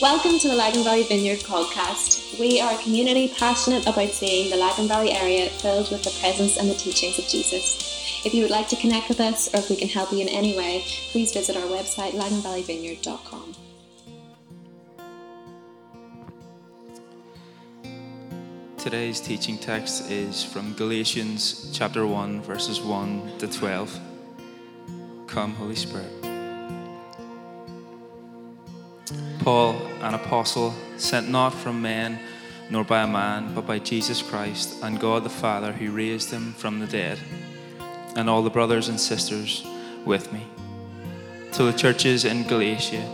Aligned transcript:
Welcome 0.00 0.38
to 0.38 0.48
the 0.48 0.54
Lagan 0.54 0.82
Valley 0.82 1.02
Vineyard 1.02 1.40
podcast. 1.40 2.40
We 2.40 2.58
are 2.58 2.72
a 2.72 2.82
community 2.82 3.34
passionate 3.36 3.86
about 3.86 4.08
seeing 4.08 4.48
the 4.48 4.56
Lagan 4.56 4.88
Valley 4.88 5.12
area 5.12 5.50
filled 5.50 5.90
with 5.90 6.02
the 6.02 6.18
presence 6.22 6.56
and 6.56 6.70
the 6.70 6.74
teachings 6.74 7.18
of 7.18 7.26
Jesus. 7.26 8.24
If 8.24 8.32
you 8.32 8.40
would 8.40 8.50
like 8.50 8.66
to 8.68 8.76
connect 8.76 9.10
with 9.10 9.20
us 9.20 9.52
or 9.52 9.58
if 9.58 9.68
we 9.68 9.76
can 9.76 9.88
help 9.88 10.10
you 10.10 10.20
in 10.20 10.28
any 10.28 10.56
way, 10.56 10.86
please 11.10 11.34
visit 11.34 11.54
our 11.54 11.64
website 11.64 12.12
laganvalleyvineyard.com. 12.12 13.54
Today's 18.78 19.20
teaching 19.20 19.58
text 19.58 20.10
is 20.10 20.42
from 20.42 20.72
Galatians 20.76 21.70
chapter 21.74 22.06
1, 22.06 22.40
verses 22.40 22.80
1 22.80 23.36
to 23.36 23.46
12. 23.46 24.00
Come, 25.26 25.54
Holy 25.56 25.76
Spirit. 25.76 26.19
Paul, 29.50 29.84
an 30.00 30.14
apostle, 30.14 30.72
sent 30.96 31.28
not 31.28 31.52
from 31.52 31.82
men 31.82 32.20
nor 32.70 32.84
by 32.84 33.02
a 33.02 33.06
man, 33.08 33.52
but 33.52 33.66
by 33.66 33.80
Jesus 33.80 34.22
Christ 34.22 34.80
and 34.80 35.00
God 35.00 35.24
the 35.24 35.28
Father 35.28 35.72
who 35.72 35.90
raised 35.90 36.30
him 36.30 36.52
from 36.52 36.78
the 36.78 36.86
dead, 36.86 37.18
and 38.14 38.30
all 38.30 38.44
the 38.44 38.48
brothers 38.48 38.88
and 38.88 39.00
sisters 39.00 39.66
with 40.04 40.32
me. 40.32 40.46
To 41.54 41.64
the 41.64 41.72
churches 41.72 42.24
in 42.24 42.46
Galatia, 42.46 43.04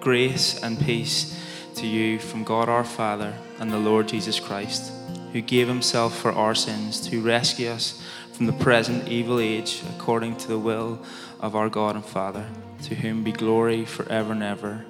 grace 0.00 0.60
and 0.60 0.76
peace 0.80 1.40
to 1.76 1.86
you 1.86 2.18
from 2.18 2.42
God 2.42 2.68
our 2.68 2.82
Father 2.82 3.34
and 3.60 3.70
the 3.70 3.78
Lord 3.78 4.08
Jesus 4.08 4.40
Christ 4.40 4.92
who 5.32 5.40
gave 5.40 5.68
himself 5.68 6.18
for 6.18 6.32
our 6.32 6.56
sins 6.56 7.00
to 7.10 7.22
rescue 7.22 7.68
us 7.68 8.02
from 8.32 8.46
the 8.46 8.52
present 8.54 9.06
evil 9.06 9.38
age 9.38 9.84
according 9.94 10.34
to 10.38 10.48
the 10.48 10.58
will 10.58 10.98
of 11.38 11.54
our 11.54 11.68
God 11.68 11.94
and 11.94 12.04
Father, 12.04 12.48
to 12.82 12.96
whom 12.96 13.22
be 13.22 13.30
glory 13.30 13.84
forever 13.84 14.32
and 14.32 14.42
ever. 14.42 14.84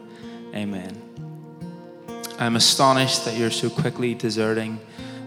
Amen. 0.56 1.02
I 2.38 2.46
am 2.46 2.56
astonished 2.56 3.26
that 3.26 3.36
you're 3.36 3.50
so 3.50 3.68
quickly 3.68 4.14
deserting 4.14 4.80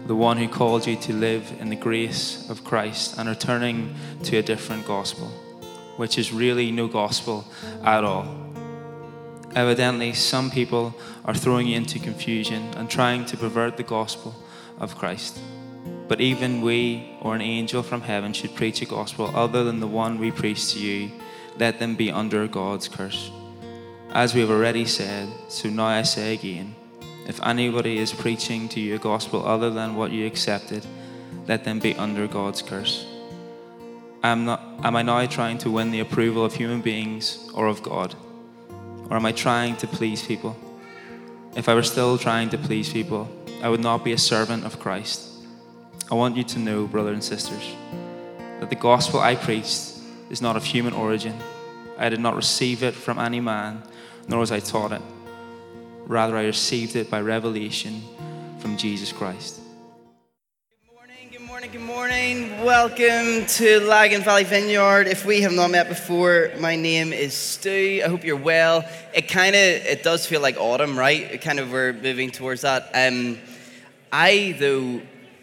the 0.06 0.16
one 0.16 0.36
who 0.36 0.48
called 0.48 0.88
you 0.88 0.96
to 0.96 1.12
live 1.12 1.52
in 1.60 1.68
the 1.68 1.76
grace 1.76 2.50
of 2.50 2.64
Christ 2.64 3.16
and 3.16 3.28
are 3.28 3.36
turning 3.36 3.94
to 4.24 4.38
a 4.38 4.42
different 4.42 4.88
gospel, 4.88 5.28
which 5.98 6.18
is 6.18 6.32
really 6.32 6.72
no 6.72 6.88
gospel 6.88 7.44
at 7.84 8.02
all. 8.02 8.26
Evidently, 9.54 10.14
some 10.14 10.50
people 10.50 10.96
are 11.24 11.34
throwing 11.34 11.68
you 11.68 11.76
into 11.76 12.00
confusion 12.00 12.62
and 12.74 12.90
trying 12.90 13.24
to 13.26 13.36
pervert 13.36 13.76
the 13.76 13.84
gospel 13.84 14.34
of 14.80 14.98
Christ. 14.98 15.38
But 16.08 16.20
even 16.20 16.60
we 16.60 17.16
or 17.20 17.36
an 17.36 17.40
angel 17.40 17.84
from 17.84 18.00
heaven 18.00 18.32
should 18.32 18.56
preach 18.56 18.82
a 18.82 18.86
gospel 18.86 19.30
other 19.32 19.62
than 19.62 19.78
the 19.78 19.86
one 19.86 20.18
we 20.18 20.32
preach 20.32 20.72
to 20.72 20.80
you. 20.80 21.12
Let 21.56 21.78
them 21.78 21.94
be 21.94 22.10
under 22.10 22.48
God's 22.48 22.88
curse. 22.88 23.30
As 24.12 24.34
we 24.34 24.40
have 24.40 24.50
already 24.50 24.86
said, 24.86 25.28
so 25.48 25.68
now 25.68 25.86
I 25.86 26.02
say 26.02 26.34
again 26.34 26.74
if 27.28 27.40
anybody 27.44 27.98
is 27.98 28.12
preaching 28.12 28.68
to 28.70 28.80
you 28.80 28.96
a 28.96 28.98
gospel 28.98 29.46
other 29.46 29.70
than 29.70 29.94
what 29.94 30.10
you 30.10 30.26
accepted, 30.26 30.84
let 31.46 31.62
them 31.62 31.78
be 31.78 31.94
under 31.94 32.26
God's 32.26 32.60
curse. 32.60 33.06
Am, 34.24 34.46
not, 34.46 34.60
am 34.82 34.96
I 34.96 35.02
now 35.02 35.24
trying 35.26 35.58
to 35.58 35.70
win 35.70 35.92
the 35.92 36.00
approval 36.00 36.44
of 36.44 36.54
human 36.54 36.80
beings 36.80 37.48
or 37.54 37.68
of 37.68 37.84
God? 37.84 38.16
Or 39.08 39.16
am 39.16 39.26
I 39.26 39.30
trying 39.30 39.76
to 39.76 39.86
please 39.86 40.26
people? 40.26 40.56
If 41.54 41.68
I 41.68 41.74
were 41.74 41.84
still 41.84 42.18
trying 42.18 42.50
to 42.50 42.58
please 42.58 42.92
people, 42.92 43.30
I 43.62 43.68
would 43.68 43.80
not 43.80 44.02
be 44.02 44.10
a 44.10 44.18
servant 44.18 44.64
of 44.64 44.80
Christ. 44.80 45.28
I 46.10 46.16
want 46.16 46.36
you 46.36 46.42
to 46.42 46.58
know, 46.58 46.88
brothers 46.88 47.14
and 47.14 47.22
sisters, 47.22 47.76
that 48.58 48.70
the 48.70 48.76
gospel 48.76 49.20
I 49.20 49.36
preached 49.36 50.00
is 50.30 50.42
not 50.42 50.56
of 50.56 50.64
human 50.64 50.94
origin. 50.94 51.38
I 51.96 52.08
did 52.08 52.18
not 52.18 52.34
receive 52.34 52.82
it 52.82 52.94
from 52.94 53.20
any 53.20 53.38
man, 53.38 53.84
nor 54.30 54.38
was 54.38 54.52
I 54.52 54.60
taught 54.60 54.92
it. 54.92 55.02
Rather, 56.06 56.36
I 56.36 56.44
received 56.44 56.94
it 56.94 57.10
by 57.10 57.20
revelation 57.20 58.00
from 58.60 58.76
Jesus 58.76 59.10
Christ. 59.10 59.58
Good 60.86 60.94
morning, 60.94 61.28
good 61.32 61.40
morning, 61.40 61.70
good 61.72 61.80
morning. 61.80 62.64
Welcome 62.64 63.46
to 63.46 63.80
Lagan 63.80 64.22
Valley 64.22 64.44
Vineyard. 64.44 65.08
If 65.08 65.26
we 65.26 65.40
have 65.40 65.52
not 65.52 65.72
met 65.72 65.88
before, 65.88 66.52
my 66.60 66.76
name 66.76 67.12
is 67.12 67.34
Stu. 67.34 68.02
I 68.04 68.08
hope 68.08 68.22
you're 68.22 68.36
well. 68.36 68.84
It 69.12 69.26
kind 69.26 69.56
of 69.56 69.62
it 69.62 70.04
does 70.04 70.26
feel 70.26 70.40
like 70.40 70.56
autumn, 70.58 70.96
right? 70.96 71.22
It 71.22 71.42
kind 71.42 71.58
of 71.58 71.72
we're 71.72 71.92
moving 71.92 72.30
towards 72.30 72.60
that. 72.60 72.88
Um, 72.94 73.36
I, 74.12 74.54
though, 74.60 75.00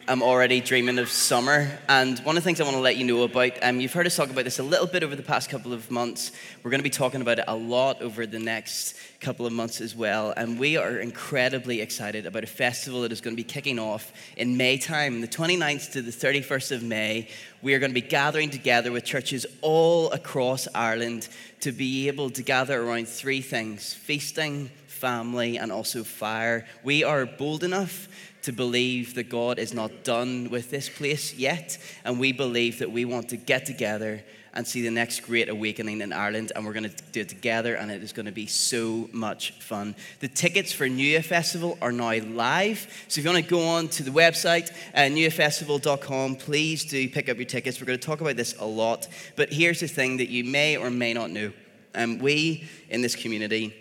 am 0.09 0.23
already 0.23 0.61
dreaming 0.61 0.99
of 0.99 1.09
summer. 1.09 1.69
And 1.89 2.17
one 2.19 2.37
of 2.37 2.43
the 2.43 2.47
things 2.47 2.61
I 2.61 2.63
want 2.63 2.77
to 2.77 2.81
let 2.81 2.95
you 2.95 3.03
know 3.03 3.23
about, 3.23 3.51
um, 3.61 3.81
you've 3.81 3.91
heard 3.91 4.05
us 4.05 4.15
talk 4.15 4.29
about 4.29 4.45
this 4.45 4.57
a 4.57 4.63
little 4.63 4.87
bit 4.87 5.03
over 5.03 5.17
the 5.17 5.23
past 5.23 5.49
couple 5.49 5.73
of 5.73 5.91
months. 5.91 6.31
We're 6.63 6.71
going 6.71 6.79
to 6.79 6.83
be 6.83 6.89
talking 6.89 7.19
about 7.19 7.39
it 7.39 7.45
a 7.47 7.55
lot 7.55 8.01
over 8.01 8.25
the 8.25 8.39
next 8.39 8.95
couple 9.19 9.45
of 9.45 9.51
months 9.51 9.81
as 9.81 9.95
well. 9.95 10.33
And 10.37 10.57
we 10.57 10.77
are 10.77 10.97
incredibly 10.99 11.81
excited 11.81 12.25
about 12.25 12.45
a 12.45 12.47
festival 12.47 13.01
that 13.01 13.11
is 13.11 13.19
going 13.19 13.35
to 13.35 13.41
be 13.41 13.47
kicking 13.47 13.79
off 13.79 14.13
in 14.37 14.55
May 14.55 14.77
time, 14.77 15.19
the 15.19 15.27
29th 15.27 15.91
to 15.93 16.01
the 16.01 16.11
31st 16.11 16.71
of 16.71 16.83
May. 16.83 17.27
We 17.61 17.73
are 17.73 17.79
going 17.79 17.91
to 17.91 18.01
be 18.01 18.07
gathering 18.07 18.49
together 18.49 18.93
with 18.93 19.03
churches 19.03 19.45
all 19.61 20.09
across 20.11 20.69
Ireland 20.73 21.27
to 21.61 21.73
be 21.73 22.07
able 22.07 22.29
to 22.29 22.43
gather 22.43 22.81
around 22.81 23.09
three 23.09 23.41
things 23.41 23.93
feasting, 23.93 24.69
family, 24.87 25.57
and 25.57 25.71
also 25.71 26.03
fire. 26.03 26.65
We 26.83 27.03
are 27.03 27.25
bold 27.25 27.63
enough 27.63 28.07
to 28.47 28.53
believe 28.53 29.13
that 29.15 29.27
God 29.27 29.59
is 29.59 29.73
not 29.73 30.05
done 30.05 30.49
with 30.49 30.71
this 30.71 30.87
place 30.87 31.33
yet. 31.33 31.77
And 32.05 32.17
we 32.17 32.31
believe 32.31 32.79
that 32.79 32.89
we 32.89 33.03
want 33.03 33.27
to 33.29 33.35
get 33.35 33.65
together 33.65 34.23
and 34.53 34.65
see 34.65 34.81
the 34.81 34.89
next 34.89 35.19
great 35.19 35.49
awakening 35.49 35.99
in 35.99 36.13
Ireland. 36.13 36.53
And 36.55 36.65
we're 36.65 36.71
going 36.71 36.89
to 36.89 37.03
do 37.11 37.19
it 37.19 37.27
together, 37.27 37.75
and 37.75 37.91
it 37.91 38.01
is 38.01 38.13
going 38.13 38.25
to 38.25 38.31
be 38.31 38.45
so 38.45 39.09
much 39.11 39.51
fun. 39.59 39.95
The 40.21 40.29
tickets 40.29 40.71
for 40.71 40.87
New 40.87 41.03
Year 41.03 41.21
Festival 41.21 41.77
are 41.81 41.91
now 41.91 42.17
live. 42.21 42.87
So 43.09 43.19
if 43.19 43.25
you 43.25 43.31
want 43.33 43.43
to 43.43 43.49
go 43.49 43.67
on 43.67 43.89
to 43.89 44.03
the 44.03 44.11
website, 44.11 44.71
uh, 44.95 45.13
newyearfestival.com, 45.13 46.37
please 46.37 46.85
do 46.85 47.09
pick 47.09 47.27
up 47.27 47.35
your 47.35 47.45
tickets. 47.45 47.81
We're 47.81 47.87
going 47.87 47.99
to 47.99 48.07
talk 48.07 48.21
about 48.21 48.37
this 48.37 48.55
a 48.59 48.65
lot. 48.65 49.09
But 49.35 49.51
here's 49.51 49.81
the 49.81 49.89
thing 49.89 50.15
that 50.17 50.29
you 50.29 50.45
may 50.45 50.77
or 50.77 50.89
may 50.89 51.13
not 51.13 51.31
know. 51.31 51.51
Um, 51.93 52.19
we 52.19 52.63
in 52.89 53.01
this 53.01 53.15
community, 53.17 53.75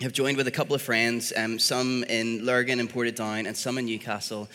have 0.00 0.12
joined 0.12 0.36
with 0.36 0.46
a 0.46 0.52
couple 0.52 0.76
of 0.76 0.82
friends, 0.82 1.32
um, 1.36 1.58
some 1.58 2.04
in 2.04 2.44
Lurgan 2.44 2.78
and 2.78 2.88
Portadown, 2.88 3.48
and 3.48 3.56
some 3.56 3.78
in 3.78 3.86
Newcastle, 3.86 4.48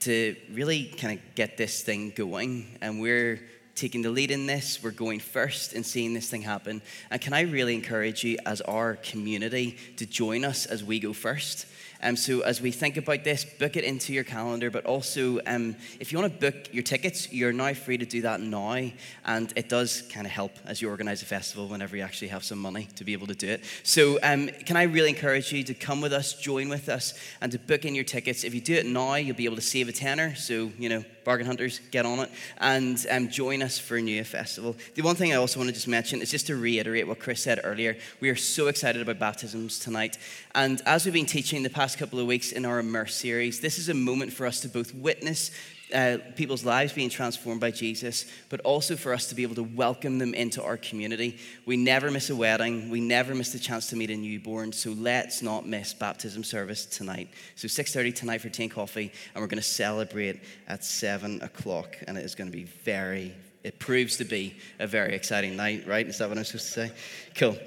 to 0.00 0.36
really 0.52 0.84
kind 0.84 1.18
of 1.18 1.34
get 1.34 1.56
this 1.56 1.82
thing 1.82 2.12
going. 2.14 2.76
And 2.82 3.00
we're 3.00 3.40
taking 3.74 4.02
the 4.02 4.10
lead 4.10 4.30
in 4.30 4.44
this. 4.44 4.82
We're 4.82 4.90
going 4.90 5.20
first 5.20 5.72
and 5.72 5.86
seeing 5.86 6.12
this 6.12 6.28
thing 6.28 6.42
happen. 6.42 6.82
And 7.10 7.18
can 7.18 7.32
I 7.32 7.42
really 7.42 7.74
encourage 7.74 8.24
you, 8.24 8.36
as 8.44 8.60
our 8.60 8.96
community, 8.96 9.78
to 9.96 10.04
join 10.04 10.44
us 10.44 10.66
as 10.66 10.84
we 10.84 11.00
go 11.00 11.14
first? 11.14 11.64
Um, 12.02 12.16
so 12.16 12.40
as 12.40 12.60
we 12.60 12.70
think 12.70 12.96
about 12.96 13.24
this, 13.24 13.44
book 13.44 13.76
it 13.76 13.84
into 13.84 14.12
your 14.12 14.24
calendar. 14.24 14.70
But 14.70 14.86
also, 14.86 15.40
um, 15.46 15.76
if 15.98 16.12
you 16.12 16.18
want 16.18 16.32
to 16.32 16.50
book 16.50 16.72
your 16.72 16.82
tickets, 16.82 17.32
you're 17.32 17.52
now 17.52 17.74
free 17.74 17.98
to 17.98 18.06
do 18.06 18.22
that 18.22 18.40
now, 18.40 18.90
and 19.24 19.52
it 19.56 19.68
does 19.68 20.02
kind 20.12 20.26
of 20.26 20.32
help 20.32 20.52
as 20.66 20.80
you 20.80 20.88
organise 20.88 21.22
a 21.22 21.26
festival 21.26 21.68
whenever 21.68 21.96
you 21.96 22.02
actually 22.02 22.28
have 22.28 22.44
some 22.44 22.58
money 22.58 22.88
to 22.96 23.04
be 23.04 23.12
able 23.12 23.26
to 23.26 23.34
do 23.34 23.48
it. 23.48 23.64
So, 23.82 24.18
um, 24.22 24.48
can 24.66 24.76
I 24.76 24.84
really 24.84 25.10
encourage 25.10 25.52
you 25.52 25.62
to 25.64 25.74
come 25.74 26.00
with 26.00 26.12
us, 26.12 26.34
join 26.34 26.68
with 26.68 26.88
us, 26.88 27.14
and 27.40 27.52
to 27.52 27.58
book 27.58 27.84
in 27.84 27.94
your 27.94 28.04
tickets? 28.04 28.44
If 28.44 28.54
you 28.54 28.60
do 28.60 28.74
it 28.74 28.86
now, 28.86 29.14
you'll 29.14 29.36
be 29.36 29.44
able 29.44 29.56
to 29.56 29.62
save 29.62 29.88
a 29.88 29.92
tenner. 29.92 30.34
So, 30.34 30.70
you 30.78 30.88
know, 30.88 31.04
bargain 31.24 31.46
hunters, 31.46 31.80
get 31.90 32.06
on 32.06 32.20
it, 32.20 32.30
and 32.58 33.06
um, 33.10 33.28
join 33.28 33.62
us 33.62 33.78
for 33.78 33.96
a 33.96 34.02
New 34.02 34.24
Festival. 34.24 34.76
The 34.94 35.02
one 35.02 35.14
thing 35.14 35.32
I 35.32 35.36
also 35.36 35.60
want 35.60 35.68
to 35.68 35.74
just 35.74 35.88
mention 35.88 36.22
is 36.22 36.30
just 36.30 36.46
to 36.46 36.56
reiterate 36.56 37.06
what 37.06 37.18
Chris 37.18 37.42
said 37.42 37.60
earlier. 37.62 37.96
We 38.20 38.30
are 38.30 38.36
so 38.36 38.68
excited 38.68 39.02
about 39.02 39.18
baptisms 39.18 39.78
tonight, 39.78 40.18
and 40.54 40.82
as 40.86 41.04
we've 41.04 41.14
been 41.14 41.26
teaching 41.26 41.62
the 41.62 41.70
past 41.70 41.89
couple 41.98 42.18
of 42.18 42.26
weeks 42.26 42.52
in 42.52 42.64
our 42.64 42.78
Immerse 42.78 43.14
series, 43.14 43.60
this 43.60 43.78
is 43.78 43.88
a 43.88 43.94
moment 43.94 44.32
for 44.32 44.46
us 44.46 44.60
to 44.60 44.68
both 44.68 44.94
witness 44.94 45.50
uh, 45.92 46.18
people's 46.36 46.64
lives 46.64 46.92
being 46.92 47.10
transformed 47.10 47.60
by 47.60 47.70
Jesus, 47.70 48.24
but 48.48 48.60
also 48.60 48.96
for 48.96 49.12
us 49.12 49.26
to 49.28 49.34
be 49.34 49.42
able 49.42 49.54
to 49.56 49.62
welcome 49.62 50.18
them 50.18 50.34
into 50.34 50.62
our 50.62 50.76
community. 50.76 51.38
We 51.66 51.76
never 51.76 52.10
miss 52.10 52.30
a 52.30 52.36
wedding. 52.36 52.90
We 52.90 53.00
never 53.00 53.34
miss 53.34 53.52
the 53.52 53.58
chance 53.58 53.88
to 53.90 53.96
meet 53.96 54.10
a 54.10 54.16
newborn. 54.16 54.72
So 54.72 54.90
let's 54.90 55.42
not 55.42 55.66
miss 55.66 55.92
baptism 55.92 56.44
service 56.44 56.86
tonight. 56.86 57.28
So 57.56 57.68
6:30 57.68 58.12
tonight 58.14 58.40
for 58.40 58.48
tea 58.48 58.64
and 58.64 58.72
coffee, 58.72 59.12
and 59.34 59.42
we're 59.42 59.48
going 59.48 59.62
to 59.62 59.68
celebrate 59.68 60.40
at 60.68 60.84
seven 60.84 61.42
o'clock, 61.42 61.96
and 62.06 62.16
it 62.16 62.24
is 62.24 62.34
going 62.34 62.50
to 62.50 62.56
be 62.56 62.64
very. 62.64 63.34
It 63.62 63.78
proves 63.78 64.16
to 64.16 64.24
be 64.24 64.56
a 64.78 64.86
very 64.86 65.14
exciting 65.14 65.56
night, 65.56 65.86
right? 65.86 66.06
Is 66.06 66.18
that 66.18 66.28
what 66.28 66.38
I'm 66.38 66.44
supposed 66.44 66.72
to 66.72 66.88
say? 66.88 66.92
Cool. 67.34 67.58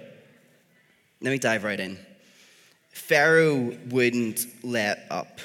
Let 1.22 1.32
me 1.32 1.38
dive 1.38 1.64
right 1.64 1.80
in. 1.80 2.00
Pharaoh 2.94 3.76
wouldn't 3.90 4.46
let 4.64 5.06
up. 5.10 5.40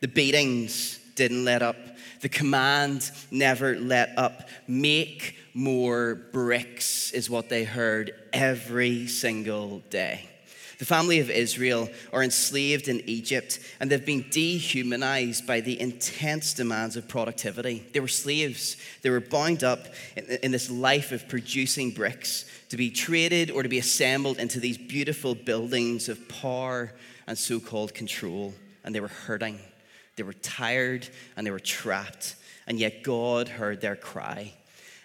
The 0.00 0.08
beatings 0.08 0.98
didn't 1.16 1.44
let 1.44 1.60
up. 1.60 1.76
The 2.20 2.28
command 2.28 3.10
never 3.30 3.76
let 3.78 4.16
up. 4.16 4.48
Make 4.68 5.36
more 5.52 6.14
bricks 6.14 7.10
is 7.10 7.28
what 7.28 7.48
they 7.48 7.64
heard 7.64 8.12
every 8.32 9.06
single 9.08 9.80
day. 9.90 10.29
The 10.80 10.86
family 10.86 11.20
of 11.20 11.28
Israel 11.28 11.90
are 12.10 12.22
enslaved 12.22 12.88
in 12.88 13.02
Egypt 13.04 13.60
and 13.78 13.90
they've 13.90 14.04
been 14.04 14.24
dehumanized 14.30 15.46
by 15.46 15.60
the 15.60 15.78
intense 15.78 16.54
demands 16.54 16.96
of 16.96 17.06
productivity. 17.06 17.84
They 17.92 18.00
were 18.00 18.08
slaves, 18.08 18.78
they 19.02 19.10
were 19.10 19.20
bound 19.20 19.62
up 19.62 19.88
in, 20.16 20.52
this 20.52 20.70
life 20.70 21.12
of 21.12 21.28
producing 21.28 21.90
bricks 21.90 22.46
to 22.70 22.78
be 22.78 22.90
traded 22.90 23.50
or 23.50 23.62
to 23.62 23.68
be 23.68 23.76
assembled 23.76 24.38
into 24.38 24.58
these 24.58 24.78
beautiful 24.78 25.34
buildings 25.34 26.08
of 26.08 26.26
power 26.30 26.94
and 27.26 27.36
so 27.36 27.60
called 27.60 27.92
control. 27.92 28.54
And 28.82 28.94
they 28.94 29.00
were 29.00 29.08
hurting, 29.08 29.58
they 30.16 30.22
were 30.22 30.32
tired, 30.32 31.06
and 31.36 31.46
they 31.46 31.50
were 31.50 31.60
trapped. 31.60 32.36
And 32.66 32.78
yet 32.78 33.02
God 33.02 33.48
heard 33.48 33.82
their 33.82 33.96
cry. 33.96 34.54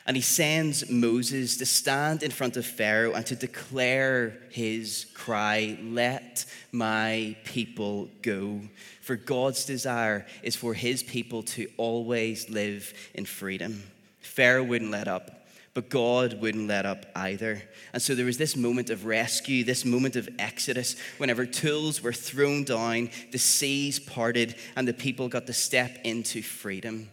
And 0.08 0.16
he 0.16 0.22
sends 0.22 0.88
Moses 0.90 1.58
to 1.58 1.66
stand 1.66 2.22
in 2.22 2.30
front 2.30 2.58
of 2.58 2.66
Pharaoh 2.66 3.14
and 3.14 3.26
to 3.26 3.36
declare 3.36 4.38
his 4.52 5.08
cry, 5.16 5.80
Let 5.82 6.46
my 6.72 7.36
people 7.44 8.10
go. 8.22 8.62
For 9.02 9.16
God's 9.16 9.66
desire 9.66 10.28
is 10.44 10.56
for 10.56 10.76
his 10.76 11.02
people 11.02 11.42
to 11.44 11.68
always 11.78 12.50
live 12.50 12.94
in 13.16 13.26
freedom. 13.26 13.84
Pharaoh 14.22 14.64
wouldn't 14.64 14.92
let 14.92 15.08
up. 15.08 15.32
But 15.76 15.90
God 15.90 16.40
wouldn't 16.40 16.70
let 16.70 16.86
up 16.86 17.06
either. 17.18 17.62
And 17.92 18.02
so 18.02 18.16
there 18.16 18.26
was 18.26 18.38
this 18.38 18.56
moment 18.56 18.90
of 18.90 19.06
rescue, 19.06 19.66
this 19.66 19.84
moment 19.84 20.16
of 20.16 20.30
exodus, 20.40 20.96
whenever 21.18 21.46
tools 21.46 22.02
were 22.02 22.14
thrown 22.14 22.64
down, 22.64 23.10
the 23.34 23.38
seas 23.38 24.00
parted, 24.00 24.56
and 24.78 24.88
the 24.88 24.94
people 24.94 25.28
got 25.28 25.48
to 25.48 25.54
step 25.54 25.98
into 26.06 26.42
freedom. 26.42 27.10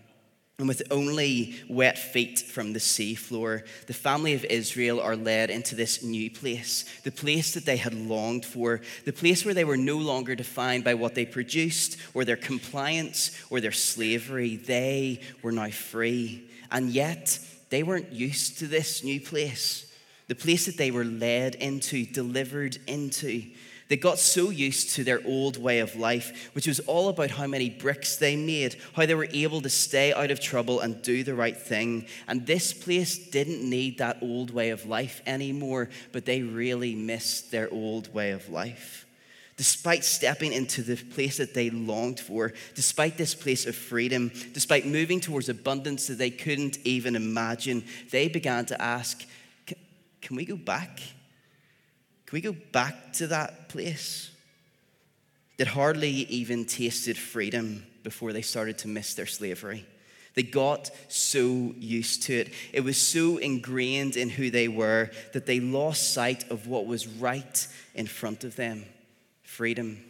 And 0.58 0.68
with 0.68 0.82
only 0.90 1.54
wet 1.68 1.98
feet 1.98 2.38
from 2.38 2.72
the 2.72 2.78
seafloor, 2.78 3.66
the 3.86 3.94
family 3.94 4.34
of 4.34 4.44
Israel 4.44 5.00
are 5.00 5.16
led 5.16 5.50
into 5.50 5.74
this 5.74 6.02
new 6.02 6.30
place, 6.30 6.84
the 7.04 7.10
place 7.10 7.54
that 7.54 7.64
they 7.64 7.78
had 7.78 7.94
longed 7.94 8.44
for, 8.44 8.82
the 9.04 9.12
place 9.12 9.44
where 9.44 9.54
they 9.54 9.64
were 9.64 9.78
no 9.78 9.96
longer 9.96 10.34
defined 10.34 10.84
by 10.84 10.94
what 10.94 11.14
they 11.14 11.24
produced 11.24 11.96
or 12.14 12.24
their 12.24 12.36
compliance 12.36 13.42
or 13.50 13.60
their 13.60 13.72
slavery. 13.72 14.56
They 14.56 15.20
were 15.42 15.52
now 15.52 15.70
free. 15.70 16.48
And 16.70 16.90
yet, 16.90 17.38
they 17.70 17.82
weren't 17.82 18.12
used 18.12 18.58
to 18.58 18.66
this 18.66 19.02
new 19.02 19.20
place, 19.20 19.90
the 20.28 20.34
place 20.34 20.66
that 20.66 20.76
they 20.76 20.90
were 20.90 21.04
led 21.04 21.54
into, 21.56 22.04
delivered 22.04 22.76
into. 22.86 23.44
They 23.88 23.96
got 23.96 24.18
so 24.18 24.50
used 24.50 24.94
to 24.94 25.04
their 25.04 25.20
old 25.26 25.56
way 25.56 25.80
of 25.80 25.96
life, 25.96 26.50
which 26.54 26.66
was 26.66 26.80
all 26.80 27.08
about 27.08 27.30
how 27.30 27.46
many 27.46 27.68
bricks 27.68 28.16
they 28.16 28.36
made, 28.36 28.76
how 28.94 29.06
they 29.06 29.14
were 29.14 29.28
able 29.32 29.60
to 29.60 29.68
stay 29.68 30.12
out 30.12 30.30
of 30.30 30.40
trouble 30.40 30.80
and 30.80 31.02
do 31.02 31.22
the 31.24 31.34
right 31.34 31.56
thing. 31.56 32.06
And 32.26 32.46
this 32.46 32.72
place 32.72 33.18
didn't 33.18 33.68
need 33.68 33.98
that 33.98 34.18
old 34.22 34.50
way 34.50 34.70
of 34.70 34.86
life 34.86 35.20
anymore, 35.26 35.90
but 36.12 36.24
they 36.24 36.42
really 36.42 36.94
missed 36.94 37.50
their 37.50 37.70
old 37.72 38.12
way 38.14 38.30
of 38.30 38.48
life. 38.48 39.06
Despite 39.56 40.04
stepping 40.04 40.52
into 40.52 40.82
the 40.82 40.96
place 40.96 41.36
that 41.36 41.54
they 41.54 41.68
longed 41.70 42.18
for, 42.18 42.52
despite 42.74 43.18
this 43.18 43.34
place 43.34 43.66
of 43.66 43.76
freedom, 43.76 44.32
despite 44.54 44.86
moving 44.86 45.20
towards 45.20 45.48
abundance 45.48 46.06
that 46.06 46.18
they 46.18 46.30
couldn't 46.30 46.78
even 46.84 47.14
imagine, 47.14 47.84
they 48.10 48.28
began 48.28 48.64
to 48.66 48.80
ask, 48.80 49.24
Can 50.22 50.36
we 50.36 50.44
go 50.44 50.56
back? 50.56 51.00
Can 52.32 52.38
we 52.38 52.40
go 52.54 52.56
back 52.72 53.12
to 53.12 53.26
that 53.26 53.68
place 53.68 54.30
that 55.58 55.66
hardly 55.66 56.08
even 56.08 56.64
tasted 56.64 57.18
freedom 57.18 57.84
before 58.02 58.32
they 58.32 58.40
started 58.40 58.78
to 58.78 58.88
miss 58.88 59.12
their 59.12 59.26
slavery? 59.26 59.84
They 60.32 60.42
got 60.42 60.90
so 61.08 61.74
used 61.76 62.22
to 62.22 62.32
it. 62.32 62.54
It 62.72 62.84
was 62.84 62.96
so 62.96 63.36
ingrained 63.36 64.16
in 64.16 64.30
who 64.30 64.48
they 64.48 64.66
were 64.66 65.10
that 65.34 65.44
they 65.44 65.60
lost 65.60 66.14
sight 66.14 66.50
of 66.50 66.66
what 66.66 66.86
was 66.86 67.06
right 67.06 67.68
in 67.94 68.06
front 68.06 68.44
of 68.44 68.56
them 68.56 68.86
freedom, 69.42 70.02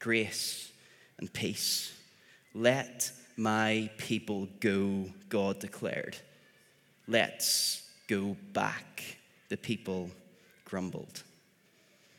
grace, 0.00 0.72
and 1.18 1.32
peace. 1.32 1.96
Let 2.52 3.12
my 3.36 3.90
people 3.96 4.48
go, 4.58 5.06
God 5.28 5.60
declared. 5.60 6.16
Let's 7.06 7.88
go 8.08 8.36
back, 8.52 9.18
the 9.50 9.56
people 9.56 10.10
grumbled. 10.64 11.22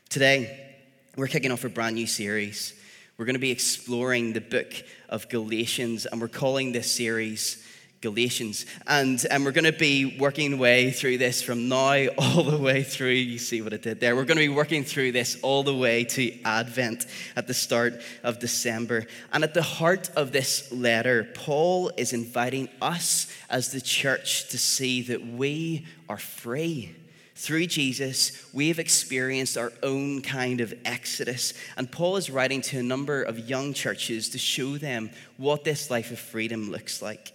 Today, 0.08 0.74
we're 1.16 1.26
kicking 1.26 1.50
off 1.50 1.64
a 1.64 1.68
brand 1.68 1.96
new 1.96 2.06
series. 2.06 2.72
We're 3.18 3.24
going 3.24 3.34
to 3.34 3.40
be 3.40 3.50
exploring 3.50 4.32
the 4.32 4.40
book 4.40 4.72
of 5.08 5.28
Galatians, 5.28 6.06
and 6.06 6.20
we're 6.20 6.28
calling 6.28 6.72
this 6.72 6.90
series 6.90 7.62
Galatians. 8.00 8.66
And, 8.86 9.22
and 9.30 9.44
we're 9.44 9.52
going 9.52 9.64
to 9.64 9.72
be 9.72 10.16
working 10.18 10.58
way 10.58 10.90
through 10.92 11.18
this 11.18 11.42
from 11.42 11.68
now 11.68 12.06
all 12.18 12.44
the 12.44 12.56
way 12.56 12.82
through. 12.82 13.10
You 13.10 13.38
see 13.38 13.62
what 13.62 13.74
I 13.74 13.78
did 13.78 14.00
there. 14.00 14.14
We're 14.14 14.24
going 14.24 14.38
to 14.38 14.48
be 14.48 14.48
working 14.48 14.84
through 14.84 15.12
this 15.12 15.38
all 15.42 15.64
the 15.64 15.76
way 15.76 16.04
to 16.04 16.42
Advent 16.44 17.06
at 17.34 17.48
the 17.48 17.54
start 17.54 18.00
of 18.22 18.38
December. 18.38 19.06
And 19.32 19.42
at 19.42 19.54
the 19.54 19.62
heart 19.62 20.08
of 20.16 20.30
this 20.30 20.70
letter, 20.72 21.28
Paul 21.34 21.90
is 21.96 22.12
inviting 22.12 22.68
us 22.80 23.30
as 23.50 23.72
the 23.72 23.80
church 23.80 24.48
to 24.50 24.58
see 24.58 25.02
that 25.02 25.26
we 25.26 25.84
are 26.08 26.18
free. 26.18 26.94
Through 27.36 27.66
Jesus, 27.66 28.32
we 28.54 28.68
have 28.68 28.78
experienced 28.78 29.58
our 29.58 29.70
own 29.82 30.22
kind 30.22 30.62
of 30.62 30.72
exodus. 30.86 31.52
And 31.76 31.92
Paul 31.92 32.16
is 32.16 32.30
writing 32.30 32.62
to 32.62 32.78
a 32.78 32.82
number 32.82 33.22
of 33.22 33.38
young 33.38 33.74
churches 33.74 34.30
to 34.30 34.38
show 34.38 34.78
them 34.78 35.10
what 35.36 35.62
this 35.62 35.90
life 35.90 36.10
of 36.10 36.18
freedom 36.18 36.70
looks 36.70 37.02
like. 37.02 37.32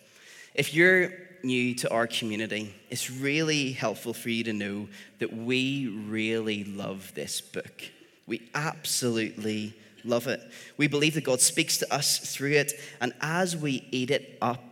If 0.56 0.74
you're 0.74 1.14
new 1.44 1.76
to 1.76 1.92
our 1.92 2.08
community, 2.08 2.74
it's 2.90 3.12
really 3.12 3.74
helpful 3.74 4.14
for 4.14 4.30
you 4.30 4.44
to 4.46 4.54
know 4.54 4.90
that 5.20 5.32
we 5.32 5.88
really 5.88 6.64
love 6.64 7.12
this 7.14 7.40
book. 7.40 7.84
We 8.26 8.50
absolutely 8.56 9.76
love 10.04 10.26
it. 10.28 10.42
We 10.78 10.88
believe 10.88 11.14
that 11.14 11.26
God 11.26 11.42
speaks 11.42 11.78
to 11.78 11.94
us 11.94 12.18
through 12.18 12.54
it, 12.54 12.74
and 13.00 13.14
as 13.22 13.56
we 13.56 13.88
eat 13.92 14.10
it 14.10 14.38
up, 14.42 14.71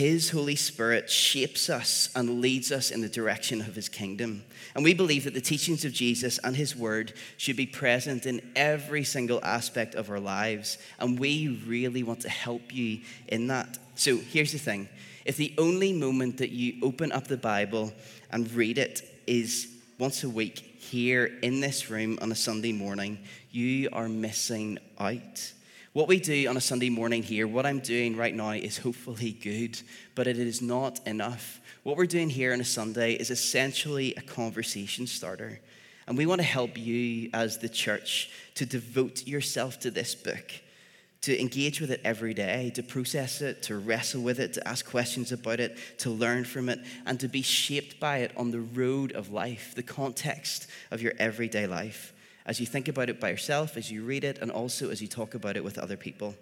His 0.00 0.30
Holy 0.30 0.56
Spirit 0.56 1.10
shapes 1.10 1.68
us 1.68 2.08
and 2.16 2.40
leads 2.40 2.72
us 2.72 2.90
in 2.90 3.02
the 3.02 3.08
direction 3.10 3.60
of 3.60 3.74
His 3.74 3.90
kingdom. 3.90 4.42
And 4.74 4.82
we 4.82 4.94
believe 4.94 5.24
that 5.24 5.34
the 5.34 5.42
teachings 5.42 5.84
of 5.84 5.92
Jesus 5.92 6.38
and 6.42 6.56
His 6.56 6.74
Word 6.74 7.12
should 7.36 7.56
be 7.56 7.66
present 7.66 8.24
in 8.24 8.40
every 8.56 9.04
single 9.04 9.40
aspect 9.42 9.94
of 9.94 10.08
our 10.08 10.18
lives, 10.18 10.78
and 11.00 11.18
we 11.18 11.60
really 11.66 12.02
want 12.02 12.20
to 12.20 12.30
help 12.30 12.74
you 12.74 13.00
in 13.28 13.48
that. 13.48 13.76
So 13.94 14.16
here's 14.16 14.52
the 14.52 14.58
thing 14.58 14.88
if 15.26 15.36
the 15.36 15.52
only 15.58 15.92
moment 15.92 16.38
that 16.38 16.48
you 16.48 16.76
open 16.82 17.12
up 17.12 17.26
the 17.26 17.36
Bible 17.36 17.92
and 18.32 18.50
read 18.52 18.78
it 18.78 19.02
is 19.26 19.68
once 19.98 20.24
a 20.24 20.30
week 20.30 20.60
here 20.78 21.30
in 21.42 21.60
this 21.60 21.90
room 21.90 22.18
on 22.22 22.32
a 22.32 22.36
Sunday 22.36 22.72
morning, 22.72 23.18
you 23.50 23.90
are 23.92 24.08
missing 24.08 24.78
out. 24.98 25.52
What 25.92 26.06
we 26.06 26.20
do 26.20 26.46
on 26.48 26.56
a 26.56 26.60
Sunday 26.60 26.88
morning 26.88 27.20
here, 27.20 27.48
what 27.48 27.66
I'm 27.66 27.80
doing 27.80 28.16
right 28.16 28.34
now, 28.34 28.50
is 28.50 28.78
hopefully 28.78 29.32
good, 29.32 29.80
but 30.14 30.28
it 30.28 30.38
is 30.38 30.62
not 30.62 31.00
enough. 31.04 31.60
What 31.82 31.96
we're 31.96 32.06
doing 32.06 32.30
here 32.30 32.52
on 32.52 32.60
a 32.60 32.64
Sunday 32.64 33.14
is 33.14 33.30
essentially 33.30 34.14
a 34.14 34.20
conversation 34.20 35.08
starter. 35.08 35.58
And 36.06 36.16
we 36.16 36.26
want 36.26 36.40
to 36.40 36.46
help 36.46 36.78
you 36.78 37.28
as 37.34 37.58
the 37.58 37.68
church 37.68 38.30
to 38.54 38.64
devote 38.64 39.26
yourself 39.26 39.80
to 39.80 39.90
this 39.90 40.14
book 40.14 40.52
to 41.22 41.38
engage 41.38 41.80
with 41.80 41.90
it 41.90 42.00
every 42.02 42.32
day, 42.32 42.70
to 42.74 42.82
process 42.82 43.42
it, 43.42 43.62
to 43.64 43.76
wrestle 43.76 44.22
with 44.22 44.40
it, 44.40 44.54
to 44.54 44.66
ask 44.66 44.88
questions 44.88 45.32
about 45.32 45.60
it, 45.60 45.76
to 45.98 46.08
learn 46.08 46.44
from 46.44 46.68
it, 46.68 46.80
and 47.04 47.20
to 47.20 47.28
be 47.28 47.42
shaped 47.42 48.00
by 48.00 48.18
it 48.18 48.32
on 48.36 48.50
the 48.50 48.60
road 48.60 49.12
of 49.12 49.30
life, 49.30 49.74
the 49.74 49.82
context 49.82 50.66
of 50.90 51.02
your 51.02 51.12
everyday 51.18 51.66
life, 51.66 52.14
as 52.46 52.60
you 52.60 52.66
think 52.66 52.88
about 52.88 53.08
it 53.08 53.20
by 53.20 53.30
yourself, 53.30 53.76
as 53.76 53.90
you 53.90 54.04
read 54.04 54.24
it, 54.24 54.38
and 54.38 54.50
also 54.50 54.90
as 54.90 55.00
you 55.00 55.08
talk 55.08 55.34
about 55.34 55.56
it 55.56 55.64
with 55.64 55.78
other 55.78 55.96
people. 55.96 56.34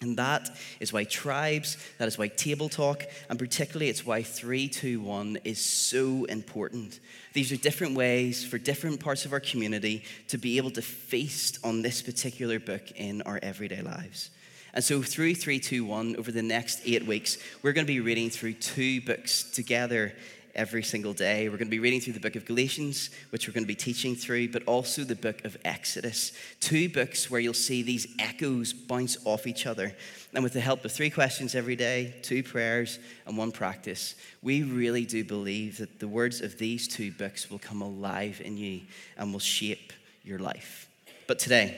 And 0.00 0.18
that 0.18 0.50
is 0.80 0.92
why 0.92 1.04
tribes, 1.04 1.78
that 1.98 2.08
is 2.08 2.18
why 2.18 2.28
table 2.28 2.68
talk, 2.68 3.04
and 3.30 3.38
particularly 3.38 3.88
it's 3.88 4.04
why 4.04 4.22
321 4.22 5.38
is 5.44 5.64
so 5.64 6.24
important. 6.24 7.00
These 7.32 7.52
are 7.52 7.56
different 7.56 7.96
ways 7.96 8.44
for 8.44 8.58
different 8.58 9.00
parts 9.00 9.24
of 9.24 9.32
our 9.32 9.40
community 9.40 10.04
to 10.28 10.36
be 10.36 10.58
able 10.58 10.72
to 10.72 10.82
feast 10.82 11.58
on 11.64 11.80
this 11.80 12.02
particular 12.02 12.58
book 12.58 12.90
in 12.96 13.22
our 13.22 13.38
everyday 13.42 13.80
lives. 13.80 14.30
And 14.74 14.82
so, 14.82 15.02
through 15.02 15.36
321, 15.36 16.16
over 16.16 16.32
the 16.32 16.42
next 16.42 16.80
eight 16.84 17.06
weeks, 17.06 17.38
we're 17.62 17.72
going 17.72 17.86
to 17.86 17.92
be 17.92 18.00
reading 18.00 18.28
through 18.28 18.54
two 18.54 19.00
books 19.00 19.44
together 19.44 20.12
every 20.54 20.82
single 20.82 21.12
day. 21.12 21.48
We're 21.48 21.56
going 21.56 21.68
to 21.68 21.70
be 21.70 21.78
reading 21.78 22.00
through 22.00 22.12
the 22.12 22.20
book 22.20 22.36
of 22.36 22.44
Galatians, 22.44 23.10
which 23.30 23.46
we're 23.46 23.54
going 23.54 23.64
to 23.64 23.68
be 23.68 23.74
teaching 23.74 24.14
through, 24.14 24.50
but 24.50 24.64
also 24.64 25.02
the 25.02 25.14
book 25.14 25.44
of 25.44 25.56
Exodus. 25.64 26.32
Two 26.60 26.88
books 26.88 27.30
where 27.30 27.40
you'll 27.40 27.54
see 27.54 27.82
these 27.82 28.06
echoes 28.18 28.72
bounce 28.72 29.16
off 29.24 29.46
each 29.46 29.66
other. 29.66 29.94
And 30.32 30.44
with 30.44 30.52
the 30.52 30.60
help 30.60 30.84
of 30.84 30.92
three 30.92 31.10
questions 31.10 31.54
every 31.54 31.76
day, 31.76 32.14
two 32.22 32.42
prayers, 32.42 32.98
and 33.26 33.36
one 33.36 33.52
practice, 33.52 34.14
we 34.42 34.62
really 34.62 35.04
do 35.04 35.24
believe 35.24 35.78
that 35.78 36.00
the 36.00 36.08
words 36.08 36.40
of 36.40 36.58
these 36.58 36.88
two 36.88 37.12
books 37.12 37.50
will 37.50 37.58
come 37.58 37.82
alive 37.82 38.40
in 38.44 38.56
you 38.56 38.82
and 39.16 39.32
will 39.32 39.40
shape 39.40 39.92
your 40.22 40.38
life. 40.38 40.88
But 41.26 41.38
today, 41.38 41.76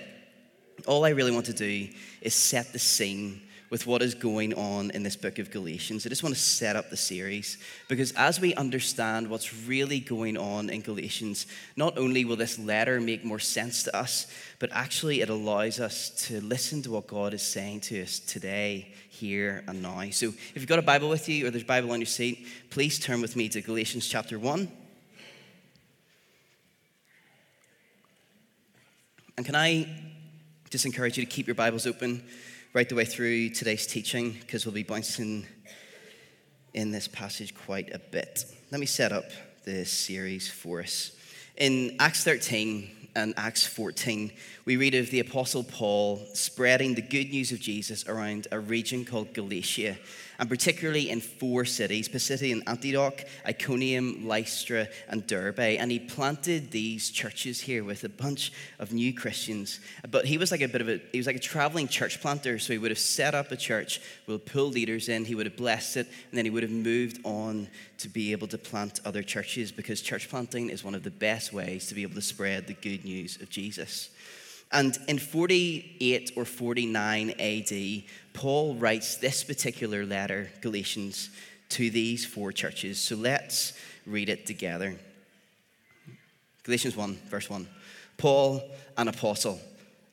all 0.86 1.04
I 1.04 1.10
really 1.10 1.32
want 1.32 1.46
to 1.46 1.54
do 1.54 1.88
is 2.20 2.34
set 2.34 2.72
the 2.72 2.78
scene 2.78 3.40
with 3.70 3.86
what 3.86 4.02
is 4.02 4.14
going 4.14 4.54
on 4.54 4.90
in 4.92 5.02
this 5.02 5.16
book 5.16 5.38
of 5.38 5.50
Galatians. 5.50 6.06
I 6.06 6.08
just 6.08 6.22
want 6.22 6.34
to 6.34 6.40
set 6.40 6.76
up 6.76 6.90
the 6.90 6.96
series 6.96 7.58
because 7.88 8.12
as 8.12 8.40
we 8.40 8.54
understand 8.54 9.28
what's 9.28 9.66
really 9.66 9.98
going 9.98 10.36
on 10.36 10.70
in 10.70 10.82
Galatians, 10.82 11.46
not 11.76 11.98
only 11.98 12.24
will 12.24 12.36
this 12.36 12.58
letter 12.58 13.00
make 13.00 13.24
more 13.24 13.38
sense 13.38 13.82
to 13.84 13.96
us, 13.96 14.26
but 14.58 14.70
actually 14.72 15.20
it 15.20 15.28
allows 15.28 15.80
us 15.80 16.10
to 16.28 16.40
listen 16.40 16.82
to 16.82 16.92
what 16.92 17.06
God 17.06 17.34
is 17.34 17.42
saying 17.42 17.80
to 17.82 18.02
us 18.02 18.20
today, 18.20 18.92
here, 19.08 19.64
and 19.66 19.82
now. 19.82 20.08
So 20.10 20.28
if 20.28 20.56
you've 20.56 20.66
got 20.66 20.78
a 20.78 20.82
Bible 20.82 21.08
with 21.08 21.28
you 21.28 21.46
or 21.46 21.50
there's 21.50 21.64
a 21.64 21.66
Bible 21.66 21.90
on 21.90 22.00
your 22.00 22.06
seat, 22.06 22.46
please 22.70 22.98
turn 22.98 23.20
with 23.20 23.34
me 23.34 23.48
to 23.48 23.60
Galatians 23.60 24.06
chapter 24.06 24.38
1. 24.38 24.70
And 29.36 29.44
can 29.44 29.54
I 29.54 29.86
just 30.70 30.86
encourage 30.86 31.18
you 31.18 31.24
to 31.24 31.30
keep 31.30 31.46
your 31.46 31.54
Bibles 31.54 31.86
open 31.86 32.22
right 32.76 32.90
the 32.90 32.94
way 32.94 33.06
through 33.06 33.48
today's 33.48 33.86
teaching 33.86 34.32
because 34.32 34.66
we'll 34.66 34.74
be 34.74 34.82
bouncing 34.82 35.46
in 36.74 36.90
this 36.90 37.08
passage 37.08 37.54
quite 37.54 37.88
a 37.94 37.98
bit. 37.98 38.44
Let 38.70 38.78
me 38.78 38.84
set 38.86 39.12
up 39.12 39.30
this 39.64 39.90
series 39.90 40.50
for 40.50 40.82
us. 40.82 41.12
In 41.56 41.96
Acts 41.98 42.22
13, 42.22 42.95
and 43.16 43.32
Acts 43.38 43.66
14, 43.66 44.30
we 44.66 44.76
read 44.76 44.94
of 44.94 45.10
the 45.10 45.20
Apostle 45.20 45.64
Paul 45.64 46.20
spreading 46.34 46.94
the 46.94 47.02
good 47.02 47.30
news 47.30 47.50
of 47.50 47.58
Jesus 47.58 48.06
around 48.06 48.46
a 48.52 48.60
region 48.60 49.06
called 49.06 49.32
Galatia, 49.32 49.96
and 50.38 50.50
particularly 50.50 51.08
in 51.08 51.22
four 51.22 51.64
cities 51.64 52.10
Pisidian 52.10 52.62
Antioch, 52.66 53.24
Iconium, 53.46 54.28
Lystra, 54.28 54.88
and 55.08 55.26
Derbe. 55.26 55.58
And 55.60 55.90
he 55.90 55.98
planted 55.98 56.70
these 56.70 57.08
churches 57.08 57.60
here 57.60 57.84
with 57.84 58.04
a 58.04 58.10
bunch 58.10 58.52
of 58.78 58.92
new 58.92 59.14
Christians. 59.14 59.80
But 60.10 60.26
he 60.26 60.36
was 60.36 60.50
like 60.50 60.60
a 60.60 60.68
bit 60.68 60.82
of 60.82 60.88
a 60.90 61.00
he 61.10 61.18
was 61.18 61.26
like 61.26 61.36
a 61.36 61.40
traveling 61.40 61.88
church 61.88 62.20
planter, 62.20 62.58
so 62.58 62.74
he 62.74 62.78
would 62.78 62.90
have 62.90 62.98
set 62.98 63.34
up 63.34 63.50
a 63.50 63.56
church, 63.56 64.02
would 64.26 64.44
pull 64.44 64.68
leaders 64.68 65.08
in, 65.08 65.24
he 65.24 65.34
would 65.34 65.46
have 65.46 65.56
blessed 65.56 65.96
it, 65.96 66.06
and 66.30 66.36
then 66.36 66.44
he 66.44 66.50
would 66.50 66.62
have 66.62 66.72
moved 66.72 67.18
on 67.24 67.68
to 67.98 68.08
be 68.08 68.32
able 68.32 68.46
to 68.48 68.58
plant 68.58 69.00
other 69.04 69.22
churches 69.22 69.72
because 69.72 70.00
church 70.00 70.28
planting 70.28 70.70
is 70.70 70.84
one 70.84 70.94
of 70.94 71.02
the 71.02 71.10
best 71.10 71.52
ways 71.52 71.86
to 71.88 71.94
be 71.94 72.02
able 72.02 72.14
to 72.14 72.22
spread 72.22 72.66
the 72.66 72.74
good 72.74 73.04
news 73.04 73.40
of 73.40 73.48
Jesus. 73.48 74.10
And 74.72 74.98
in 75.08 75.18
48 75.18 76.32
or 76.36 76.44
49 76.44 77.30
AD, 77.38 78.02
Paul 78.32 78.74
writes 78.74 79.16
this 79.16 79.44
particular 79.44 80.04
letter, 80.04 80.50
Galatians, 80.60 81.30
to 81.70 81.90
these 81.90 82.26
four 82.26 82.52
churches. 82.52 82.98
So 82.98 83.16
let's 83.16 83.72
read 84.06 84.28
it 84.28 84.46
together. 84.46 84.96
Galatians 86.64 86.96
1, 86.96 87.16
verse 87.28 87.48
1. 87.48 87.66
Paul, 88.16 88.62
an 88.96 89.08
apostle. 89.08 89.60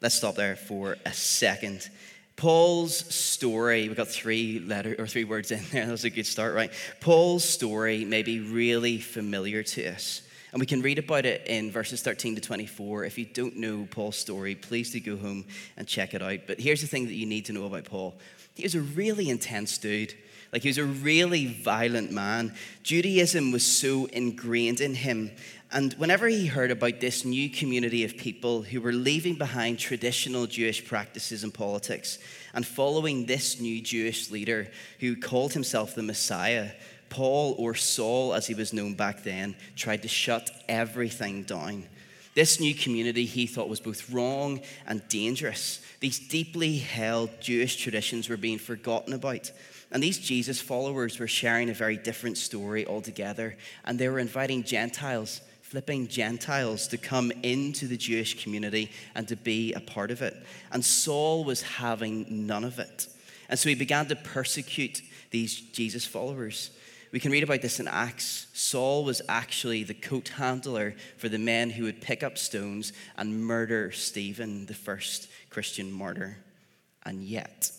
Let's 0.01 0.15
stop 0.15 0.35
there 0.35 0.55
for 0.55 0.97
a 1.05 1.13
second. 1.13 1.89
Paul's 2.35 3.13
story, 3.13 3.87
we've 3.87 3.97
got 3.97 4.07
three 4.07 4.59
letter 4.59 4.95
or 4.97 5.07
three 5.07 5.23
words 5.23 5.51
in 5.51 5.61
there. 5.71 5.85
That 5.85 5.91
was 5.91 6.03
a 6.03 6.09
good 6.09 6.25
start, 6.25 6.55
right? 6.55 6.71
Paul's 6.99 7.43
story 7.43 8.05
may 8.05 8.23
be 8.23 8.39
really 8.39 8.99
familiar 8.99 9.63
to 9.63 9.87
us. 9.87 10.21
And 10.51 10.59
we 10.59 10.65
can 10.67 10.81
read 10.81 10.99
about 10.99 11.25
it 11.25 11.47
in 11.47 11.71
verses 11.71 12.01
13 12.01 12.35
to 12.35 12.41
24. 12.41 13.05
If 13.05 13.17
you 13.17 13.25
don't 13.25 13.57
know 13.57 13.87
Paul's 13.89 14.17
story, 14.17 14.53
please 14.53 14.91
do 14.91 14.99
go 14.99 15.17
home 15.17 15.45
and 15.77 15.87
check 15.87 16.13
it 16.13 16.21
out. 16.21 16.41
But 16.45 16.59
here's 16.59 16.81
the 16.81 16.87
thing 16.87 17.07
that 17.07 17.15
you 17.15 17.25
need 17.25 17.45
to 17.45 17.53
know 17.53 17.65
about 17.65 17.85
Paul 17.85 18.15
he 18.55 18.63
was 18.63 18.75
a 18.75 18.81
really 18.81 19.29
intense 19.29 19.77
dude. 19.79 20.13
Like, 20.51 20.61
he 20.61 20.69
was 20.69 20.77
a 20.77 20.85
really 20.85 21.47
violent 21.47 22.11
man. 22.11 22.53
Judaism 22.83 23.51
was 23.51 23.65
so 23.65 24.05
ingrained 24.05 24.79
in 24.79 24.93
him. 24.93 25.31
And 25.73 25.91
whenever 25.95 26.27
he 26.27 26.45
heard 26.45 26.69
about 26.69 26.99
this 26.99 27.25
new 27.25 27.49
community 27.49 28.03
of 28.03 28.15
people 28.15 28.61
who 28.61 28.79
were 28.79 28.93
leaving 28.93 29.33
behind 29.33 29.79
traditional 29.79 30.45
Jewish 30.45 30.85
practices 30.85 31.43
and 31.43 31.51
politics 31.51 32.19
and 32.53 32.63
following 32.63 33.25
this 33.25 33.59
new 33.59 33.81
Jewish 33.81 34.29
leader 34.29 34.67
who 34.99 35.15
called 35.15 35.53
himself 35.53 35.95
the 35.95 36.03
Messiah, 36.03 36.69
Paul, 37.09 37.55
or 37.57 37.73
Saul 37.73 38.35
as 38.35 38.45
he 38.45 38.53
was 38.53 38.71
known 38.71 38.93
back 38.93 39.23
then, 39.23 39.55
tried 39.75 40.03
to 40.03 40.07
shut 40.07 40.51
everything 40.69 41.41
down. 41.41 41.85
This 42.35 42.59
new 42.59 42.75
community 42.75 43.25
he 43.25 43.47
thought 43.47 43.67
was 43.67 43.79
both 43.79 44.11
wrong 44.11 44.61
and 44.85 45.07
dangerous. 45.07 45.81
These 46.01 46.27
deeply 46.27 46.77
held 46.77 47.41
Jewish 47.41 47.77
traditions 47.77 48.29
were 48.29 48.37
being 48.37 48.59
forgotten 48.59 49.13
about. 49.13 49.51
And 49.91 50.03
these 50.03 50.19
Jesus 50.19 50.61
followers 50.61 51.17
were 51.17 51.27
sharing 51.27 51.71
a 51.71 51.73
very 51.73 51.97
different 51.97 52.37
story 52.37 52.85
altogether. 52.85 53.55
And 53.85 53.97
they 53.97 54.09
were 54.09 54.19
inviting 54.19 54.63
Gentiles, 54.63 55.41
flipping 55.73 56.07
Gentiles, 56.07 56.87
to 56.87 56.99
come 56.99 57.31
into 57.41 57.87
the 57.87 57.97
Jewish 57.97 58.43
community 58.43 58.91
and 59.15 59.27
to 59.27 59.35
be 59.35 59.73
a 59.73 59.79
part 59.79 60.11
of 60.11 60.21
it. 60.21 60.35
And 60.71 60.85
Saul 60.85 61.43
was 61.43 61.63
having 61.63 62.45
none 62.45 62.63
of 62.63 62.77
it. 62.77 63.07
And 63.49 63.57
so 63.57 63.69
he 63.69 63.73
began 63.73 64.05
to 64.09 64.15
persecute 64.15 65.01
these 65.31 65.59
Jesus 65.59 66.05
followers. 66.05 66.69
We 67.11 67.19
can 67.19 67.31
read 67.31 67.41
about 67.41 67.63
this 67.63 67.79
in 67.79 67.87
Acts. 67.87 68.45
Saul 68.53 69.03
was 69.03 69.23
actually 69.27 69.83
the 69.83 69.95
coat 69.95 70.27
handler 70.27 70.93
for 71.17 71.27
the 71.27 71.39
men 71.39 71.71
who 71.71 71.85
would 71.85 72.01
pick 72.01 72.21
up 72.21 72.37
stones 72.37 72.93
and 73.17 73.43
murder 73.43 73.91
Stephen, 73.91 74.67
the 74.67 74.75
first 74.75 75.27
Christian 75.49 75.91
martyr. 75.91 76.37
And 77.03 77.23
yet, 77.23 77.71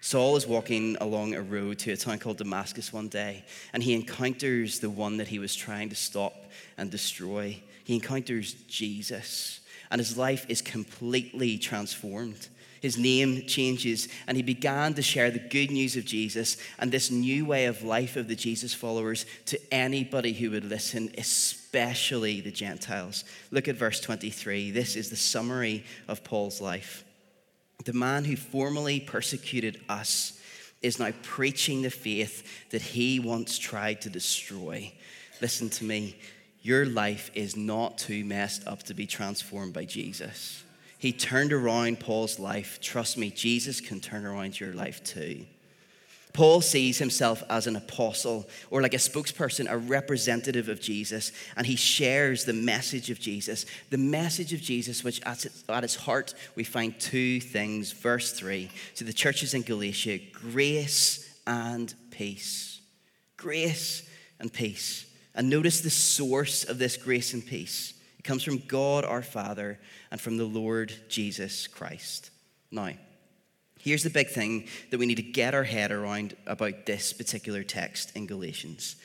Saul 0.00 0.36
is 0.36 0.46
walking 0.46 0.96
along 1.00 1.34
a 1.34 1.42
road 1.42 1.78
to 1.80 1.92
a 1.92 1.96
town 1.96 2.18
called 2.18 2.38
Damascus 2.38 2.92
one 2.92 3.08
day, 3.08 3.44
and 3.72 3.82
he 3.82 3.94
encounters 3.94 4.78
the 4.78 4.90
one 4.90 5.16
that 5.16 5.28
he 5.28 5.38
was 5.38 5.56
trying 5.56 5.88
to 5.88 5.96
stop 5.96 6.34
and 6.76 6.90
destroy. 6.90 7.60
He 7.84 7.94
encounters 7.94 8.54
Jesus, 8.68 9.60
and 9.90 9.98
his 9.98 10.16
life 10.16 10.46
is 10.48 10.62
completely 10.62 11.58
transformed. 11.58 12.48
His 12.80 12.96
name 12.96 13.44
changes, 13.46 14.08
and 14.28 14.36
he 14.36 14.42
began 14.42 14.94
to 14.94 15.02
share 15.02 15.32
the 15.32 15.40
good 15.40 15.72
news 15.72 15.96
of 15.96 16.04
Jesus 16.04 16.58
and 16.78 16.92
this 16.92 17.10
new 17.10 17.44
way 17.44 17.66
of 17.66 17.82
life 17.82 18.14
of 18.14 18.28
the 18.28 18.36
Jesus 18.36 18.72
followers 18.72 19.26
to 19.46 19.58
anybody 19.74 20.32
who 20.32 20.52
would 20.52 20.64
listen, 20.64 21.10
especially 21.18 22.40
the 22.40 22.52
Gentiles. 22.52 23.24
Look 23.50 23.66
at 23.66 23.74
verse 23.74 24.00
23. 24.00 24.70
This 24.70 24.94
is 24.94 25.10
the 25.10 25.16
summary 25.16 25.84
of 26.06 26.22
Paul's 26.22 26.60
life. 26.60 27.04
The 27.84 27.92
man 27.92 28.24
who 28.24 28.36
formerly 28.36 29.00
persecuted 29.00 29.80
us 29.88 30.40
is 30.82 30.98
now 30.98 31.12
preaching 31.22 31.82
the 31.82 31.90
faith 31.90 32.70
that 32.70 32.82
he 32.82 33.18
once 33.20 33.58
tried 33.58 34.00
to 34.02 34.10
destroy. 34.10 34.92
Listen 35.40 35.68
to 35.70 35.84
me. 35.84 36.16
Your 36.62 36.86
life 36.86 37.30
is 37.34 37.56
not 37.56 37.98
too 37.98 38.24
messed 38.24 38.66
up 38.66 38.82
to 38.84 38.94
be 38.94 39.06
transformed 39.06 39.72
by 39.72 39.84
Jesus. 39.84 40.64
He 40.98 41.12
turned 41.12 41.52
around 41.52 42.00
Paul's 42.00 42.38
life. 42.38 42.80
Trust 42.80 43.16
me, 43.16 43.30
Jesus 43.30 43.80
can 43.80 44.00
turn 44.00 44.26
around 44.26 44.58
your 44.58 44.74
life 44.74 45.02
too. 45.04 45.46
Paul 46.32 46.60
sees 46.60 46.98
himself 46.98 47.42
as 47.50 47.66
an 47.66 47.76
apostle 47.76 48.48
or 48.70 48.82
like 48.82 48.94
a 48.94 48.98
spokesperson, 48.98 49.70
a 49.70 49.78
representative 49.78 50.68
of 50.68 50.80
Jesus, 50.80 51.32
and 51.56 51.66
he 51.66 51.76
shares 51.76 52.44
the 52.44 52.52
message 52.52 53.10
of 53.10 53.18
Jesus. 53.18 53.66
The 53.90 53.98
message 53.98 54.52
of 54.52 54.60
Jesus, 54.60 55.02
which 55.02 55.20
at 55.22 55.46
its, 55.46 55.64
at 55.68 55.84
its 55.84 55.96
heart 55.96 56.34
we 56.54 56.64
find 56.64 56.98
two 57.00 57.40
things. 57.40 57.92
Verse 57.92 58.32
3 58.32 58.70
to 58.96 59.04
the 59.04 59.12
churches 59.12 59.54
in 59.54 59.62
Galatia 59.62 60.18
grace 60.32 61.40
and 61.46 61.92
peace. 62.10 62.80
Grace 63.36 64.08
and 64.38 64.52
peace. 64.52 65.06
And 65.34 65.48
notice 65.48 65.80
the 65.80 65.90
source 65.90 66.64
of 66.64 66.78
this 66.78 66.96
grace 66.96 67.32
and 67.32 67.44
peace. 67.44 67.94
It 68.18 68.24
comes 68.24 68.42
from 68.42 68.58
God 68.58 69.04
our 69.04 69.22
Father 69.22 69.78
and 70.10 70.20
from 70.20 70.36
the 70.36 70.44
Lord 70.44 70.92
Jesus 71.08 71.66
Christ. 71.66 72.30
Now, 72.70 72.90
here's 73.78 74.02
the 74.02 74.10
big 74.10 74.28
thing 74.28 74.68
that 74.90 74.98
we 74.98 75.06
need 75.06 75.16
to 75.16 75.22
get 75.22 75.54
our 75.54 75.64
head 75.64 75.90
around 75.90 76.36
about 76.46 76.86
this 76.86 77.12
particular 77.12 77.62
text 77.62 78.14
in 78.16 78.26
Galatians. 78.26 78.96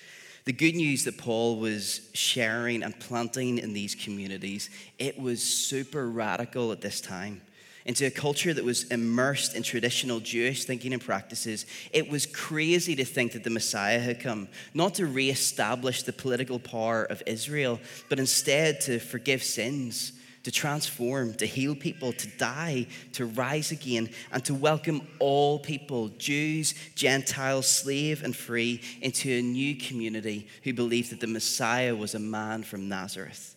The 0.46 0.54
good 0.54 0.76
news 0.76 1.06
that 1.06 1.18
Paul 1.18 1.58
was 1.60 2.10
sharing 2.14 2.84
and 2.84 3.00
planting 3.00 3.60
in 3.60 3.74
these 3.74 3.96
communities, 3.96 4.70
it 5.00 5.18
was 5.18 5.42
super 5.42 6.10
radical 6.10 6.72
at 6.72 6.82
this 6.82 7.00
time 7.00 7.42
into 7.86 8.06
a 8.06 8.12
culture 8.12 8.54
that 8.54 8.64
was 8.64 8.86
immersed 8.86 9.56
in 9.56 9.64
traditional 9.64 10.20
Jewish 10.20 10.66
thinking 10.66 10.94
and 10.94 11.02
practices, 11.02 11.66
it 11.92 12.10
was 12.10 12.26
crazy 12.26 12.96
to 12.96 13.06
think 13.06 13.34
that 13.34 13.44
the 13.44 13.50
Messiah 13.50 14.00
had 14.00 14.20
come, 14.20 14.48
not 14.74 14.96
to 14.96 15.06
reestablish 15.06 16.04
the 16.04 16.14
political 16.14 16.60
power 16.60 17.04
of 17.04 17.22
Israel, 17.26 17.80
but 18.10 18.20
instead 18.20 18.80
to 18.82 19.00
forgive 19.00 19.44
sins, 19.44 20.14
to 20.44 20.52
transform, 20.52 21.34
to 21.36 21.46
heal 21.46 21.74
people, 21.74 22.12
to 22.14 22.28
die, 22.38 22.86
to 23.14 23.26
rise 23.26 23.72
again, 23.72 24.10
and 24.32 24.44
to 24.46 24.54
welcome 24.54 25.08
all 25.20 25.58
people, 25.60 26.10
Jews, 26.18 26.76
Gentiles, 26.96 27.68
slave 27.68 28.24
and 28.24 28.36
free, 28.36 28.82
into 29.02 29.32
a 29.32 29.42
new 29.42 29.76
community 29.76 30.48
who 30.64 30.74
believed 30.74 31.12
that 31.12 31.22
the 31.22 31.28
Messiah 31.28 31.96
was 31.96 32.14
a 32.14 32.20
man 32.20 32.64
from 32.64 32.90
Nazareth. 32.90 33.56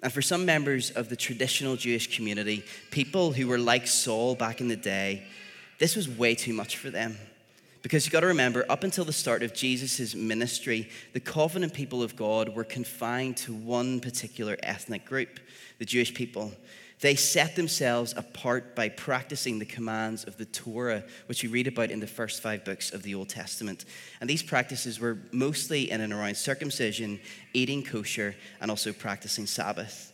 And 0.00 0.12
for 0.12 0.22
some 0.22 0.46
members 0.46 0.90
of 0.92 1.08
the 1.08 1.16
traditional 1.16 1.74
Jewish 1.74 2.14
community, 2.14 2.64
people 2.92 3.32
who 3.32 3.48
were 3.48 3.58
like 3.58 3.88
Saul 3.88 4.36
back 4.36 4.60
in 4.60 4.68
the 4.68 4.76
day, 4.76 5.24
this 5.80 5.96
was 5.96 6.08
way 6.08 6.36
too 6.36 6.52
much 6.52 6.76
for 6.76 6.90
them. 6.90 7.16
Because 7.82 8.04
you've 8.04 8.12
got 8.12 8.20
to 8.20 8.26
remember, 8.26 8.64
up 8.68 8.82
until 8.82 9.04
the 9.04 9.12
start 9.12 9.42
of 9.42 9.54
Jesus' 9.54 10.14
ministry, 10.14 10.88
the 11.12 11.20
covenant 11.20 11.74
people 11.74 12.02
of 12.02 12.16
God 12.16 12.48
were 12.54 12.64
confined 12.64 13.36
to 13.38 13.54
one 13.54 14.00
particular 14.00 14.56
ethnic 14.62 15.04
group, 15.04 15.40
the 15.78 15.84
Jewish 15.84 16.12
people. 16.14 16.52
They 17.00 17.14
set 17.14 17.54
themselves 17.54 18.12
apart 18.16 18.74
by 18.74 18.88
practicing 18.88 19.58
the 19.58 19.64
commands 19.64 20.24
of 20.24 20.36
the 20.36 20.44
Torah, 20.44 21.04
which 21.26 21.44
we 21.44 21.48
read 21.48 21.68
about 21.68 21.92
in 21.92 22.00
the 22.00 22.08
first 22.08 22.42
five 22.42 22.64
books 22.64 22.92
of 22.92 23.04
the 23.04 23.14
Old 23.14 23.28
Testament. 23.28 23.84
And 24.20 24.28
these 24.28 24.42
practices 24.42 24.98
were 24.98 25.18
mostly 25.30 25.90
in 25.90 26.00
and 26.00 26.12
around 26.12 26.36
circumcision, 26.36 27.20
eating 27.52 27.84
kosher, 27.84 28.34
and 28.60 28.70
also 28.70 28.92
practicing 28.92 29.46
Sabbath. 29.46 30.07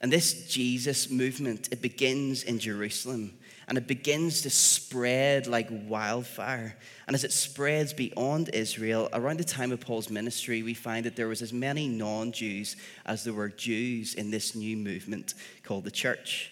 And 0.00 0.12
this 0.12 0.48
Jesus 0.48 1.10
movement, 1.10 1.68
it 1.72 1.82
begins 1.82 2.42
in 2.42 2.58
Jerusalem 2.58 3.34
and 3.70 3.78
it 3.78 3.86
begins 3.86 4.42
to 4.42 4.50
spread 4.50 5.46
like 5.46 5.68
wildfire. 5.86 6.76
And 7.06 7.14
as 7.14 7.22
it 7.22 7.30
spreads 7.32 7.92
beyond 7.92 8.50
Israel, 8.52 9.08
around 9.12 9.38
the 9.38 9.44
time 9.44 9.70
of 9.70 9.78
Paul's 9.78 10.10
ministry, 10.10 10.64
we 10.64 10.74
find 10.74 11.06
that 11.06 11.14
there 11.14 11.28
was 11.28 11.40
as 11.40 11.52
many 11.52 11.86
non 11.86 12.32
Jews 12.32 12.74
as 13.06 13.22
there 13.22 13.32
were 13.32 13.48
Jews 13.48 14.14
in 14.14 14.32
this 14.32 14.56
new 14.56 14.76
movement 14.76 15.34
called 15.62 15.84
the 15.84 15.90
church. 15.92 16.50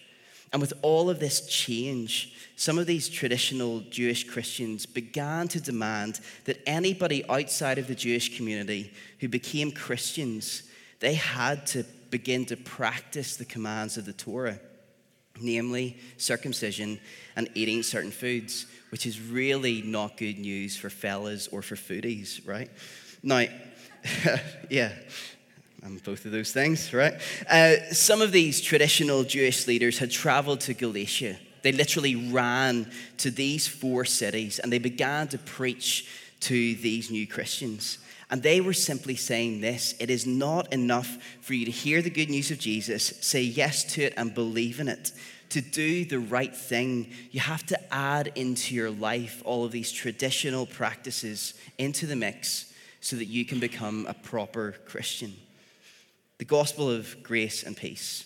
And 0.53 0.61
with 0.61 0.71
all 0.81 1.09
of 1.09 1.19
this 1.19 1.45
change, 1.45 2.33
some 2.55 2.79
of 2.79 2.87
these 2.87 3.09
traditional 3.09 3.81
Jewish 3.81 4.23
Christians 4.23 4.85
began 4.85 5.49
to 5.49 5.59
demand 5.59 6.21
that 6.45 6.61
anybody 6.65 7.27
outside 7.29 7.77
of 7.77 7.87
the 7.87 7.95
Jewish 7.95 8.37
community 8.37 8.93
who 9.19 9.27
became 9.27 9.73
Christians, 9.73 10.63
they 11.01 11.15
had 11.15 11.67
to 11.67 11.83
begin 12.09 12.45
to 12.47 12.57
practice 12.57 13.35
the 13.35 13.45
commands 13.45 13.97
of 13.97 14.05
the 14.05 14.13
Torah, 14.13 14.59
namely 15.39 15.97
circumcision 16.17 16.99
and 17.35 17.49
eating 17.55 17.83
certain 17.83 18.11
foods, 18.11 18.65
which 18.89 19.05
is 19.05 19.21
really 19.21 19.81
not 19.81 20.17
good 20.17 20.39
news 20.39 20.75
for 20.75 20.89
fellas 20.89 21.47
or 21.47 21.61
for 21.61 21.75
foodies, 21.75 22.45
right? 22.47 22.69
Now, 23.23 23.45
yeah, 24.69 24.91
I'm 25.83 25.97
both 25.97 26.25
of 26.25 26.31
those 26.31 26.51
things, 26.51 26.93
right? 26.93 27.13
Uh, 27.49 27.75
some 27.91 28.21
of 28.21 28.31
these 28.31 28.61
traditional 28.61 29.23
Jewish 29.23 29.67
leaders 29.67 29.99
had 29.99 30.11
traveled 30.11 30.61
to 30.61 30.73
Galatia. 30.73 31.37
They 31.61 31.71
literally 31.71 32.15
ran 32.15 32.91
to 33.17 33.31
these 33.31 33.67
four 33.67 34.05
cities 34.05 34.59
and 34.59 34.71
they 34.71 34.79
began 34.79 35.27
to 35.29 35.37
preach 35.37 36.07
to 36.41 36.75
these 36.75 37.11
new 37.11 37.27
Christians. 37.27 37.99
And 38.29 38.43
they 38.43 38.61
were 38.61 38.73
simply 38.73 39.15
saying 39.15 39.61
this 39.61 39.95
it 39.99 40.09
is 40.09 40.27
not 40.27 40.71
enough 40.71 41.17
for 41.41 41.53
you 41.53 41.65
to 41.65 41.71
hear 41.71 42.01
the 42.01 42.09
good 42.09 42.29
news 42.29 42.51
of 42.51 42.59
Jesus, 42.59 43.13
say 43.21 43.41
yes 43.41 43.83
to 43.95 44.03
it, 44.03 44.13
and 44.17 44.33
believe 44.33 44.79
in 44.79 44.87
it. 44.87 45.11
To 45.49 45.61
do 45.61 46.05
the 46.05 46.19
right 46.19 46.55
thing, 46.55 47.11
you 47.31 47.39
have 47.39 47.65
to 47.67 47.93
add 47.93 48.31
into 48.35 48.75
your 48.75 48.91
life 48.91 49.41
all 49.45 49.65
of 49.65 49.71
these 49.71 49.91
traditional 49.91 50.67
practices 50.67 51.55
into 51.79 52.05
the 52.05 52.15
mix 52.15 52.71
so 53.01 53.15
that 53.15 53.25
you 53.25 53.45
can 53.45 53.59
become 53.59 54.05
a 54.07 54.13
proper 54.13 54.75
Christian. 54.85 55.33
The 56.37 56.45
gospel 56.45 56.89
of 56.89 57.23
grace 57.23 57.63
and 57.63 57.75
peace 57.75 58.25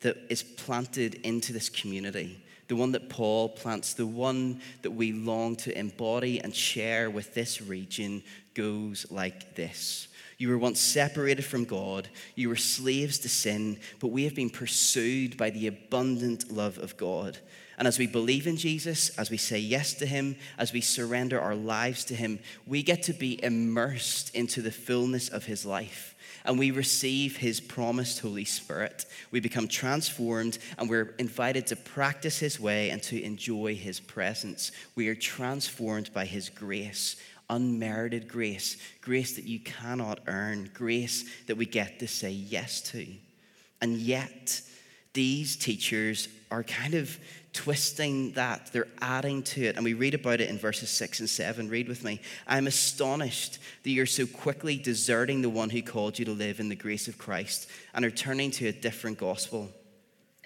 that 0.00 0.18
is 0.28 0.42
planted 0.42 1.14
into 1.14 1.54
this 1.54 1.70
community 1.70 2.42
the 2.70 2.76
one 2.76 2.92
that 2.92 3.08
Paul 3.08 3.48
plants, 3.48 3.94
the 3.94 4.06
one 4.06 4.60
that 4.82 4.92
we 4.92 5.12
long 5.12 5.56
to 5.56 5.76
embody 5.76 6.40
and 6.40 6.54
share 6.54 7.10
with 7.10 7.34
this 7.34 7.60
region, 7.60 8.22
goes 8.54 9.10
like 9.10 9.56
this. 9.56 10.06
You 10.38 10.50
were 10.50 10.56
once 10.56 10.78
separated 10.78 11.44
from 11.44 11.64
God. 11.64 12.08
You 12.36 12.48
were 12.48 12.54
slaves 12.54 13.18
to 13.18 13.28
sin, 13.28 13.80
but 13.98 14.12
we 14.12 14.22
have 14.22 14.36
been 14.36 14.50
pursued 14.50 15.36
by 15.36 15.50
the 15.50 15.66
abundant 15.66 16.52
love 16.52 16.78
of 16.78 16.96
God. 16.96 17.38
And 17.76 17.88
as 17.88 17.98
we 17.98 18.06
believe 18.06 18.46
in 18.46 18.56
Jesus, 18.56 19.08
as 19.18 19.32
we 19.32 19.36
say 19.36 19.58
yes 19.58 19.94
to 19.94 20.06
Him, 20.06 20.36
as 20.56 20.72
we 20.72 20.80
surrender 20.80 21.40
our 21.40 21.56
lives 21.56 22.04
to 22.04 22.14
Him, 22.14 22.38
we 22.68 22.84
get 22.84 23.02
to 23.02 23.12
be 23.12 23.42
immersed 23.42 24.32
into 24.32 24.62
the 24.62 24.70
fullness 24.70 25.28
of 25.28 25.46
His 25.46 25.66
life 25.66 26.14
and 26.44 26.58
we 26.58 26.70
receive 26.70 27.36
his 27.36 27.60
promised 27.60 28.20
Holy 28.20 28.44
Spirit. 28.44 29.06
We 29.30 29.40
become 29.40 29.68
transformed 29.68 30.58
and 30.78 30.88
we're 30.88 31.14
invited 31.18 31.66
to 31.68 31.76
practice 31.76 32.38
his 32.38 32.58
way 32.58 32.90
and 32.90 33.02
to 33.04 33.22
enjoy 33.22 33.74
his 33.74 34.00
presence. 34.00 34.72
We 34.94 35.08
are 35.08 35.14
transformed 35.14 36.12
by 36.12 36.24
his 36.24 36.48
grace, 36.48 37.16
unmerited 37.48 38.28
grace, 38.28 38.76
grace 39.00 39.36
that 39.36 39.44
you 39.44 39.60
cannot 39.60 40.20
earn, 40.26 40.70
grace 40.74 41.24
that 41.46 41.56
we 41.56 41.66
get 41.66 41.98
to 42.00 42.08
say 42.08 42.30
yes 42.30 42.80
to. 42.92 43.06
And 43.80 43.96
yet, 43.96 44.62
these 45.12 45.56
teachers 45.56 46.28
are 46.50 46.62
kind 46.62 46.94
of 46.94 47.18
twisting 47.52 48.32
that, 48.32 48.70
they're 48.72 48.86
adding 49.00 49.42
to 49.42 49.64
it. 49.64 49.76
And 49.76 49.84
we 49.84 49.94
read 49.94 50.14
about 50.14 50.40
it 50.40 50.48
in 50.48 50.58
verses 50.58 50.90
6 50.90 51.20
and 51.20 51.28
7. 51.28 51.68
Read 51.68 51.88
with 51.88 52.04
me. 52.04 52.20
I'm 52.46 52.66
astonished 52.66 53.58
that 53.82 53.90
you're 53.90 54.06
so 54.06 54.26
quickly 54.26 54.76
deserting 54.76 55.42
the 55.42 55.50
one 55.50 55.70
who 55.70 55.82
called 55.82 56.18
you 56.18 56.24
to 56.26 56.32
live 56.32 56.60
in 56.60 56.68
the 56.68 56.76
grace 56.76 57.08
of 57.08 57.18
Christ 57.18 57.68
and 57.94 58.04
are 58.04 58.10
turning 58.10 58.50
to 58.52 58.68
a 58.68 58.72
different 58.72 59.18
gospel 59.18 59.70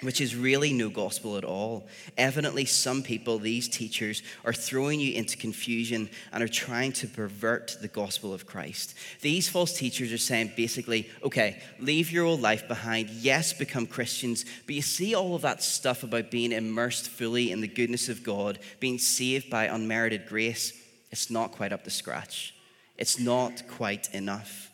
which 0.04 0.20
is 0.20 0.36
really 0.36 0.72
no 0.72 0.88
gospel 0.88 1.36
at 1.36 1.44
all. 1.44 1.86
Evidently, 2.16 2.64
some 2.64 3.02
people, 3.02 3.38
these 3.38 3.68
teachers, 3.68 4.22
are 4.44 4.52
throwing 4.52 5.00
you 5.00 5.14
into 5.14 5.36
confusion 5.36 6.08
and 6.32 6.42
are 6.42 6.48
trying 6.48 6.92
to 6.92 7.06
pervert 7.06 7.76
the 7.80 7.88
gospel 7.88 8.32
of 8.32 8.46
Christ. 8.46 8.94
These 9.20 9.48
false 9.48 9.76
teachers 9.76 10.12
are 10.12 10.18
saying 10.18 10.52
basically, 10.56 11.08
okay, 11.22 11.62
leave 11.78 12.12
your 12.12 12.24
old 12.24 12.40
life 12.40 12.68
behind. 12.68 13.10
Yes, 13.10 13.52
become 13.52 13.86
Christians, 13.86 14.44
but 14.66 14.74
you 14.74 14.82
see 14.82 15.14
all 15.14 15.34
of 15.34 15.42
that 15.42 15.62
stuff 15.62 16.02
about 16.02 16.30
being 16.30 16.52
immersed 16.52 17.08
fully 17.08 17.50
in 17.50 17.60
the 17.60 17.68
goodness 17.68 18.08
of 18.08 18.22
God, 18.22 18.58
being 18.80 18.98
saved 18.98 19.50
by 19.50 19.64
unmerited 19.64 20.26
grace, 20.26 20.80
it's 21.10 21.30
not 21.30 21.52
quite 21.52 21.72
up 21.72 21.84
to 21.84 21.90
scratch. 21.90 22.54
It's 22.96 23.20
not 23.20 23.68
quite 23.68 24.12
enough 24.12 24.70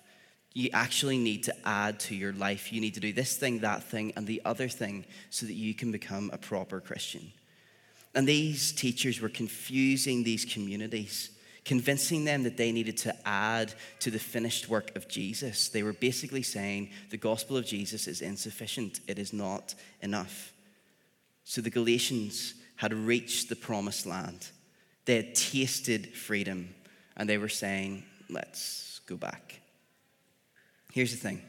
you 0.52 0.70
actually 0.72 1.18
need 1.18 1.44
to 1.44 1.54
add 1.64 2.00
to 2.00 2.14
your 2.14 2.32
life. 2.32 2.72
You 2.72 2.80
need 2.80 2.94
to 2.94 3.00
do 3.00 3.12
this 3.12 3.36
thing, 3.36 3.60
that 3.60 3.84
thing, 3.84 4.12
and 4.16 4.26
the 4.26 4.42
other 4.44 4.68
thing 4.68 5.04
so 5.30 5.46
that 5.46 5.54
you 5.54 5.74
can 5.74 5.92
become 5.92 6.30
a 6.32 6.38
proper 6.38 6.80
Christian. 6.80 7.32
And 8.14 8.26
these 8.26 8.72
teachers 8.72 9.20
were 9.20 9.28
confusing 9.28 10.24
these 10.24 10.44
communities, 10.44 11.30
convincing 11.64 12.24
them 12.24 12.42
that 12.42 12.56
they 12.56 12.72
needed 12.72 12.96
to 12.98 13.14
add 13.24 13.72
to 14.00 14.10
the 14.10 14.18
finished 14.18 14.68
work 14.68 14.96
of 14.96 15.08
Jesus. 15.08 15.68
They 15.68 15.84
were 15.84 15.92
basically 15.92 16.42
saying 16.42 16.90
the 17.10 17.16
gospel 17.16 17.56
of 17.56 17.64
Jesus 17.64 18.08
is 18.08 18.20
insufficient, 18.20 19.00
it 19.06 19.18
is 19.18 19.32
not 19.32 19.76
enough. 20.00 20.52
So 21.44 21.60
the 21.60 21.70
Galatians 21.70 22.54
had 22.74 22.92
reached 22.92 23.48
the 23.48 23.56
promised 23.56 24.06
land, 24.06 24.48
they 25.04 25.16
had 25.16 25.34
tasted 25.36 26.08
freedom, 26.08 26.74
and 27.16 27.28
they 27.28 27.38
were 27.38 27.48
saying, 27.48 28.02
let's 28.28 29.00
go 29.06 29.16
back. 29.16 29.60
Here's 30.92 31.12
the 31.12 31.16
thing 31.16 31.42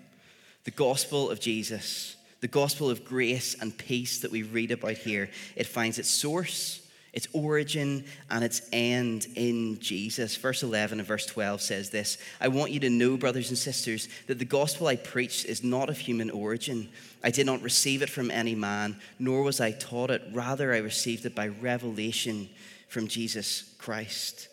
the 0.64 0.72
gospel 0.72 1.30
of 1.30 1.40
Jesus, 1.40 2.16
the 2.42 2.48
gospel 2.48 2.90
of 2.90 3.04
grace 3.04 3.56
and 3.60 3.78
peace 3.78 4.20
that 4.20 4.32
we 4.32 4.44
read 4.44 4.72
about 4.72 4.98
here, 4.98 5.30
it 5.56 5.66
finds 5.66 5.98
its 5.98 6.10
source, 6.10 6.88
its 7.14 7.28
origin, 7.34 8.06
and 8.30 8.44
its 8.44 8.62
end 8.72 9.28
in 9.36 9.80
Jesus. 9.80 10.36
Verse 10.36 10.64
11 10.64 11.00
and 11.00 11.08
verse 11.08 11.26
12 11.26 11.62
says 11.62 11.90
this 11.90 12.18
I 12.40 12.48
want 12.50 12.72
you 12.72 12.80
to 12.82 12.90
know, 12.90 13.18
brothers 13.18 13.50
and 13.50 13.58
sisters, 13.58 14.08
that 14.28 14.40
the 14.40 14.46
gospel 14.46 14.88
I 14.88 14.96
preached 14.96 15.46
is 15.46 15.64
not 15.64 15.90
of 15.90 15.98
human 15.98 16.30
origin. 16.30 16.90
I 17.24 17.32
did 17.32 17.46
not 17.46 17.62
receive 17.62 18.02
it 18.02 18.10
from 18.10 18.32
any 18.32 18.56
man, 18.56 18.98
nor 19.20 19.44
was 19.44 19.60
I 19.60 19.72
taught 19.72 20.12
it. 20.12 20.22
Rather, 20.32 20.74
I 20.74 20.78
received 20.78 21.26
it 21.26 21.36
by 21.36 21.48
revelation 21.48 22.50
from 22.88 23.08
Jesus 23.08 23.74
Christ. 23.78 24.48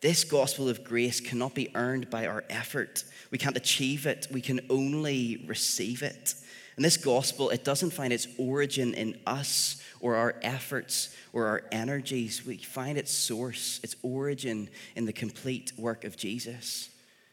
This 0.00 0.24
gospel 0.24 0.68
of 0.68 0.82
grace 0.82 1.20
cannot 1.20 1.54
be 1.54 1.70
earned 1.74 2.08
by 2.08 2.26
our 2.26 2.44
effort. 2.48 3.04
We 3.30 3.38
can't 3.38 3.56
achieve 3.56 4.06
it, 4.06 4.28
we 4.30 4.40
can 4.40 4.60
only 4.70 5.44
receive 5.46 6.02
it. 6.02 6.34
And 6.76 6.84
this 6.84 6.96
gospel, 6.96 7.50
it 7.50 7.64
doesn't 7.64 7.92
find 7.92 8.10
its 8.10 8.26
origin 8.38 8.94
in 8.94 9.18
us 9.26 9.82
or 10.00 10.16
our 10.16 10.36
efforts 10.40 11.14
or 11.34 11.46
our 11.46 11.62
energies. 11.70 12.46
We 12.46 12.56
find 12.56 12.96
its 12.96 13.12
source, 13.12 13.80
its 13.82 13.96
origin 14.02 14.70
in 14.96 15.04
the 15.04 15.12
complete 15.12 15.72
work 15.76 16.04
of 16.04 16.16
Jesus. 16.16 16.88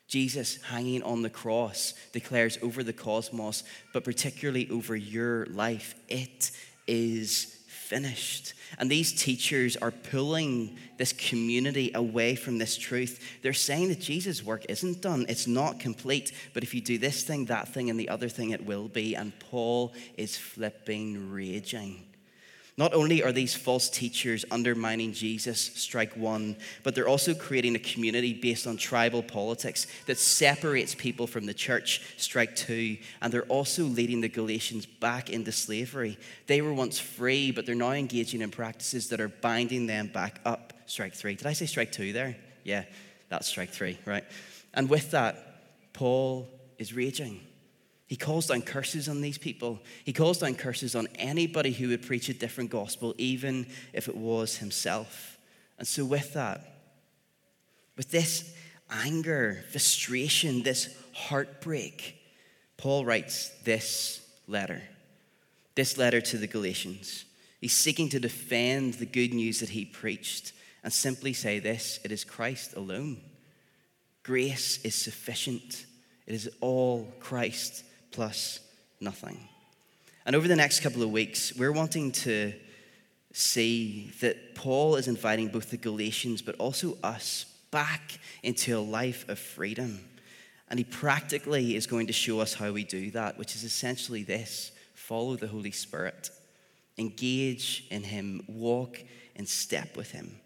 Jesus 0.10 0.62
hanging 0.64 1.04
on 1.04 1.22
the 1.22 1.30
cross 1.30 1.94
declares 2.12 2.58
over 2.62 2.84
the 2.84 2.94
cosmos, 2.94 3.64
but 3.94 4.04
particularly 4.04 4.70
over 4.70 4.96
your 4.96 5.46
life, 5.48 5.96
it 6.10 6.52
is 6.88 7.57
finished. 7.88 8.54
And 8.78 8.92
these 8.92 9.14
teachers 9.14 9.78
are 9.78 9.92
pulling 9.92 10.78
this 10.98 11.14
community 11.14 11.92
away 11.96 12.36
from 12.36 12.58
this 12.58 12.78
truth. 12.78 13.24
They're 13.42 13.54
saying 13.54 13.90
that 13.90 14.02
Jesus' 14.02 14.44
work 14.44 14.66
isn't 14.68 15.02
done, 15.02 15.26
it's 15.30 15.48
not 15.48 15.80
complete. 15.80 16.34
But 16.54 16.64
if 16.64 16.74
you 16.74 16.82
do 16.82 16.98
this 16.98 17.24
thing, 17.24 17.46
that 17.46 17.70
thing, 17.70 17.90
and 17.90 18.00
the 18.00 18.10
other 18.10 18.30
thing, 18.30 18.52
it 18.52 18.66
will 18.66 18.90
be. 18.90 19.16
And 19.16 19.38
Paul 19.40 19.94
is 20.18 20.38
flipping, 20.38 21.32
raging. 21.32 22.07
Not 22.78 22.94
only 22.94 23.24
are 23.24 23.32
these 23.32 23.56
false 23.56 23.90
teachers 23.90 24.46
undermining 24.52 25.12
Jesus, 25.12 25.60
strike 25.60 26.16
one, 26.16 26.56
but 26.84 26.94
they're 26.94 27.08
also 27.08 27.34
creating 27.34 27.76
a 27.76 27.80
community 27.80 28.34
based 28.34 28.68
on 28.68 28.78
tribal 28.78 29.24
politics 29.24 29.88
that 30.06 30.20
separates 30.20 30.94
people 30.94 31.26
from 31.26 31.48
the 31.48 31.56
church, 31.56 32.04
strike 32.18 32.56
two. 32.56 32.98
And 33.20 33.34
they're 33.34 33.42
also 33.44 33.84
leading 33.84 34.22
the 34.22 34.30
Galatians 34.30 34.86
back 34.86 35.32
into 35.32 35.52
slavery. 35.52 36.20
They 36.46 36.62
were 36.62 36.74
once 36.74 37.00
free, 37.00 37.52
but 37.52 37.66
they're 37.66 37.74
now 37.74 37.94
engaging 37.94 38.42
in 38.42 38.52
practices 38.52 39.10
that 39.10 39.20
are 39.20 39.30
binding 39.30 39.88
them 39.88 40.08
back 40.08 40.40
up, 40.46 40.74
strike 40.86 41.16
three. 41.16 41.34
Did 41.34 41.48
I 41.48 41.54
say 41.54 41.66
strike 41.66 41.92
two 41.92 42.14
there? 42.14 42.38
Yeah, 42.64 42.84
that's 43.30 43.48
strike 43.48 43.72
three, 43.72 43.98
right? 44.06 44.24
And 44.76 44.88
with 44.88 45.10
that, 45.12 45.94
Paul 45.94 46.48
is 46.78 46.94
raging. 46.94 47.40
He 48.08 48.16
calls 48.16 48.48
down 48.48 48.62
curses 48.62 49.10
on 49.10 49.20
these 49.20 49.38
people. 49.38 49.80
He 50.06 50.14
calls 50.14 50.40
down 50.40 50.56
curses 50.56 50.96
on 50.96 51.08
anybody 51.16 51.72
who 51.72 51.90
would 51.90 52.02
preach 52.02 52.30
a 52.30 52.34
different 52.34 52.70
gospel, 52.70 53.14
even 53.18 53.68
if 53.92 54.08
it 54.08 54.16
was 54.16 54.58
himself. 54.58 55.38
And 55.78 55.86
so, 55.86 56.06
with 56.06 56.34
that, 56.34 56.66
with 57.98 58.10
this 58.10 58.56
anger, 58.90 59.66
frustration, 59.72 60.64
this 60.64 60.96
heartbreak, 61.14 62.16
Paul 62.78 63.04
writes 63.04 63.50
this 63.66 64.26
letter. 64.48 64.82
This 65.76 65.98
letter 65.98 66.22
to 66.22 66.38
the 66.38 66.48
Galatians. 66.48 67.26
He's 67.60 67.74
seeking 67.74 68.08
to 68.10 68.20
defend 68.22 68.96
the 68.96 69.06
good 69.06 69.34
news 69.34 69.60
that 69.60 69.70
he 69.70 69.84
preached 69.84 70.54
and 70.82 70.94
simply 70.94 71.34
say 71.34 71.60
this 71.60 72.00
it 72.06 72.14
is 72.14 72.24
Christ 72.24 72.74
alone. 72.78 73.18
Grace 74.24 74.80
is 74.86 74.96
sufficient, 74.96 75.86
it 76.26 76.34
is 76.34 76.50
all 76.62 77.14
Christ 77.20 77.84
plus 78.12 78.60
nothing. 79.00 79.48
And 80.26 80.36
over 80.36 80.48
the 80.48 80.56
next 80.56 80.82
couple 80.82 81.04
of 81.04 81.12
weeks, 81.12 81.56
we're 81.56 81.72
wanting 81.72 82.12
to 82.14 82.54
see 83.34 84.12
that 84.22 84.56
Paul 84.56 84.96
is 84.96 85.08
inviting 85.08 85.50
both 85.50 85.70
the 85.70 85.78
Galatians 85.78 86.42
but 86.42 86.56
also 86.56 86.98
us 87.04 87.46
back 87.72 88.20
into 88.44 88.78
a 88.78 88.80
life 88.80 89.28
of 89.30 89.40
freedom. 89.40 90.04
And 90.70 90.80
he 90.80 90.84
practically 90.84 91.76
is 91.76 91.88
going 91.88 92.08
to 92.08 92.14
show 92.14 92.40
us 92.40 92.54
how 92.54 92.72
we 92.72 92.84
do 92.84 93.12
that, 93.12 93.38
which 93.38 93.56
is 93.56 93.64
essentially 93.64 94.24
this 94.24 94.72
follow 94.96 95.38
the 95.38 95.48
Holy 95.48 95.72
Spirit, 95.72 96.30
engage 96.98 97.86
in 97.90 98.04
him, 98.04 98.44
walk 98.48 99.00
in 99.36 99.46
step 99.46 99.96
with 99.96 100.12
him. 100.12 100.40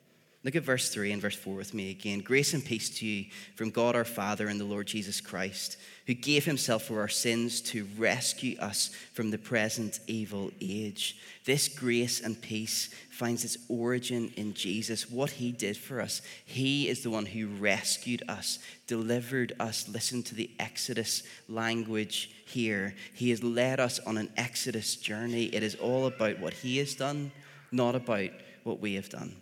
Look 0.43 0.55
at 0.55 0.63
verse 0.63 0.89
3 0.89 1.11
and 1.11 1.21
verse 1.21 1.35
4 1.35 1.55
with 1.55 1.73
me 1.73 1.91
again. 1.91 2.19
Grace 2.19 2.53
and 2.53 2.63
peace 2.63 2.89
to 2.99 3.05
you 3.05 3.25
from 3.55 3.69
God 3.69 3.95
our 3.95 4.05
Father 4.05 4.47
and 4.47 4.59
the 4.59 4.65
Lord 4.65 4.87
Jesus 4.87 5.21
Christ, 5.21 5.77
who 6.11 6.15
gave 6.15 6.43
himself 6.43 6.83
for 6.83 6.99
our 6.99 7.07
sins 7.07 7.61
to 7.61 7.87
rescue 7.97 8.59
us 8.59 8.93
from 9.13 9.31
the 9.31 9.37
present 9.37 10.01
evil 10.07 10.51
age. 10.59 11.15
This 11.45 11.69
grace 11.69 12.19
and 12.19 12.41
peace 12.41 12.93
finds 13.09 13.45
its 13.45 13.57
origin 13.69 14.33
in 14.35 14.53
Jesus, 14.53 15.09
what 15.09 15.29
he 15.29 15.53
did 15.53 15.77
for 15.77 16.01
us. 16.01 16.21
He 16.43 16.89
is 16.89 17.01
the 17.01 17.09
one 17.09 17.25
who 17.25 17.47
rescued 17.47 18.23
us, 18.27 18.59
delivered 18.87 19.53
us. 19.57 19.87
Listen 19.87 20.21
to 20.23 20.35
the 20.35 20.51
Exodus 20.59 21.23
language 21.47 22.29
here. 22.45 22.93
He 23.13 23.29
has 23.29 23.41
led 23.41 23.79
us 23.79 23.99
on 23.99 24.17
an 24.17 24.33
Exodus 24.35 24.97
journey. 24.97 25.45
It 25.45 25.63
is 25.63 25.75
all 25.75 26.07
about 26.07 26.39
what 26.39 26.55
he 26.55 26.79
has 26.79 26.93
done, 26.93 27.31
not 27.71 27.95
about 27.95 28.31
what 28.65 28.81
we 28.81 28.95
have 28.95 29.07
done. 29.07 29.37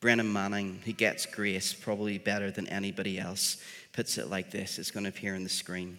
Brennan 0.00 0.32
Manning, 0.32 0.80
who 0.84 0.92
gets 0.92 1.26
grace 1.26 1.72
probably 1.72 2.18
better 2.18 2.52
than 2.52 2.68
anybody 2.68 3.18
else, 3.18 3.56
puts 3.92 4.18
it 4.18 4.28
like 4.28 4.50
this 4.50 4.78
it's 4.78 4.90
going 4.90 5.04
to 5.04 5.10
appear 5.10 5.34
on 5.34 5.44
the 5.44 5.48
screen. 5.48 5.98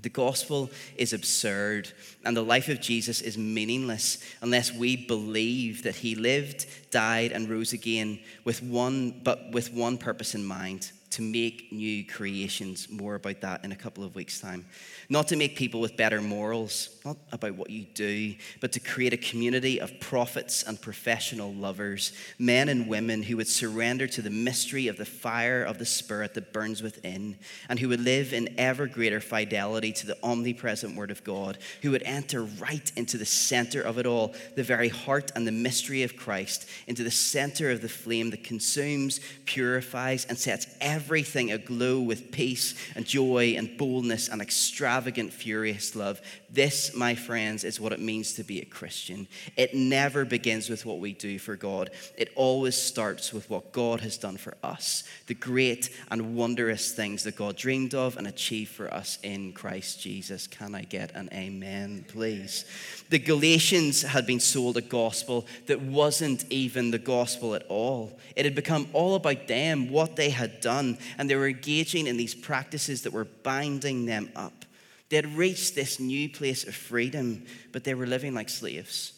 The 0.00 0.08
gospel 0.08 0.70
is 0.96 1.12
absurd, 1.12 1.90
and 2.24 2.36
the 2.36 2.42
life 2.42 2.68
of 2.68 2.80
Jesus 2.80 3.20
is 3.20 3.36
meaningless 3.36 4.22
unless 4.40 4.72
we 4.72 4.96
believe 4.96 5.82
that 5.82 5.96
he 5.96 6.14
lived, 6.14 6.66
died, 6.92 7.32
and 7.32 7.48
rose 7.48 7.72
again 7.72 8.20
with 8.44 8.62
one, 8.62 9.20
but 9.24 9.50
with 9.50 9.72
one 9.72 9.98
purpose 9.98 10.36
in 10.36 10.44
mind 10.44 10.92
to 11.18 11.22
make 11.22 11.72
new 11.72 12.04
creations. 12.04 12.88
More 12.88 13.16
about 13.16 13.40
that 13.40 13.64
in 13.64 13.72
a 13.72 13.76
couple 13.76 14.04
of 14.04 14.14
weeks' 14.14 14.40
time. 14.40 14.64
Not 15.08 15.26
to 15.28 15.36
make 15.36 15.56
people 15.56 15.80
with 15.80 15.96
better 15.96 16.20
morals, 16.20 16.90
not 17.04 17.16
about 17.32 17.56
what 17.56 17.70
you 17.70 17.86
do, 17.92 18.36
but 18.60 18.70
to 18.72 18.78
create 18.78 19.12
a 19.12 19.16
community 19.16 19.80
of 19.80 19.98
prophets 19.98 20.62
and 20.62 20.80
professional 20.80 21.52
lovers, 21.52 22.12
men 22.38 22.68
and 22.68 22.86
women 22.86 23.24
who 23.24 23.36
would 23.38 23.48
surrender 23.48 24.06
to 24.06 24.22
the 24.22 24.30
mystery 24.30 24.86
of 24.86 24.96
the 24.96 25.04
fire 25.04 25.64
of 25.64 25.78
the 25.78 25.86
Spirit 25.86 26.34
that 26.34 26.52
burns 26.52 26.84
within, 26.84 27.36
and 27.68 27.80
who 27.80 27.88
would 27.88 28.04
live 28.04 28.32
in 28.32 28.54
ever 28.56 28.86
greater 28.86 29.20
fidelity 29.20 29.90
to 29.90 30.06
the 30.06 30.18
omnipresent 30.22 30.94
Word 30.94 31.10
of 31.10 31.24
God, 31.24 31.58
who 31.82 31.90
would 31.90 32.04
enter 32.04 32.44
right 32.44 32.92
into 32.94 33.18
the 33.18 33.26
center 33.26 33.82
of 33.82 33.98
it 33.98 34.06
all, 34.06 34.36
the 34.54 34.62
very 34.62 34.88
heart 34.88 35.32
and 35.34 35.48
the 35.48 35.52
mystery 35.52 36.04
of 36.04 36.16
Christ, 36.16 36.68
into 36.86 37.02
the 37.02 37.10
center 37.10 37.72
of 37.72 37.82
the 37.82 37.88
flame 37.88 38.30
that 38.30 38.44
consumes, 38.44 39.18
purifies, 39.46 40.24
and 40.26 40.38
sets 40.38 40.68
everything 41.08 41.50
aglow 41.50 41.98
with 41.98 42.30
peace 42.30 42.74
and 42.94 43.06
joy 43.06 43.54
and 43.56 43.78
boldness 43.78 44.28
and 44.28 44.42
extravagant, 44.42 45.32
furious 45.32 45.96
love. 45.96 46.20
This, 46.50 46.94
my 46.94 47.14
friends, 47.14 47.64
is 47.64 47.80
what 47.80 47.92
it 47.92 47.98
means 47.98 48.34
to 48.34 48.44
be 48.44 48.60
a 48.60 48.66
Christian. 48.66 49.26
It 49.56 49.74
never 49.74 50.26
begins 50.26 50.68
with 50.68 50.84
what 50.84 50.98
we 50.98 51.14
do 51.14 51.38
for 51.38 51.56
God, 51.56 51.88
it 52.18 52.30
always 52.36 52.76
starts 52.76 53.32
with 53.32 53.48
what 53.48 53.72
God 53.72 54.02
has 54.02 54.18
done 54.18 54.36
for 54.36 54.54
us, 54.62 55.02
the 55.28 55.34
great 55.34 55.88
and 56.10 56.36
wondrous 56.36 56.92
things 56.92 57.24
that 57.24 57.36
God 57.36 57.56
dreamed 57.56 57.94
of 57.94 58.18
and 58.18 58.26
achieved 58.26 58.72
for 58.72 58.92
us 58.92 59.18
in 59.22 59.54
Christ 59.54 60.02
Jesus. 60.02 60.46
Can 60.46 60.74
I 60.74 60.82
get 60.82 61.14
an 61.14 61.30
amen, 61.32 62.04
please? 62.08 62.66
The 63.08 63.18
Galatians 63.18 64.02
had 64.02 64.26
been 64.26 64.40
sold 64.40 64.76
a 64.76 64.82
gospel 64.82 65.46
that 65.68 65.80
wasn't 65.80 66.44
even 66.50 66.90
the 66.90 66.98
gospel 66.98 67.54
at 67.54 67.64
all. 67.70 68.18
It 68.36 68.44
had 68.44 68.54
become 68.54 68.88
all 68.92 69.14
about 69.14 69.48
them, 69.48 69.88
what 69.88 70.16
they 70.16 70.28
had 70.28 70.60
done, 70.60 70.97
and 71.16 71.28
they 71.28 71.36
were 71.36 71.48
engaging 71.48 72.06
in 72.06 72.16
these 72.16 72.34
practices 72.34 73.02
that 73.02 73.12
were 73.12 73.24
binding 73.24 74.06
them 74.06 74.30
up. 74.36 74.64
They 75.08 75.16
had 75.16 75.36
reached 75.36 75.74
this 75.74 75.98
new 75.98 76.28
place 76.28 76.66
of 76.66 76.74
freedom, 76.74 77.44
but 77.72 77.84
they 77.84 77.94
were 77.94 78.06
living 78.06 78.34
like 78.34 78.48
slaves. 78.48 79.14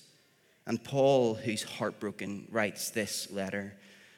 And 0.67 0.83
Paul, 0.83 1.35
who's 1.35 1.63
heartbroken, 1.63 2.47
writes 2.51 2.91
this 2.91 3.31
letter. 3.33 3.75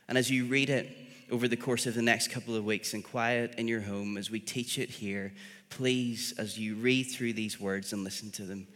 And 0.09 0.18
as 0.18 0.31
you 0.31 0.44
read 0.44 0.68
it 0.68 0.94
over 1.31 1.48
the 1.48 1.57
course 1.57 1.87
of 1.87 1.94
the 1.94 2.03
next 2.03 2.29
couple 2.29 2.55
of 2.55 2.64
weeks 2.64 2.92
in 2.92 3.03
quiet 3.03 3.55
in 3.57 3.68
your 3.68 3.81
home, 3.81 4.18
as 4.18 4.31
we 4.31 4.38
teach 4.38 4.79
it 4.79 4.90
here, 4.90 5.33
please, 5.70 6.35
as 6.37 6.59
you 6.59 6.75
read 6.75 7.05
through 7.05 7.33
these 7.33 7.59
words 7.59 7.94
and 7.94 8.05
listen 8.05 8.31
to 8.33 8.42
them, 8.42 8.66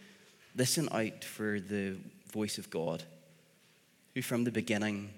listen 0.57 0.89
out 0.91 1.23
for 1.23 1.61
the 1.61 1.97
voice 2.33 2.57
of 2.57 2.71
God, 2.71 3.03
who 4.15 4.23
from 4.23 4.45
the 4.45 4.51
beginning, 4.51 5.11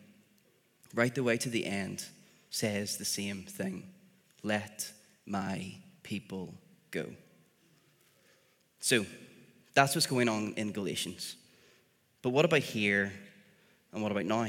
right 0.95 1.15
the 1.15 1.23
way 1.23 1.37
to 1.37 1.49
the 1.49 1.65
end, 1.65 2.05
says 2.51 2.97
the 2.97 3.05
same 3.05 3.43
thing 3.43 3.89
Let 4.43 4.91
my 5.27 5.75
people 6.03 6.55
go. 6.91 7.07
So 8.81 9.05
that's 9.75 9.95
what's 9.95 10.07
going 10.07 10.29
on 10.29 10.55
in 10.57 10.73
Galatians. 10.73 11.37
But 12.23 12.31
what 12.31 12.45
about 12.45 12.61
here 12.61 13.13
and 13.93 14.03
what 14.03 14.13
about 14.13 14.25
now? 14.25 14.49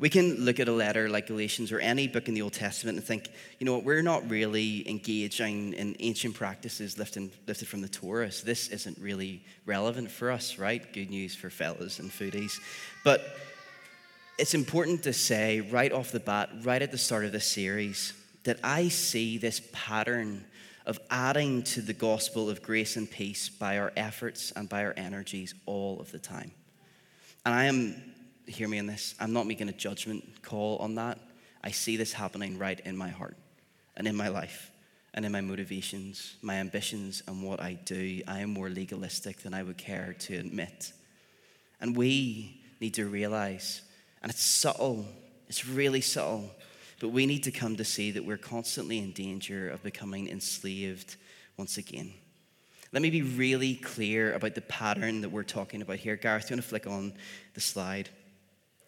We 0.00 0.08
can 0.08 0.44
look 0.44 0.60
at 0.60 0.68
a 0.68 0.72
letter 0.72 1.08
like 1.08 1.26
Galatians 1.26 1.72
or 1.72 1.80
any 1.80 2.06
book 2.06 2.28
in 2.28 2.34
the 2.34 2.42
Old 2.42 2.52
Testament 2.52 2.98
and 2.98 3.04
think, 3.04 3.28
you 3.58 3.66
know 3.66 3.74
what, 3.74 3.84
we're 3.84 4.02
not 4.02 4.30
really 4.30 4.88
engaging 4.88 5.72
in 5.72 5.96
ancient 5.98 6.34
practices 6.34 6.96
lifted, 6.98 7.32
lifted 7.48 7.66
from 7.66 7.80
the 7.80 7.88
Torah. 7.88 8.30
So 8.30 8.46
this 8.46 8.68
isn't 8.68 8.96
really 8.98 9.44
relevant 9.66 10.08
for 10.10 10.30
us, 10.30 10.56
right? 10.56 10.92
Good 10.92 11.10
news 11.10 11.34
for 11.34 11.50
fellas 11.50 11.98
and 11.98 12.10
foodies. 12.10 12.60
But 13.02 13.26
it's 14.38 14.54
important 14.54 15.02
to 15.02 15.12
say 15.12 15.60
right 15.60 15.92
off 15.92 16.12
the 16.12 16.20
bat, 16.20 16.50
right 16.62 16.80
at 16.80 16.92
the 16.92 16.98
start 16.98 17.24
of 17.24 17.32
this 17.32 17.44
series, 17.44 18.12
that 18.44 18.60
I 18.62 18.88
see 18.88 19.36
this 19.36 19.60
pattern 19.72 20.44
of 20.86 21.00
adding 21.10 21.62
to 21.64 21.82
the 21.82 21.92
gospel 21.92 22.48
of 22.48 22.62
grace 22.62 22.96
and 22.96 23.10
peace 23.10 23.48
by 23.48 23.78
our 23.78 23.92
efforts 23.96 24.52
and 24.52 24.68
by 24.68 24.84
our 24.84 24.94
energies 24.96 25.54
all 25.66 26.00
of 26.00 26.10
the 26.12 26.18
time. 26.18 26.52
And 27.44 27.54
I 27.54 27.64
am, 27.64 28.00
hear 28.46 28.68
me 28.68 28.78
in 28.78 28.86
this, 28.86 29.14
I'm 29.20 29.32
not 29.32 29.46
making 29.46 29.68
a 29.68 29.72
judgment 29.72 30.40
call 30.42 30.78
on 30.78 30.94
that. 30.94 31.18
I 31.62 31.72
see 31.72 31.96
this 31.96 32.12
happening 32.12 32.58
right 32.58 32.80
in 32.80 32.96
my 32.96 33.08
heart 33.08 33.36
and 33.96 34.06
in 34.06 34.16
my 34.16 34.28
life 34.28 34.70
and 35.14 35.26
in 35.26 35.32
my 35.32 35.40
motivations, 35.40 36.36
my 36.42 36.54
ambitions, 36.54 37.22
and 37.26 37.42
what 37.42 37.60
I 37.60 37.74
do. 37.74 38.22
I 38.28 38.40
am 38.40 38.50
more 38.50 38.70
legalistic 38.70 39.38
than 39.42 39.52
I 39.52 39.64
would 39.64 39.76
care 39.76 40.14
to 40.20 40.36
admit. 40.36 40.92
And 41.80 41.96
we 41.96 42.62
need 42.80 42.94
to 42.94 43.06
realize, 43.06 43.82
and 44.28 44.34
it's 44.34 44.44
subtle, 44.44 45.06
it's 45.48 45.66
really 45.66 46.02
subtle 46.02 46.50
but 47.00 47.08
we 47.10 47.26
need 47.26 47.44
to 47.44 47.50
come 47.50 47.76
to 47.76 47.84
see 47.84 48.10
that 48.12 48.24
we're 48.24 48.36
constantly 48.36 48.98
in 48.98 49.12
danger 49.12 49.70
of 49.70 49.82
becoming 49.82 50.28
enslaved 50.28 51.16
once 51.56 51.78
again. 51.78 52.12
Let 52.92 53.02
me 53.02 53.10
be 53.10 53.22
really 53.22 53.74
clear 53.74 54.32
about 54.34 54.54
the 54.54 54.62
pattern 54.62 55.20
that 55.20 55.28
we're 55.28 55.42
talking 55.44 55.82
about 55.82 55.98
here. 55.98 56.16
Gareth, 56.16 56.50
you 56.50 56.54
want 56.54 56.62
to 56.62 56.68
flick 56.68 56.86
on 56.86 57.12
the 57.54 57.60
slide? 57.60 58.08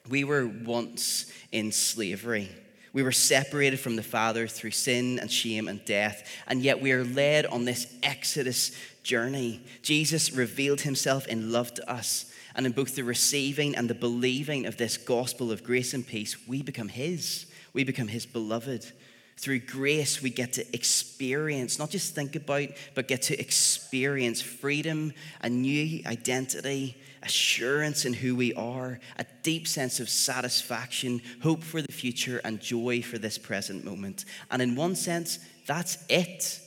We 0.08 0.24
were 0.24 0.46
once 0.46 1.30
in 1.52 1.70
slavery. 1.70 2.48
We 2.92 3.02
were 3.04 3.12
separated 3.12 3.78
from 3.78 3.94
the 3.94 4.02
Father 4.02 4.48
through 4.48 4.72
sin 4.72 5.20
and 5.20 5.30
shame 5.30 5.68
and 5.68 5.84
death, 5.84 6.28
and 6.48 6.62
yet 6.62 6.80
we 6.80 6.90
are 6.90 7.04
led 7.04 7.46
on 7.46 7.64
this 7.64 7.86
Exodus 8.02 8.72
journey. 9.04 9.60
Jesus 9.82 10.32
revealed 10.32 10.80
himself 10.80 11.28
in 11.28 11.52
love 11.52 11.72
to 11.74 11.88
us, 11.88 12.29
and 12.54 12.66
in 12.66 12.72
both 12.72 12.94
the 12.94 13.04
receiving 13.04 13.76
and 13.76 13.88
the 13.88 13.94
believing 13.94 14.66
of 14.66 14.76
this 14.76 14.96
gospel 14.96 15.52
of 15.52 15.64
grace 15.64 15.94
and 15.94 16.06
peace, 16.06 16.36
we 16.48 16.62
become 16.62 16.88
his 16.88 17.46
we 17.72 17.84
become 17.84 18.08
His 18.08 18.26
beloved. 18.26 18.90
Through 19.36 19.60
grace, 19.60 20.20
we 20.20 20.30
get 20.30 20.52
to 20.54 20.74
experience, 20.74 21.78
not 21.78 21.90
just 21.90 22.14
think 22.14 22.36
about, 22.36 22.68
but 22.94 23.08
get 23.08 23.22
to 23.22 23.40
experience 23.40 24.42
freedom, 24.42 25.14
a 25.40 25.48
new 25.48 26.02
identity, 26.04 27.00
assurance 27.22 28.04
in 28.04 28.12
who 28.12 28.36
we 28.36 28.52
are, 28.52 29.00
a 29.18 29.24
deep 29.42 29.66
sense 29.66 29.98
of 29.98 30.10
satisfaction, 30.10 31.22
hope 31.42 31.62
for 31.62 31.80
the 31.80 31.92
future, 31.92 32.40
and 32.44 32.60
joy 32.60 33.00
for 33.00 33.16
this 33.16 33.38
present 33.38 33.82
moment. 33.82 34.26
And 34.50 34.60
in 34.60 34.76
one 34.76 34.94
sense, 34.94 35.38
that's 35.66 35.96
it. 36.10 36.60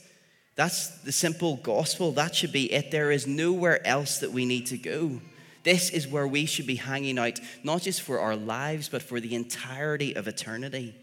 That's 0.56 0.88
the 1.02 1.12
simple 1.12 1.56
gospel. 1.56 2.10
That 2.12 2.34
should 2.34 2.52
be 2.52 2.72
it. 2.72 2.90
There 2.90 3.12
is 3.12 3.26
nowhere 3.26 3.86
else 3.86 4.18
that 4.18 4.32
we 4.32 4.46
need 4.46 4.66
to 4.66 4.78
go. 4.78 5.20
This 5.64 5.90
is 5.90 6.06
where 6.06 6.26
we 6.26 6.46
should 6.46 6.66
be 6.66 6.76
hanging 6.76 7.18
out, 7.18 7.40
not 7.62 7.82
just 7.82 8.02
for 8.02 8.20
our 8.20 8.36
lives, 8.36 8.88
but 8.88 9.02
for 9.02 9.18
the 9.18 9.34
entirety 9.34 10.14
of 10.14 10.28
eternity. 10.28 10.94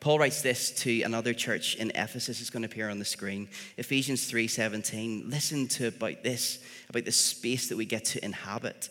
Paul 0.00 0.18
writes 0.18 0.42
this 0.42 0.70
to 0.82 1.02
another 1.02 1.32
church 1.32 1.76
in 1.76 1.90
Ephesus. 1.94 2.40
It's 2.40 2.50
going 2.50 2.62
to 2.62 2.68
appear 2.68 2.90
on 2.90 2.98
the 2.98 3.04
screen. 3.04 3.48
Ephesians 3.76 4.30
3:17. 4.30 5.30
Listen 5.30 5.66
to 5.68 5.88
about 5.88 6.22
this, 6.22 6.58
about 6.88 7.04
the 7.04 7.12
space 7.12 7.68
that 7.68 7.76
we 7.76 7.86
get 7.86 8.04
to 8.06 8.24
inhabit. 8.24 8.90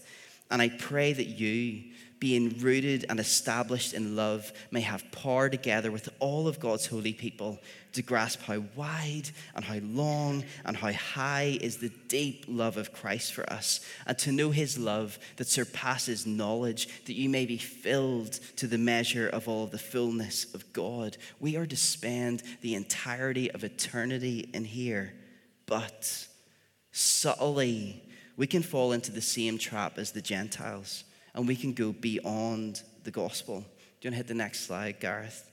And 0.50 0.62
I 0.62 0.70
pray 0.70 1.14
that 1.14 1.28
you, 1.28 1.84
being 2.20 2.58
rooted 2.60 3.06
and 3.10 3.20
established 3.20 3.94
in 3.94 4.16
love, 4.16 4.52
may 4.72 4.82
have 4.82 5.12
power 5.12 5.50
together 5.50 5.92
with 5.92 6.10
all 6.20 6.48
of 6.48 6.60
God's 6.60 6.88
holy 6.88 7.14
people 7.14 7.60
to 7.94 8.02
grasp 8.02 8.42
how 8.42 8.64
wide 8.76 9.30
and 9.56 9.64
how 9.64 9.78
long 9.80 10.44
and 10.66 10.76
how 10.76 10.92
high 10.92 11.58
is 11.62 11.78
the 11.78 11.92
deep 12.08 12.46
love 12.48 12.78
of 12.78 12.94
Christ 12.94 13.34
for 13.34 13.52
us, 13.52 13.80
and 14.06 14.18
to 14.20 14.32
know 14.32 14.52
his 14.52 14.78
love 14.78 15.18
that 15.38 15.48
surpasses 15.48 16.28
knowledge, 16.28 17.06
that 17.06 17.14
you 17.14 17.30
may 17.30 17.46
be 17.46 17.58
filled 17.58 18.34
to 18.58 18.68
the 18.68 18.78
measure 18.78 19.30
of 19.30 19.48
all 19.48 19.68
the 19.68 19.78
fullness 19.78 20.54
of 20.54 20.72
God. 20.74 21.18
We 21.40 21.56
are 21.56 21.66
to 21.66 21.78
spend 21.78 22.44
the 22.62 22.76
entirety 22.76 23.52
of 23.52 23.64
eternity 23.64 24.50
in 24.54 24.66
here, 24.66 25.14
but 25.66 26.28
subtly, 26.92 28.04
we 28.36 28.48
can 28.48 28.64
fall 28.64 28.92
into 28.92 29.12
the 29.12 29.22
same 29.22 29.58
trap 29.58 29.98
as 29.98 30.12
the 30.12 30.22
Gentiles 30.22 31.04
and 31.34 31.48
we 31.48 31.56
can 31.56 31.74
go 31.74 31.92
beyond 31.92 32.82
the 33.04 33.12
gospel. 33.12 33.60
Do 33.60 33.66
you 34.02 34.10
want 34.10 34.14
to 34.14 34.18
hit 34.18 34.28
the 34.28 34.34
next 34.34 34.62
slide, 34.62 35.00
Gareth? 35.00 35.50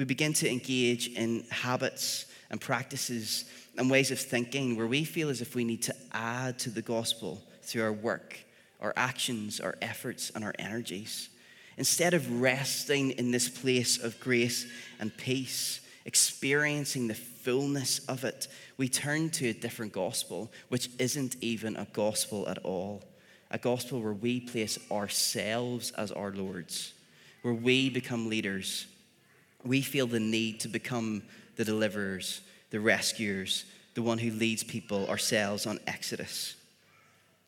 We 0.00 0.06
begin 0.06 0.32
to 0.32 0.50
engage 0.50 1.08
in 1.08 1.44
habits 1.50 2.24
and 2.48 2.58
practices 2.58 3.44
and 3.76 3.90
ways 3.90 4.10
of 4.10 4.18
thinking 4.18 4.74
where 4.74 4.86
we 4.86 5.04
feel 5.04 5.28
as 5.28 5.42
if 5.42 5.54
we 5.54 5.62
need 5.62 5.82
to 5.82 5.94
add 6.12 6.58
to 6.60 6.70
the 6.70 6.80
gospel 6.80 7.42
through 7.60 7.82
our 7.82 7.92
work, 7.92 8.38
our 8.80 8.94
actions, 8.96 9.60
our 9.60 9.76
efforts, 9.82 10.32
and 10.34 10.42
our 10.42 10.54
energies. 10.58 11.28
Instead 11.76 12.14
of 12.14 12.40
resting 12.40 13.10
in 13.10 13.30
this 13.30 13.50
place 13.50 14.02
of 14.02 14.18
grace 14.20 14.66
and 15.00 15.14
peace, 15.18 15.80
experiencing 16.06 17.06
the 17.06 17.14
fullness 17.14 17.98
of 18.08 18.24
it, 18.24 18.48
we 18.78 18.88
turn 18.88 19.28
to 19.28 19.48
a 19.48 19.52
different 19.52 19.92
gospel, 19.92 20.50
which 20.70 20.88
isn't 20.98 21.36
even 21.42 21.76
a 21.76 21.86
gospel 21.92 22.48
at 22.48 22.56
all 22.64 23.02
a 23.50 23.58
gospel 23.58 24.00
where 24.00 24.14
we 24.14 24.40
place 24.40 24.78
ourselves 24.90 25.90
as 25.90 26.10
our 26.10 26.30
lords, 26.30 26.94
where 27.42 27.52
we 27.52 27.90
become 27.90 28.30
leaders. 28.30 28.86
We 29.64 29.82
feel 29.82 30.06
the 30.06 30.20
need 30.20 30.60
to 30.60 30.68
become 30.68 31.22
the 31.56 31.64
deliverers, 31.64 32.40
the 32.70 32.80
rescuers, 32.80 33.64
the 33.94 34.02
one 34.02 34.18
who 34.18 34.30
leads 34.30 34.62
people 34.62 35.08
ourselves 35.08 35.66
on 35.66 35.78
Exodus. 35.86 36.56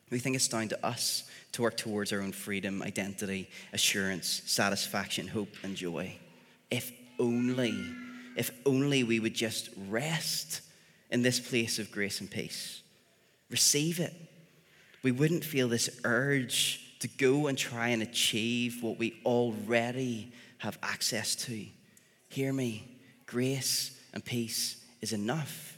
We 0.09 0.19
think 0.19 0.35
it's 0.35 0.47
down 0.47 0.67
to 0.69 0.85
us 0.85 1.29
to 1.53 1.61
work 1.61 1.77
towards 1.77 2.13
our 2.13 2.21
own 2.21 2.31
freedom, 2.31 2.83
identity, 2.83 3.49
assurance, 3.71 4.43
satisfaction, 4.45 5.27
hope, 5.27 5.55
and 5.63 5.75
joy. 5.75 6.15
If 6.69 6.91
only, 7.19 7.75
if 8.35 8.51
only 8.65 9.03
we 9.03 9.19
would 9.19 9.33
just 9.33 9.69
rest 9.87 10.61
in 11.09 11.21
this 11.21 11.39
place 11.39 11.79
of 11.79 11.91
grace 11.91 12.19
and 12.19 12.29
peace. 12.29 12.81
Receive 13.49 13.99
it 13.99 14.13
we 15.03 15.11
wouldn't 15.11 15.43
feel 15.43 15.67
this 15.67 15.89
urge 16.05 16.79
to 16.99 17.07
go 17.09 17.47
and 17.47 17.57
try 17.57 17.89
and 17.89 18.01
achieve 18.01 18.81
what 18.81 18.97
we 18.97 19.19
already 19.25 20.31
have 20.59 20.79
access 20.81 21.35
to. 21.35 21.65
Hear 22.33 22.51
me, 22.51 22.87
grace 23.25 23.99
and 24.13 24.23
peace 24.23 24.83
is 25.01 25.13
enough. 25.13 25.77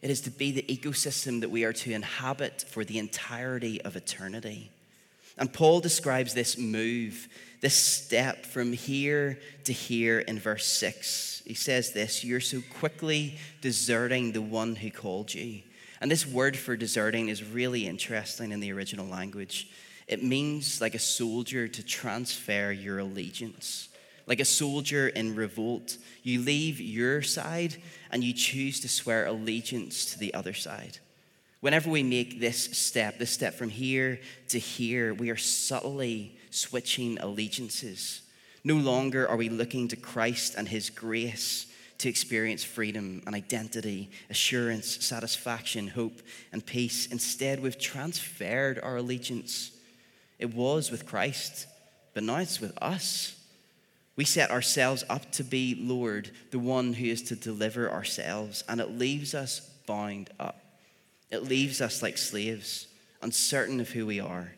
It 0.00 0.10
is 0.10 0.20
to 0.22 0.30
be 0.30 0.52
the 0.52 0.62
ecosystem 0.62 1.40
that 1.40 1.50
we 1.50 1.64
are 1.64 1.72
to 1.72 1.92
inhabit 1.92 2.64
for 2.68 2.84
the 2.84 2.98
entirety 2.98 3.80
of 3.82 3.96
eternity. 3.96 4.70
And 5.38 5.52
Paul 5.52 5.80
describes 5.80 6.34
this 6.34 6.58
move, 6.58 7.28
this 7.60 7.74
step 7.74 8.44
from 8.44 8.72
here 8.72 9.38
to 9.64 9.72
here 9.72 10.18
in 10.18 10.38
verse 10.38 10.66
6. 10.66 11.42
He 11.46 11.54
says 11.54 11.92
this 11.92 12.24
You're 12.24 12.40
so 12.40 12.60
quickly 12.78 13.38
deserting 13.60 14.32
the 14.32 14.42
one 14.42 14.76
who 14.76 14.90
called 14.90 15.32
you 15.32 15.62
and 16.02 16.10
this 16.10 16.26
word 16.26 16.56
for 16.56 16.76
deserting 16.76 17.28
is 17.28 17.44
really 17.44 17.86
interesting 17.86 18.50
in 18.50 18.58
the 18.58 18.72
original 18.72 19.06
language. 19.06 19.70
It 20.08 20.20
means 20.20 20.80
like 20.80 20.96
a 20.96 20.98
soldier 20.98 21.68
to 21.68 21.82
transfer 21.84 22.72
your 22.72 22.98
allegiance. 22.98 23.88
Like 24.26 24.40
a 24.40 24.44
soldier 24.44 25.08
in 25.08 25.34
revolt, 25.34 25.96
you 26.22 26.40
leave 26.40 26.80
your 26.80 27.22
side 27.22 27.76
and 28.10 28.22
you 28.22 28.32
choose 28.32 28.80
to 28.80 28.88
swear 28.88 29.26
allegiance 29.26 30.04
to 30.12 30.18
the 30.18 30.32
other 30.34 30.54
side. 30.54 30.98
Whenever 31.60 31.90
we 31.90 32.02
make 32.02 32.40
this 32.40 32.64
step, 32.76 33.18
this 33.18 33.30
step 33.30 33.54
from 33.54 33.68
here 33.68 34.20
to 34.48 34.58
here, 34.58 35.14
we 35.14 35.30
are 35.30 35.36
subtly 35.36 36.36
switching 36.50 37.18
allegiances. 37.18 38.22
No 38.64 38.76
longer 38.76 39.28
are 39.28 39.36
we 39.36 39.48
looking 39.48 39.88
to 39.88 39.96
Christ 39.96 40.54
and 40.56 40.68
His 40.68 40.90
grace 40.90 41.66
to 41.98 42.08
experience 42.08 42.64
freedom 42.64 43.22
and 43.26 43.34
identity, 43.34 44.10
assurance, 44.28 45.04
satisfaction, 45.04 45.86
hope, 45.86 46.20
and 46.52 46.66
peace. 46.66 47.06
Instead, 47.06 47.60
we've 47.60 47.78
transferred 47.78 48.80
our 48.80 48.96
allegiance. 48.96 49.70
It 50.40 50.52
was 50.52 50.90
with 50.90 51.06
Christ, 51.06 51.68
but 52.12 52.24
now 52.24 52.38
it's 52.38 52.60
with 52.60 52.76
us. 52.82 53.36
We 54.16 54.24
set 54.24 54.50
ourselves 54.50 55.04
up 55.08 55.32
to 55.32 55.44
be 55.44 55.74
Lord, 55.80 56.30
the 56.50 56.58
one 56.58 56.92
who 56.92 57.06
is 57.06 57.22
to 57.24 57.36
deliver 57.36 57.90
ourselves, 57.90 58.62
and 58.68 58.80
it 58.80 58.98
leaves 58.98 59.34
us 59.34 59.60
bound 59.86 60.30
up. 60.38 60.60
It 61.30 61.44
leaves 61.44 61.80
us 61.80 62.02
like 62.02 62.18
slaves, 62.18 62.88
uncertain 63.22 63.80
of 63.80 63.88
who 63.88 64.06
we 64.06 64.20
are, 64.20 64.52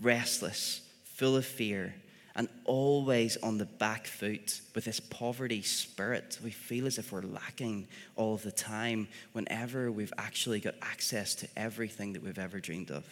restless, 0.00 0.80
full 1.04 1.36
of 1.36 1.44
fear, 1.44 1.94
and 2.34 2.48
always 2.64 3.36
on 3.38 3.58
the 3.58 3.64
back 3.64 4.06
foot 4.06 4.60
with 4.74 4.84
this 4.84 5.00
poverty 5.00 5.62
spirit. 5.62 6.38
We 6.44 6.50
feel 6.50 6.86
as 6.86 6.98
if 6.98 7.12
we're 7.12 7.22
lacking 7.22 7.88
all 8.14 8.34
of 8.34 8.42
the 8.42 8.52
time 8.52 9.08
whenever 9.32 9.90
we've 9.90 10.12
actually 10.18 10.60
got 10.60 10.74
access 10.82 11.34
to 11.36 11.48
everything 11.56 12.12
that 12.12 12.22
we've 12.22 12.38
ever 12.38 12.60
dreamed 12.60 12.90
of. 12.90 13.04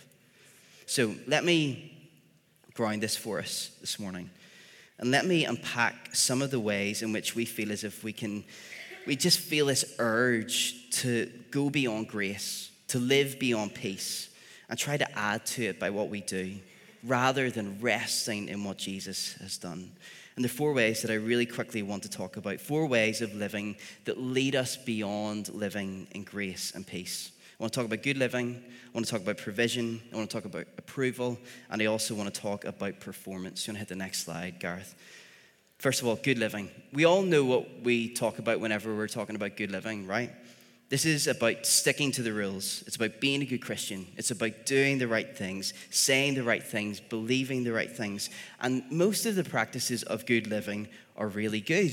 So 0.87 1.14
let 1.27 1.44
me 1.44 2.09
ground 2.75 3.03
this 3.03 3.16
for 3.16 3.38
us 3.38 3.70
this 3.81 3.99
morning. 3.99 4.29
And 4.99 5.11
let 5.11 5.27
me 5.27 5.45
unpack 5.45 6.15
some 6.15 6.43
of 6.43 6.51
the 6.51 6.61
ways 6.61 7.03
in 7.03 7.13
which 7.13 7.35
we 7.35 7.45
feel 7.45 7.73
as 7.73 7.85
if 7.85 8.05
we 8.05 8.13
can, 8.13 8.45
we 9.07 9.17
just 9.17 9.39
feel 9.39 9.67
this 9.67 9.95
urge 9.99 10.91
to 11.01 11.31
go 11.51 11.69
beyond 11.71 12.09
grace, 12.09 12.71
to 12.89 12.99
live 12.99 13.39
beyond 13.39 13.75
peace, 13.75 14.31
and 14.69 14.79
try 14.79 14.97
to 14.97 15.19
add 15.19 15.45
to 15.47 15.65
it 15.65 15.81
by 15.81 15.91
what 15.91 16.09
we 16.09 16.21
do 16.21 16.57
rather 17.03 17.51
than 17.51 17.81
resting 17.81 18.49
in 18.49 18.65
what 18.65 18.79
Jesus 18.79 19.35
has 19.35 19.59
done. 19.59 19.91
And 20.37 20.45
the 20.45 20.49
four 20.49 20.73
ways 20.73 21.03
that 21.03 21.11
I 21.11 21.15
really 21.15 21.47
quickly 21.47 21.83
want 21.83 22.03
to 22.05 22.11
talk 22.11 22.37
about 22.37 22.61
four 22.61 22.87
ways 22.87 23.21
of 23.21 23.35
living 23.35 23.77
that 24.05 24.19
lead 24.21 24.57
us 24.57 24.77
beyond 24.77 25.53
living 25.53 26.09
in 26.13 26.25
grace 26.25 26.73
and 26.75 26.87
peace. 26.87 27.31
I 27.59 27.62
want 27.62 27.73
to 27.73 27.79
talk 27.79 27.87
about 27.87 28.03
good 28.03 28.19
living, 28.19 28.62
I 28.64 28.90
want 28.93 29.07
to 29.07 29.12
talk 29.12 29.23
about 29.23 29.38
provision, 29.38 30.03
I 30.12 30.17
want 30.17 30.29
to 30.29 30.37
talk 30.37 30.45
about 30.45 30.67
approval, 30.77 31.38
and 31.71 31.81
I 31.81 31.87
also 31.87 32.14
want 32.14 32.35
to 32.35 32.40
talk 32.40 32.64
about 32.64 32.99
performance. 32.99 33.67
You 33.67 33.73
want 33.73 33.77
to 33.77 33.81
hit 33.81 33.88
the 33.88 33.97
next 33.97 34.25
slide, 34.25 34.59
Gareth? 34.59 34.95
First 35.79 36.03
of 36.03 36.09
all, 36.09 36.17
good 36.17 36.38
living. 36.38 36.71
We 36.93 37.05
all 37.05 37.23
know 37.23 37.45
what 37.45 37.83
we 37.83 38.12
talk 38.12 38.38
about 38.38 38.59
whenever 38.59 38.95
we're 38.95 39.07
talking 39.07 39.37
about 39.37 39.57
good 39.57 39.71
living, 39.71 40.07
right? 40.07 40.33
This 40.88 41.05
is 41.05 41.27
about 41.27 41.67
sticking 41.67 42.12
to 42.12 42.23
the 42.23 42.33
rules. 42.33 42.83
It's 42.87 42.97
about 42.97 43.21
being 43.21 43.43
a 43.43 43.47
good 43.47 43.62
Christian. 43.62 44.07
It's 44.17 44.31
about 44.31 44.67
doing 44.67 44.99
the 44.99 45.09
right 45.09 45.37
things, 45.37 45.75
saying 45.90 46.35
the 46.35 46.43
right 46.43 46.62
things, 46.62 47.01
believing 47.01 47.64
the 47.64 47.73
right 47.73 47.90
things. 47.90 48.31
And 48.61 48.85
most 48.90 49.27
of 49.27 49.35
the 49.35 49.45
practices 49.45 50.03
of 50.03 50.27
good 50.27 50.47
living 50.47 50.88
are 51.17 51.29
really 51.29 51.61
good. 51.61 51.93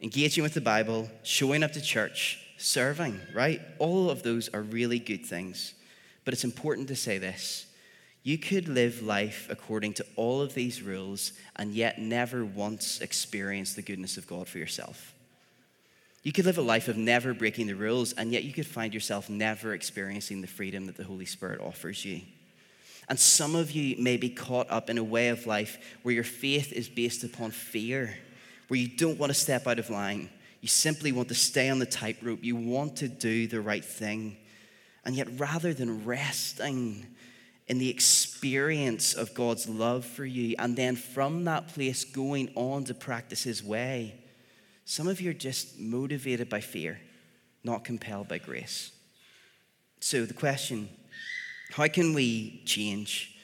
Engaging 0.00 0.42
with 0.42 0.54
the 0.54 0.60
Bible, 0.60 1.10
showing 1.22 1.62
up 1.62 1.72
to 1.72 1.80
church, 1.80 2.43
serving, 2.64 3.20
right? 3.34 3.60
All 3.78 4.10
of 4.10 4.22
those 4.22 4.48
are 4.48 4.62
really 4.62 4.98
good 4.98 5.24
things. 5.24 5.74
But 6.24 6.34
it's 6.34 6.44
important 6.44 6.88
to 6.88 6.96
say 6.96 7.18
this 7.18 7.66
you 8.22 8.38
could 8.38 8.68
live 8.68 9.02
life 9.02 9.48
according 9.50 9.92
to 9.94 10.06
all 10.16 10.40
of 10.40 10.54
these 10.54 10.80
rules 10.80 11.32
and 11.56 11.74
yet 11.74 11.98
never 11.98 12.42
once 12.42 13.02
experience 13.02 13.74
the 13.74 13.82
goodness 13.82 14.16
of 14.16 14.26
God 14.26 14.48
for 14.48 14.58
yourself. 14.58 15.14
You 16.22 16.32
could 16.32 16.46
live 16.46 16.56
a 16.56 16.62
life 16.62 16.88
of 16.88 16.96
never 16.96 17.34
breaking 17.34 17.66
the 17.66 17.74
rules, 17.74 18.14
and 18.14 18.32
yet 18.32 18.44
you 18.44 18.54
could 18.54 18.66
find 18.66 18.94
yourself 18.94 19.28
never 19.28 19.74
experiencing 19.74 20.40
the 20.40 20.46
freedom 20.46 20.86
that 20.86 20.96
the 20.96 21.04
Holy 21.04 21.26
Spirit 21.26 21.60
offers 21.60 22.02
you. 22.02 22.22
And 23.10 23.20
some 23.20 23.54
of 23.54 23.72
you 23.72 24.02
may 24.02 24.16
be 24.16 24.30
caught 24.30 24.70
up 24.70 24.88
in 24.88 24.96
a 24.96 25.04
way 25.04 25.28
of 25.28 25.46
life 25.46 25.76
where 26.02 26.14
your 26.14 26.24
faith 26.24 26.72
is 26.72 26.88
based 26.88 27.24
upon 27.24 27.50
fear, 27.50 28.16
where 28.68 28.80
you 28.80 28.88
don't 28.88 29.18
want 29.18 29.28
to 29.28 29.38
step 29.38 29.66
out 29.66 29.78
of 29.78 29.90
line. 29.90 30.30
You 30.64 30.68
simply 30.68 31.12
want 31.12 31.28
to 31.28 31.34
stay 31.34 31.68
on 31.68 31.78
the 31.78 31.84
tightrope. 31.84 32.42
You 32.42 32.56
want 32.56 32.96
to 32.96 33.06
do 33.06 33.46
the 33.46 33.60
right 33.60 33.84
thing. 33.84 34.38
And 35.04 35.14
yet, 35.14 35.28
rather 35.38 35.74
than 35.74 36.06
resting 36.06 37.06
in 37.66 37.76
the 37.76 37.90
experience 37.90 39.12
of 39.12 39.34
God's 39.34 39.68
love 39.68 40.06
for 40.06 40.24
you, 40.24 40.56
and 40.58 40.74
then 40.74 40.96
from 40.96 41.44
that 41.44 41.68
place 41.68 42.06
going 42.06 42.50
on 42.54 42.84
to 42.84 42.94
practice 42.94 43.42
His 43.42 43.62
way, 43.62 44.14
some 44.86 45.06
of 45.06 45.20
you 45.20 45.32
are 45.32 45.34
just 45.34 45.78
motivated 45.78 46.48
by 46.48 46.62
fear. 46.62 46.98
not 47.62 47.84
compelled 47.84 48.28
by 48.28 48.38
grace. 48.38 48.90
So, 50.00 50.24
the 50.24 50.32
question 50.32 50.88
how 51.72 51.88
can 51.88 52.14
we 52.14 52.62
change? 52.64 53.36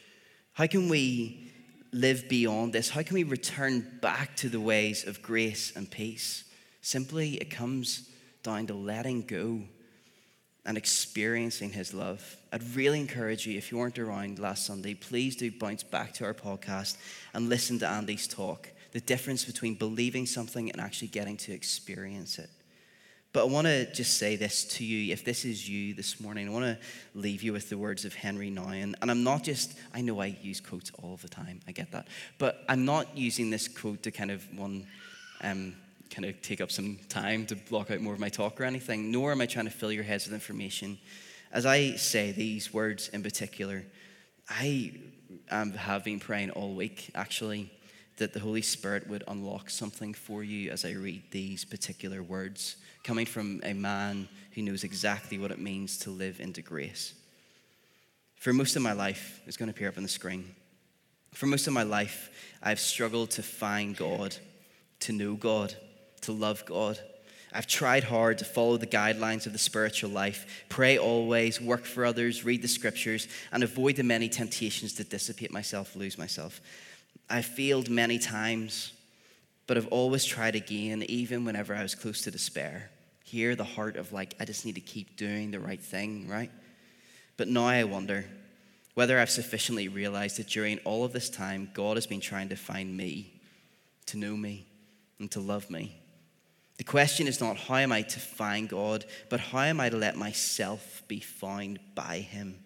How 0.54 0.66
can 0.66 0.88
we 0.88 1.52
live 1.92 2.30
beyond 2.30 2.72
this? 2.72 2.88
How 2.88 3.02
can 3.02 3.12
we 3.12 3.24
return 3.24 3.98
back 4.00 4.36
to 4.36 4.48
the 4.48 4.58
ways 4.58 5.06
of 5.06 5.20
grace 5.20 5.70
and 5.76 5.90
peace? 5.90 6.44
Simply, 6.80 7.34
it 7.34 7.50
comes 7.50 8.08
down 8.42 8.66
to 8.68 8.74
letting 8.74 9.22
go 9.22 9.60
and 10.66 10.76
experiencing 10.76 11.70
His 11.70 11.94
love. 11.94 12.36
I'd 12.52 12.62
really 12.74 13.00
encourage 13.00 13.46
you, 13.46 13.56
if 13.56 13.70
you 13.72 13.78
weren't 13.78 13.98
around 13.98 14.38
last 14.38 14.66
Sunday, 14.66 14.94
please 14.94 15.36
do 15.36 15.50
bounce 15.50 15.82
back 15.82 16.12
to 16.14 16.24
our 16.24 16.34
podcast 16.34 16.96
and 17.34 17.48
listen 17.48 17.78
to 17.80 17.88
Andy's 17.88 18.26
talk. 18.26 18.70
The 18.92 19.00
difference 19.00 19.44
between 19.44 19.74
believing 19.74 20.26
something 20.26 20.70
and 20.70 20.80
actually 20.80 21.08
getting 21.08 21.36
to 21.38 21.52
experience 21.52 22.38
it. 22.38 22.50
But 23.32 23.42
I 23.42 23.44
want 23.44 23.68
to 23.68 23.92
just 23.92 24.18
say 24.18 24.34
this 24.34 24.64
to 24.76 24.84
you. 24.84 25.12
If 25.12 25.24
this 25.24 25.44
is 25.44 25.68
you 25.68 25.94
this 25.94 26.20
morning, 26.20 26.48
I 26.48 26.50
want 26.50 26.64
to 26.64 26.78
leave 27.14 27.42
you 27.42 27.52
with 27.52 27.68
the 27.70 27.78
words 27.78 28.04
of 28.04 28.12
Henry 28.12 28.50
Nouwen. 28.50 28.94
And 29.00 29.10
I'm 29.10 29.22
not 29.22 29.44
just, 29.44 29.78
I 29.94 30.00
know 30.00 30.20
I 30.20 30.36
use 30.42 30.60
quotes 30.60 30.90
all 31.00 31.16
the 31.16 31.28
time, 31.28 31.60
I 31.68 31.72
get 31.72 31.92
that. 31.92 32.08
But 32.38 32.64
I'm 32.68 32.84
not 32.84 33.16
using 33.16 33.50
this 33.50 33.68
quote 33.68 34.02
to 34.02 34.10
kind 34.10 34.32
of 34.32 34.44
one, 34.58 34.86
um, 35.42 35.76
kind 36.10 36.24
of 36.24 36.42
take 36.42 36.60
up 36.60 36.70
some 36.70 36.98
time 37.08 37.46
to 37.46 37.56
block 37.56 37.90
out 37.90 38.00
more 38.00 38.12
of 38.12 38.20
my 38.20 38.28
talk 38.28 38.60
or 38.60 38.64
anything, 38.64 39.10
nor 39.10 39.32
am 39.32 39.40
I 39.40 39.46
trying 39.46 39.66
to 39.66 39.70
fill 39.70 39.92
your 39.92 40.04
heads 40.04 40.26
with 40.26 40.34
information. 40.34 40.98
As 41.52 41.66
I 41.66 41.92
say 41.96 42.32
these 42.32 42.74
words 42.74 43.08
in 43.08 43.22
particular, 43.22 43.84
I 44.48 44.92
have 45.48 46.04
been 46.04 46.20
praying 46.20 46.50
all 46.50 46.74
week, 46.74 47.10
actually, 47.14 47.70
that 48.16 48.32
the 48.32 48.40
Holy 48.40 48.62
Spirit 48.62 49.08
would 49.08 49.24
unlock 49.28 49.70
something 49.70 50.12
for 50.12 50.42
you 50.44 50.70
as 50.70 50.84
I 50.84 50.92
read 50.92 51.22
these 51.30 51.64
particular 51.64 52.22
words 52.22 52.76
coming 53.02 53.24
from 53.24 53.60
a 53.64 53.72
man 53.72 54.28
who 54.52 54.62
knows 54.62 54.84
exactly 54.84 55.38
what 55.38 55.50
it 55.50 55.58
means 55.58 55.96
to 55.98 56.10
live 56.10 56.38
into 56.40 56.60
grace. 56.60 57.14
For 58.36 58.52
most 58.52 58.76
of 58.76 58.82
my 58.82 58.92
life, 58.92 59.40
it's 59.46 59.56
going 59.56 59.68
to 59.68 59.74
appear 59.74 59.88
up 59.88 59.96
on 59.96 60.02
the 60.02 60.08
screen. 60.08 60.54
For 61.32 61.46
most 61.46 61.66
of 61.66 61.72
my 61.72 61.82
life, 61.84 62.30
I've 62.62 62.80
struggled 62.80 63.30
to 63.32 63.42
find 63.42 63.96
God, 63.96 64.36
to 65.00 65.12
know 65.12 65.34
God, 65.34 65.74
to 66.22 66.32
love 66.32 66.64
God. 66.66 66.98
I've 67.52 67.66
tried 67.66 68.04
hard 68.04 68.38
to 68.38 68.44
follow 68.44 68.76
the 68.76 68.86
guidelines 68.86 69.46
of 69.46 69.52
the 69.52 69.58
spiritual 69.58 70.10
life, 70.10 70.64
pray 70.68 70.98
always, 70.98 71.60
work 71.60 71.84
for 71.84 72.04
others, 72.04 72.44
read 72.44 72.62
the 72.62 72.68
scriptures, 72.68 73.26
and 73.50 73.62
avoid 73.62 73.96
the 73.96 74.04
many 74.04 74.28
temptations 74.28 74.92
to 74.94 75.04
dissipate 75.04 75.52
myself, 75.52 75.96
lose 75.96 76.16
myself. 76.16 76.60
I've 77.28 77.46
failed 77.46 77.90
many 77.90 78.18
times 78.18 78.92
but 79.70 79.76
I've 79.76 79.86
always 79.92 80.24
tried 80.24 80.56
again, 80.56 81.04
even 81.04 81.44
whenever 81.44 81.76
I 81.76 81.82
was 81.82 81.94
close 81.94 82.22
to 82.22 82.32
despair. 82.32 82.90
Here, 83.22 83.54
the 83.54 83.62
heart 83.62 83.96
of 83.96 84.12
like, 84.12 84.34
I 84.40 84.44
just 84.44 84.66
need 84.66 84.74
to 84.74 84.80
keep 84.80 85.16
doing 85.16 85.52
the 85.52 85.60
right 85.60 85.80
thing, 85.80 86.26
right? 86.26 86.50
But 87.36 87.46
now 87.46 87.66
I 87.66 87.84
wonder 87.84 88.24
whether 88.94 89.16
I've 89.16 89.30
sufficiently 89.30 89.86
realized 89.86 90.38
that 90.38 90.48
during 90.48 90.78
all 90.78 91.04
of 91.04 91.12
this 91.12 91.30
time, 91.30 91.70
God 91.72 91.96
has 91.96 92.04
been 92.04 92.18
trying 92.18 92.48
to 92.48 92.56
find 92.56 92.96
me, 92.96 93.32
to 94.06 94.18
know 94.18 94.36
me, 94.36 94.66
and 95.20 95.30
to 95.30 95.38
love 95.38 95.70
me. 95.70 95.96
The 96.80 96.84
question 96.84 97.28
is 97.28 97.42
not 97.42 97.58
how 97.58 97.74
am 97.76 97.92
I 97.92 98.00
to 98.00 98.18
find 98.18 98.66
God, 98.66 99.04
but 99.28 99.38
how 99.38 99.64
am 99.64 99.80
I 99.80 99.90
to 99.90 99.98
let 99.98 100.16
myself 100.16 101.02
be 101.08 101.20
found 101.20 101.78
by 101.94 102.20
Him? 102.20 102.58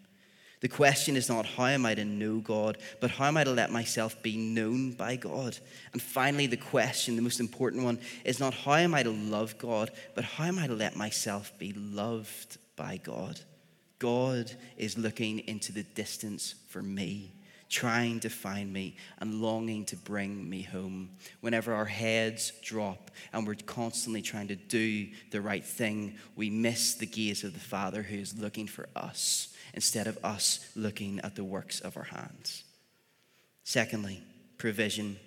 The 0.61 0.68
question 0.68 1.16
is 1.16 1.29
not 1.29 1.46
how 1.46 1.66
am 1.66 1.85
I 1.85 1.96
to 1.96 2.05
know 2.05 2.38
God, 2.38 2.79
but 3.00 3.11
how 3.11 3.24
am 3.24 3.37
I 3.37 3.42
to 3.42 3.50
let 3.50 3.72
myself 3.72 4.22
be 4.22 4.37
known 4.37 4.92
by 4.92 5.16
God? 5.16 5.59
And 5.92 6.00
finally, 6.00 6.46
the 6.46 6.57
question, 6.57 7.16
the 7.16 7.22
most 7.22 7.40
important 7.40 7.83
one, 7.83 7.98
is 8.24 8.38
not 8.38 8.55
how 8.55 8.74
am 8.74 8.94
I 8.94 9.03
to 9.03 9.11
love 9.11 9.59
God, 9.59 9.90
but 10.14 10.22
how 10.22 10.44
am 10.44 10.61
I 10.61 10.68
to 10.68 10.74
let 10.74 10.94
myself 10.94 11.53
be 11.59 11.72
loved 11.72 12.59
by 12.77 12.98
God? 12.98 13.40
God 13.98 14.53
is 14.77 14.96
looking 14.96 15.40
into 15.40 15.72
the 15.72 15.83
distance 15.83 16.55
for 16.68 16.85
me, 16.85 17.33
trying 17.75 18.21
to 18.21 18.31
find 18.31 18.73
me 18.73 18.95
and 19.19 19.43
longing 19.43 19.85
to 19.85 19.97
bring 19.97 20.49
me 20.49 20.63
home. 20.63 21.11
Whenever 21.41 21.75
our 21.75 21.85
heads 21.85 22.53
drop 22.63 23.11
and 23.33 23.45
we're 23.45 23.57
constantly 23.67 24.23
trying 24.23 24.47
to 24.47 24.55
do 24.55 25.09
the 25.33 25.41
right 25.41 25.65
thing, 25.65 26.15
we 26.37 26.49
miss 26.51 26.95
the 26.95 27.07
gaze 27.07 27.43
of 27.43 27.53
the 27.53 27.59
Father 27.59 28.01
who 28.01 28.17
is 28.17 28.39
looking 28.39 28.69
for 28.69 28.89
us 28.95 29.53
instead 29.75 30.07
of 30.07 30.17
us 30.25 30.71
looking 30.77 31.19
at 31.25 31.35
the 31.35 31.43
works 31.43 31.81
of 31.81 31.97
our 31.97 32.05
hands. 32.05 32.63
Secondly, 33.65 34.23
provision. 34.57 35.19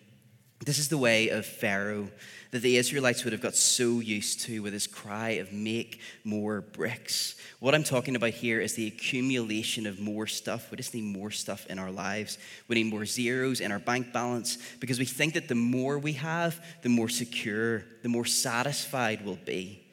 This 0.66 0.80
is 0.80 0.90
the 0.90 0.98
way 0.98 1.30
of 1.30 1.46
Pharaoh 1.46 2.10
that 2.52 2.62
the 2.62 2.78
Israelites 2.78 3.24
would 3.24 3.34
have 3.34 3.42
got 3.42 3.56
so 3.56 4.00
used 4.00 4.42
to 4.42 4.64
with 4.64 4.74
his 4.74 4.88
cry 4.88 5.32
of 5.32 5.52
make 5.54 6.00
more 6.24 6.62
bricks. 6.62 7.36
What 7.60 7.76
I'm 7.76 7.84
talking 7.84 8.16
about 8.16 8.32
here 8.32 8.60
is 8.60 8.74
the 8.74 8.88
accumulation 8.88 9.86
of 9.86 10.00
more 10.00 10.26
stuff. 10.26 10.72
We 10.72 10.78
just 10.78 10.96
need 10.96 11.04
more 11.04 11.30
stuff 11.30 11.68
in 11.68 11.78
our 11.78 11.92
lives. 11.92 12.40
We 12.68 12.76
need 12.76 12.92
more 12.92 13.06
zeros 13.06 13.60
in 13.60 13.72
our 13.72 13.80
bank 13.80 14.12
balance 14.12 14.58
because 14.80 14.98
we 14.98 15.06
think 15.06 15.36
that 15.36 15.48
the 15.48 15.56
more 15.56 16.00
we 16.00 16.14
have, 16.14 16.64
the 16.82 16.90
more 16.90 17.10
secure, 17.10 17.84
the 18.02 18.10
more 18.10 18.26
satisfied 18.26 19.24
we'll 19.24 19.36
be. 19.36 19.84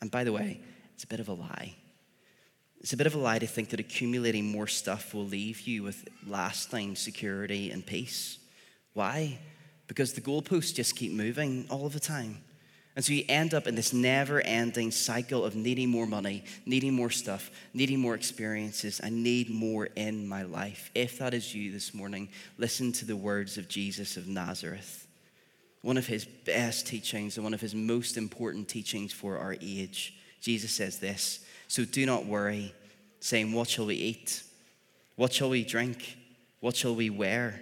And 0.00 0.10
by 0.10 0.24
the 0.24 0.32
way, 0.32 0.60
it's 0.94 1.04
a 1.04 1.08
bit 1.08 1.20
of 1.20 1.28
a 1.28 1.34
lie. 1.34 1.74
It's 2.80 2.94
a 2.94 2.96
bit 2.96 3.06
of 3.06 3.14
a 3.14 3.18
lie 3.18 3.38
to 3.38 3.46
think 3.46 3.68
that 3.70 3.80
accumulating 3.80 4.50
more 4.50 4.66
stuff 4.66 5.12
will 5.12 5.26
leave 5.26 5.60
you 5.62 5.82
with 5.82 6.08
lasting 6.26 6.96
security 6.96 7.70
and 7.70 7.84
peace. 7.84 8.38
Why? 8.94 9.38
Because 9.90 10.12
the 10.12 10.20
goalposts 10.20 10.72
just 10.72 10.94
keep 10.94 11.10
moving 11.10 11.66
all 11.68 11.88
the 11.88 11.98
time. 11.98 12.38
And 12.94 13.04
so 13.04 13.12
you 13.12 13.24
end 13.28 13.54
up 13.54 13.66
in 13.66 13.74
this 13.74 13.92
never 13.92 14.40
ending 14.40 14.92
cycle 14.92 15.44
of 15.44 15.56
needing 15.56 15.88
more 15.88 16.06
money, 16.06 16.44
needing 16.64 16.94
more 16.94 17.10
stuff, 17.10 17.50
needing 17.74 17.98
more 17.98 18.14
experiences. 18.14 19.00
I 19.02 19.10
need 19.10 19.50
more 19.50 19.86
in 19.96 20.28
my 20.28 20.44
life. 20.44 20.92
If 20.94 21.18
that 21.18 21.34
is 21.34 21.52
you 21.52 21.72
this 21.72 21.92
morning, 21.92 22.28
listen 22.56 22.92
to 22.92 23.04
the 23.04 23.16
words 23.16 23.58
of 23.58 23.66
Jesus 23.66 24.16
of 24.16 24.28
Nazareth. 24.28 25.08
One 25.82 25.96
of 25.96 26.06
his 26.06 26.24
best 26.24 26.86
teachings 26.86 27.36
and 27.36 27.42
one 27.42 27.54
of 27.54 27.60
his 27.60 27.74
most 27.74 28.16
important 28.16 28.68
teachings 28.68 29.12
for 29.12 29.38
our 29.38 29.56
age. 29.60 30.14
Jesus 30.40 30.70
says 30.70 31.00
this 31.00 31.44
so 31.66 31.84
do 31.84 32.06
not 32.06 32.26
worry, 32.26 32.72
saying, 33.18 33.52
What 33.52 33.68
shall 33.68 33.86
we 33.86 33.96
eat? 33.96 34.44
What 35.16 35.32
shall 35.32 35.50
we 35.50 35.64
drink? 35.64 36.16
What 36.60 36.76
shall 36.76 36.94
we 36.94 37.10
wear? 37.10 37.60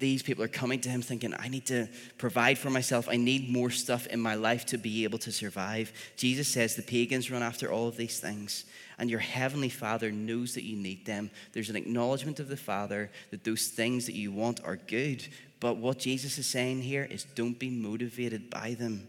These 0.00 0.22
people 0.22 0.42
are 0.42 0.48
coming 0.48 0.80
to 0.80 0.88
him 0.88 1.02
thinking, 1.02 1.34
I 1.38 1.48
need 1.48 1.66
to 1.66 1.86
provide 2.18 2.58
for 2.58 2.70
myself. 2.70 3.06
I 3.08 3.16
need 3.16 3.52
more 3.52 3.70
stuff 3.70 4.06
in 4.06 4.18
my 4.18 4.34
life 4.34 4.66
to 4.66 4.78
be 4.78 5.04
able 5.04 5.18
to 5.18 5.30
survive. 5.30 5.92
Jesus 6.16 6.48
says 6.48 6.74
the 6.74 6.82
pagans 6.82 7.30
run 7.30 7.42
after 7.42 7.70
all 7.70 7.86
of 7.86 7.96
these 7.96 8.18
things, 8.18 8.64
and 8.98 9.10
your 9.10 9.20
heavenly 9.20 9.68
Father 9.68 10.10
knows 10.10 10.54
that 10.54 10.64
you 10.64 10.76
need 10.76 11.04
them. 11.04 11.30
There's 11.52 11.70
an 11.70 11.76
acknowledgement 11.76 12.40
of 12.40 12.48
the 12.48 12.56
Father 12.56 13.10
that 13.30 13.44
those 13.44 13.68
things 13.68 14.06
that 14.06 14.14
you 14.14 14.32
want 14.32 14.64
are 14.64 14.76
good. 14.76 15.28
But 15.60 15.76
what 15.76 15.98
Jesus 15.98 16.38
is 16.38 16.46
saying 16.46 16.82
here 16.82 17.06
is 17.08 17.24
don't 17.24 17.58
be 17.58 17.70
motivated 17.70 18.48
by 18.48 18.74
them, 18.74 19.06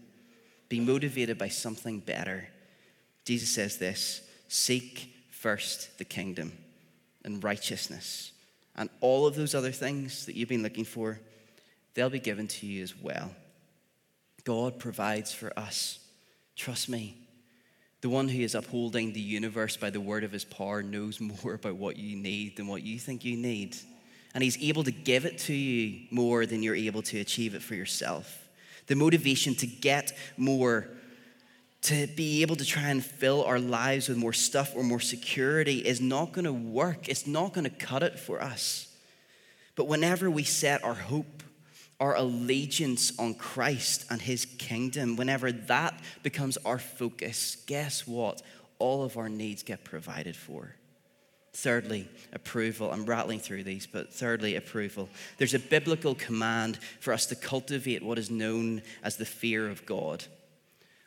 be 0.67 0.81
motivated 0.81 1.37
by 1.37 1.47
something 1.47 1.99
better. 1.99 2.49
Jesus 3.25 3.49
says 3.49 3.77
this 3.77 4.21
seek 4.49 5.13
first 5.29 5.97
the 5.97 6.05
kingdom 6.05 6.51
and 7.23 7.41
righteousness, 7.43 8.30
and 8.75 8.89
all 9.01 9.27
of 9.27 9.35
those 9.35 9.53
other 9.53 9.71
things 9.71 10.25
that 10.25 10.35
you've 10.35 10.49
been 10.49 10.63
looking 10.63 10.85
for, 10.85 11.19
they'll 11.93 12.09
be 12.09 12.19
given 12.19 12.47
to 12.47 12.65
you 12.65 12.83
as 12.83 12.95
well. 12.95 13.31
God 14.43 14.79
provides 14.79 15.33
for 15.33 15.57
us. 15.57 15.99
Trust 16.55 16.89
me. 16.89 17.17
The 18.01 18.09
one 18.09 18.27
who 18.27 18.41
is 18.41 18.55
upholding 18.55 19.13
the 19.13 19.19
universe 19.19 19.77
by 19.77 19.91
the 19.91 20.01
word 20.01 20.23
of 20.23 20.31
his 20.31 20.43
power 20.43 20.81
knows 20.81 21.19
more 21.43 21.53
about 21.53 21.75
what 21.75 21.97
you 21.97 22.15
need 22.15 22.57
than 22.57 22.67
what 22.67 22.83
you 22.83 22.97
think 22.97 23.23
you 23.23 23.37
need. 23.37 23.77
And 24.33 24.43
he's 24.43 24.61
able 24.61 24.83
to 24.85 24.91
give 24.91 25.25
it 25.25 25.37
to 25.39 25.53
you 25.53 26.07
more 26.09 26.45
than 26.45 26.63
you're 26.63 26.75
able 26.75 27.01
to 27.03 27.19
achieve 27.19 27.53
it 27.53 27.61
for 27.61 27.75
yourself. 27.75 28.47
The 28.87 28.95
motivation 28.95 29.55
to 29.55 29.67
get 29.67 30.17
more 30.37 30.87
to 31.81 32.05
be 32.07 32.43
able 32.43 32.55
to 32.55 32.65
try 32.65 32.89
and 32.89 33.03
fill 33.03 33.43
our 33.43 33.59
lives 33.59 34.07
with 34.07 34.17
more 34.17 34.33
stuff 34.33 34.73
or 34.75 34.83
more 34.83 34.99
security 34.99 35.79
is 35.79 35.99
not 35.99 36.31
going 36.31 36.45
to 36.45 36.53
work. 36.53 37.09
It's 37.09 37.25
not 37.25 37.53
going 37.53 37.63
to 37.63 37.71
cut 37.71 38.03
it 38.03 38.19
for 38.19 38.41
us. 38.41 38.87
But 39.75 39.87
whenever 39.87 40.29
we 40.29 40.43
set 40.43 40.83
our 40.83 40.93
hope, 40.93 41.41
our 41.99 42.15
allegiance 42.15 43.17
on 43.19 43.33
Christ 43.33 44.05
and 44.09 44.21
his 44.21 44.45
kingdom, 44.45 45.15
whenever 45.15 45.51
that 45.51 45.99
becomes 46.23 46.57
our 46.57 46.79
focus, 46.79 47.57
guess 47.65 48.05
what? 48.05 48.41
All 48.77 49.03
of 49.03 49.17
our 49.17 49.29
needs 49.29 49.63
get 49.63 49.83
provided 49.83 50.35
for. 50.35 50.75
Thirdly, 51.53 52.07
approval. 52.31 52.91
I'm 52.91 53.05
rattling 53.05 53.39
through 53.39 53.63
these, 53.63 53.85
but 53.85 54.13
thirdly, 54.13 54.55
approval. 54.55 55.09
There's 55.37 55.53
a 55.53 55.59
biblical 55.59 56.15
command 56.15 56.79
for 56.99 57.11
us 57.11 57.25
to 57.27 57.35
cultivate 57.35 58.03
what 58.03 58.17
is 58.17 58.31
known 58.31 58.81
as 59.03 59.17
the 59.17 59.25
fear 59.25 59.69
of 59.69 59.85
God. 59.85 60.23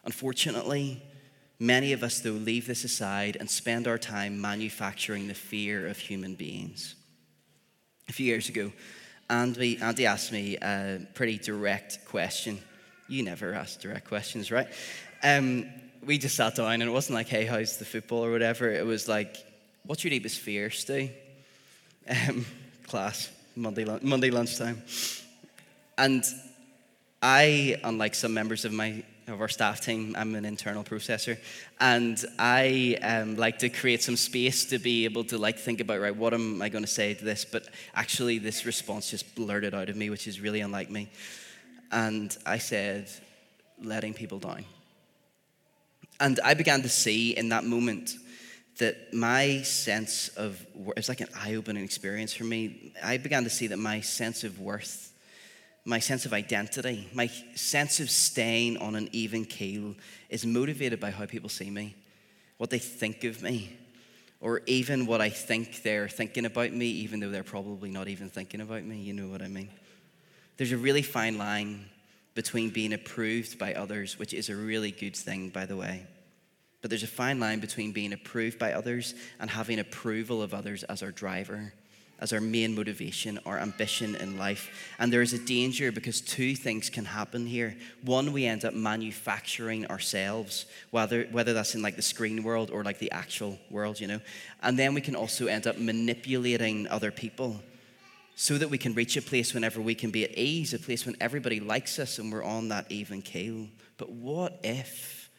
Unfortunately, 0.05 1.03
many 1.59 1.93
of 1.93 2.03
us, 2.03 2.21
though, 2.21 2.31
leave 2.31 2.67
this 2.67 2.85
aside 2.85 3.37
and 3.39 3.49
spend 3.49 3.89
our 3.89 3.99
time 3.99 4.41
manufacturing 4.41 5.29
the 5.29 5.35
fear 5.35 5.87
of 5.87 5.99
human 5.99 6.35
beings. 6.35 6.95
A 8.09 8.13
few 8.13 8.27
years 8.27 8.49
ago, 8.49 8.71
Andy, 9.31 9.79
Andy 9.79 10.07
asked 10.07 10.33
me 10.33 10.57
a 10.57 11.01
pretty 11.15 11.39
direct 11.39 12.05
question. 12.05 12.59
You 13.09 13.23
never 13.23 13.55
ask 13.55 13.81
direct 13.81 14.07
questions, 14.07 14.51
right? 14.51 14.69
Um, 15.23 15.67
we 16.05 16.19
just 16.19 16.37
sat 16.37 16.57
down 16.57 16.71
and 16.71 16.83
it 16.83 16.91
wasn't 16.91 17.15
like, 17.15 17.29
hey, 17.29 17.47
how's 17.47 17.79
the 17.79 17.85
football 17.87 18.25
or 18.25 18.31
whatever. 18.31 18.71
It 18.71 18.85
was 18.85 19.09
like, 19.09 19.37
what's 19.87 20.05
your 20.05 20.11
deepest 20.11 20.39
fear, 20.39 20.71
Stu? 20.71 21.09
Um, 22.09 22.45
class, 22.87 23.31
Monday, 23.57 23.85
Monday 24.03 24.31
lunchtime. 24.31 24.83
And 25.97 26.25
I, 27.23 27.81
unlike 27.85 28.15
some 28.15 28.35
members 28.35 28.67
of 28.67 28.73
my 28.73 29.03
of 29.27 29.41
our 29.41 29.49
staff 29.49 29.81
team, 29.81 30.15
I'm 30.19 30.35
an 30.35 30.45
internal 30.45 30.85
processor, 30.85 31.39
and 31.81 32.23
I 32.39 32.99
um, 33.03 33.37
like 33.37 33.59
to 33.61 33.69
create 33.69 34.03
some 34.03 34.17
space 34.17 34.67
to 34.67 34.79
be 34.79 35.05
able 35.05 35.25
to 35.25 35.39
like 35.39 35.59
think 35.59 35.81
about 35.81 36.01
right, 36.01 36.15
what 36.15 36.35
am 36.35 36.61
I 36.61 36.69
going 36.69 36.85
to 36.85 36.91
say 36.91 37.15
to 37.15 37.25
this? 37.25 37.45
But 37.45 37.69
actually, 37.95 38.39
this 38.39 38.67
response 38.67 39.11
just 39.11 39.35
blurted 39.35 39.75
out 39.75 39.89
of 39.89 39.97
me, 39.97 40.11
which 40.11 40.27
is 40.27 40.41
really 40.41 40.61
unlike 40.61 40.91
me. 40.91 41.09
And 41.91 42.37
I 42.45 42.59
said, 42.59 43.09
letting 43.83 44.15
people 44.15 44.39
down. 44.39 44.65
And 46.21 46.39
I 46.45 46.55
began 46.55 46.83
to 46.83 46.89
see 46.89 47.37
in 47.37 47.49
that 47.49 47.65
moment 47.65 48.15
that 48.79 49.15
my 49.15 49.63
sense 49.63 50.29
of 50.29 50.61
it 50.61 50.97
was 50.97 51.09
like 51.09 51.21
an 51.21 51.29
eye-opening 51.37 51.85
experience 51.85 52.35
for 52.35 52.45
me. 52.45 52.93
I 53.03 53.19
began 53.19 53.45
to 53.45 53.51
see 53.51 53.69
that 53.69 53.79
my 53.79 54.01
sense 54.01 54.45
of 54.45 54.59
worth, 54.59 55.13
my 55.85 55.99
sense 55.99 56.25
of 56.25 56.33
identity, 56.33 57.09
my 57.13 57.27
sense 57.55 58.01
of 58.01 58.11
staying 58.11 58.79
on 58.79 58.95
an 58.95 59.09
even 59.13 59.45
keel 59.45 59.95
is 60.31 60.47
motivated 60.47 60.99
by 60.99 61.11
how 61.11 61.27
people 61.27 61.49
see 61.49 61.71
me, 61.71 61.95
what 62.57 62.71
they 62.71 62.79
think 62.79 63.25
of 63.25 63.43
me, 63.43 63.77
or 64.41 64.63
even 64.67 65.07
what 65.07 65.21
I 65.21 65.29
think 65.29 65.83
they're 65.83 66.09
thinking 66.09 66.47
about 66.47 66.73
me, 66.73 66.87
even 66.87 67.21
though 67.21 67.31
they're 67.31 67.43
probably 67.43 67.91
not 67.91 68.09
even 68.09 68.31
thinking 68.31 68.61
about 68.61 68.85
me. 68.85 68.97
You 68.97 69.13
know 69.13 69.29
what 69.29 69.43
I 69.43 69.49
mean? 69.49 69.69
There's 70.57 70.73
a 70.73 70.77
really 70.79 71.03
fine 71.03 71.37
line 71.37 71.87
between 72.35 72.71
being 72.71 72.93
approved 72.93 73.59
by 73.59 73.75
others, 73.75 74.19
which 74.19 74.35
is 74.35 74.49
a 74.49 74.57
really 74.57 74.91
good 74.91 75.17
thing, 75.17 75.51
by 75.51 75.67
the 75.67 75.77
way. 75.77 76.07
But 76.81 76.91
there's 76.91 77.03
a 77.03 77.09
fine 77.09 77.41
line 77.41 77.61
between 77.61 77.93
being 77.93 78.13
approved 78.13 78.59
by 78.59 78.73
others 78.73 79.15
and 79.41 79.49
having 79.49 79.79
approval 79.79 80.43
of 80.43 80.53
others 80.53 80.83
as 80.85 81.03
our 81.03 81.11
driver, 81.11 81.73
as 82.21 82.33
our 82.33 82.41
main 82.41 82.75
motivation, 82.75 83.39
our 83.45 83.59
ambition 83.59 84.15
in 84.17 84.39
life. 84.39 84.95
And 84.99 85.13
there 85.13 85.23
is 85.23 85.33
a 85.33 85.39
danger 85.39 85.93
because 85.93 86.21
two 86.21 86.55
things 86.55 86.89
can 86.89 87.05
happen 87.05 87.47
here. 87.47 87.77
One, 88.03 88.33
we 88.33 88.47
end 88.47 88.65
up 88.65 88.75
manufacturing 88.75 89.87
ourselves, 89.87 90.67
whether, 90.91 91.25
whether 91.33 91.53
that's 91.53 91.75
in 91.75 91.83
like 91.83 91.97
the 91.97 92.03
screen 92.03 92.43
world 92.43 92.71
or 92.71 92.85
like 92.85 92.99
the 92.99 93.11
actual 93.11 93.59
world, 93.71 94.01
you 94.01 94.07
know. 94.07 94.21
And 94.63 94.79
then 94.79 94.95
we 94.95 95.01
can 95.01 95.17
also 95.17 95.47
end 95.47 95.67
up 95.67 95.79
manipulating 95.79 96.89
other 96.89 97.11
people 97.11 97.61
so 98.37 98.59
that 98.59 98.71
we 98.71 98.79
can 98.79 98.95
reach 98.95 99.17
a 99.17 99.23
place 99.23 99.55
whenever 99.55 99.81
we 99.81 99.95
can 99.95 100.11
be 100.11 100.25
at 100.25 100.37
ease, 100.37 100.75
a 100.75 100.79
place 100.79 101.07
when 101.07 101.17
everybody 101.21 101.61
likes 101.61 101.99
us 101.99 102.19
and 102.19 102.33
we're 102.33 102.45
on 102.45 102.69
that 102.69 102.91
even 102.91 103.23
keel. 103.23 103.69
But 103.97 104.11
what 104.11 104.59
if 104.65 105.31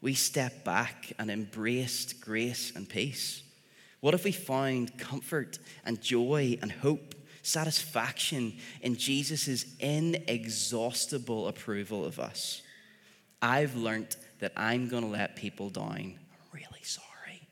we 0.00 0.14
step 0.14 0.64
back 0.64 1.12
and 1.18 1.30
embraced 1.30 2.20
grace 2.20 2.72
and 2.74 2.88
peace? 2.88 3.42
What 4.02 4.14
if 4.14 4.24
we 4.24 4.32
find 4.32 4.98
comfort 4.98 5.60
and 5.84 6.02
joy 6.02 6.58
and 6.60 6.72
hope, 6.72 7.14
satisfaction 7.42 8.58
in 8.80 8.96
Jesus' 8.96 9.64
inexhaustible 9.78 11.46
approval 11.46 12.04
of 12.04 12.18
us? 12.18 12.62
I've 13.40 13.76
learned 13.76 14.16
that 14.40 14.52
I'm 14.56 14.88
going 14.88 15.04
to 15.04 15.08
let 15.08 15.36
people 15.36 15.70
down. 15.70 15.86
I'm 15.86 16.18
really 16.52 16.82
sorry. 16.82 17.46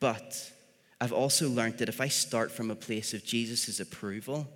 But 0.00 0.52
I've 1.00 1.12
also 1.12 1.48
learned 1.48 1.78
that 1.78 1.88
if 1.88 2.00
I 2.00 2.08
start 2.08 2.50
from 2.50 2.72
a 2.72 2.76
place 2.76 3.14
of 3.14 3.24
Jesus' 3.24 3.78
approval, 3.78 4.48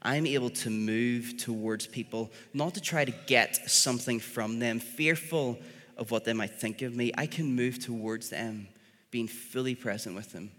I'm 0.00 0.24
able 0.24 0.50
to 0.50 0.70
move 0.70 1.36
towards 1.36 1.86
people, 1.86 2.32
not 2.54 2.72
to 2.76 2.80
try 2.80 3.04
to 3.04 3.14
get 3.26 3.70
something 3.70 4.20
from 4.20 4.58
them, 4.58 4.80
fearful 4.80 5.58
of 5.98 6.10
what 6.10 6.24
they 6.24 6.32
might 6.32 6.58
think 6.58 6.80
of 6.80 6.96
me. 6.96 7.12
I 7.18 7.26
can 7.26 7.54
move 7.54 7.78
towards 7.78 8.30
them, 8.30 8.68
being 9.16 9.26
fully 9.26 9.74
present 9.74 10.14
with 10.14 10.30
them, 10.32 10.50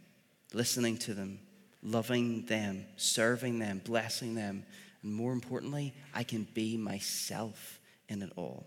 listening 0.51 0.97
to 0.97 1.13
them, 1.13 1.37
loving 1.83 2.43
them, 2.47 2.83
serving 2.95 3.59
them, 3.59 3.79
blessing 3.85 4.33
them. 4.33 4.65
And 5.03 5.13
more 5.13 5.31
importantly, 5.31 5.93
I 6.11 6.23
can 6.23 6.47
be 6.55 6.75
myself 6.75 7.79
in 8.09 8.23
it 8.23 8.31
all. 8.35 8.65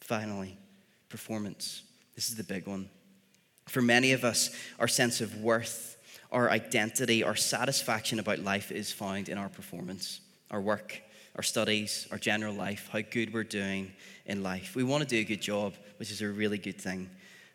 Finally, 0.00 0.58
performance. 1.08 1.84
This 2.16 2.28
is 2.28 2.34
the 2.34 2.42
big 2.42 2.66
one. 2.66 2.90
For 3.68 3.80
many 3.80 4.10
of 4.10 4.24
us, 4.24 4.50
our 4.80 4.88
sense 4.88 5.20
of 5.20 5.40
worth, 5.40 5.96
our 6.32 6.50
identity, 6.50 7.22
our 7.22 7.36
satisfaction 7.36 8.18
about 8.18 8.40
life 8.40 8.72
is 8.72 8.90
found 8.90 9.28
in 9.28 9.38
our 9.38 9.48
performance, 9.48 10.22
our 10.50 10.60
work, 10.60 11.00
our 11.36 11.44
studies, 11.44 12.08
our 12.10 12.18
general 12.18 12.52
life, 12.52 12.88
how 12.90 13.00
good 13.00 13.32
we're 13.32 13.44
doing 13.44 13.92
in 14.26 14.42
life. 14.42 14.74
We 14.74 14.82
want 14.82 15.04
to 15.04 15.08
do 15.08 15.20
a 15.20 15.24
good 15.24 15.40
job, 15.40 15.74
which 15.98 16.10
is 16.10 16.20
a 16.20 16.26
really 16.26 16.58
good 16.58 16.80
thing. 16.80 17.08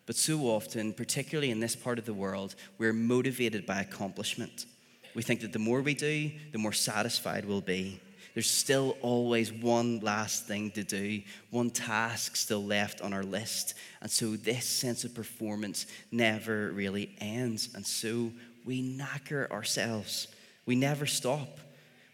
But 0.10 0.16
so 0.16 0.39
often, 0.47 0.91
particularly 0.91 1.51
in 1.51 1.60
this 1.60 1.76
part 1.76 1.99
of 1.99 2.05
the 2.05 2.16
world, 2.16 2.55
we're 2.80 2.93
motivated 2.93 3.68
by 3.68 3.80
accomplishment. 3.80 4.66
We 5.14 5.22
think 5.22 5.41
that 5.41 5.53
the 5.53 5.60
more 5.60 5.84
we 5.84 5.93
do, 5.93 6.32
the 6.51 6.57
more 6.57 6.74
satisfied 6.74 7.45
we'll 7.45 7.62
be. 7.62 8.01
There's 8.34 8.49
still 8.49 8.97
always 9.03 9.53
one 9.53 9.99
last 9.99 10.47
thing 10.47 10.72
to 10.72 10.84
do, 10.84 11.22
one 11.51 11.70
task 11.70 12.38
still 12.38 12.66
left 12.66 13.01
on 13.01 13.14
our 13.14 13.22
list. 13.22 13.76
And 14.01 14.10
so 14.10 14.36
this 14.36 14.66
sense 14.66 15.03
of 15.03 15.14
performance 15.14 15.86
never 16.12 16.72
really 16.72 17.16
ends. 17.22 17.70
And 17.76 17.86
so 17.86 18.32
we 18.66 18.82
knacker 18.82 19.47
ourselves. 19.51 20.28
We 20.66 20.76
never 20.76 21.05
stop. 21.05 21.60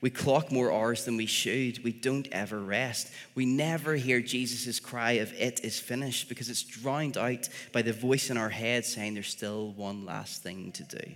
We 0.02 0.10
clock 0.10 0.52
more 0.52 0.72
hours 0.72 1.06
than 1.06 1.18
we 1.18 1.26
should. 1.26 1.84
We 1.84 1.92
don't 1.92 2.28
ever 2.32 2.60
rest. 2.60 3.10
We 3.34 3.46
never 3.46 3.96
hear 3.96 4.22
Jesus' 4.22 4.80
cry 4.80 5.14
of 5.14 5.34
it 5.34 5.62
is 5.64 5.80
finished 5.80 6.30
because 6.30 6.50
it's 6.50 6.64
drowned 6.64 7.18
out 7.18 7.50
by 7.72 7.82
the 7.82 7.94
voice 7.94 8.30
in 8.30 8.38
our 8.38 8.50
head 8.50 8.86
saying 8.86 9.14
there's 9.14 9.30
still 9.30 9.72
one 9.72 10.06
last 10.06 10.44
thing 10.44 10.72
to 10.74 10.84
do. 10.84 11.12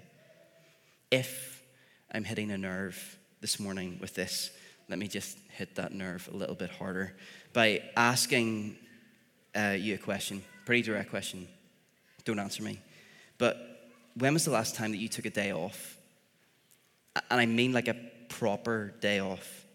If 1.12 1.62
I'm 2.12 2.24
hitting 2.24 2.52
a 2.52 2.58
nerve 2.58 3.18
this 3.42 3.60
morning 3.60 3.98
with 4.02 4.16
this, 4.16 4.52
let 4.88 4.98
me 4.98 5.08
just 5.08 5.38
hit 5.50 5.76
that 5.76 5.94
nerve 5.94 6.28
a 6.34 6.36
little 6.36 6.56
bit 6.56 6.72
harder 6.72 7.14
by 7.54 7.84
asking 7.96 8.76
uh, 9.56 9.76
you 9.78 9.96
a 9.96 9.98
question, 9.98 10.42
pretty 10.66 10.82
direct 10.82 11.10
question. 11.10 11.48
Don't 12.26 12.40
answer 12.40 12.64
me. 12.64 12.80
But 13.38 13.92
when 14.16 14.34
was 14.34 14.46
the 14.46 14.52
last 14.52 14.76
time 14.76 14.92
that 14.92 14.98
you 14.98 15.08
took 15.08 15.26
a 15.26 15.30
day 15.30 15.52
off? 15.52 15.98
And 17.30 17.40
I 17.40 17.46
mean 17.46 17.74
like 17.74 17.88
a 17.88 17.96
proper 18.30 18.94
day 19.02 19.20
off. 19.20 19.66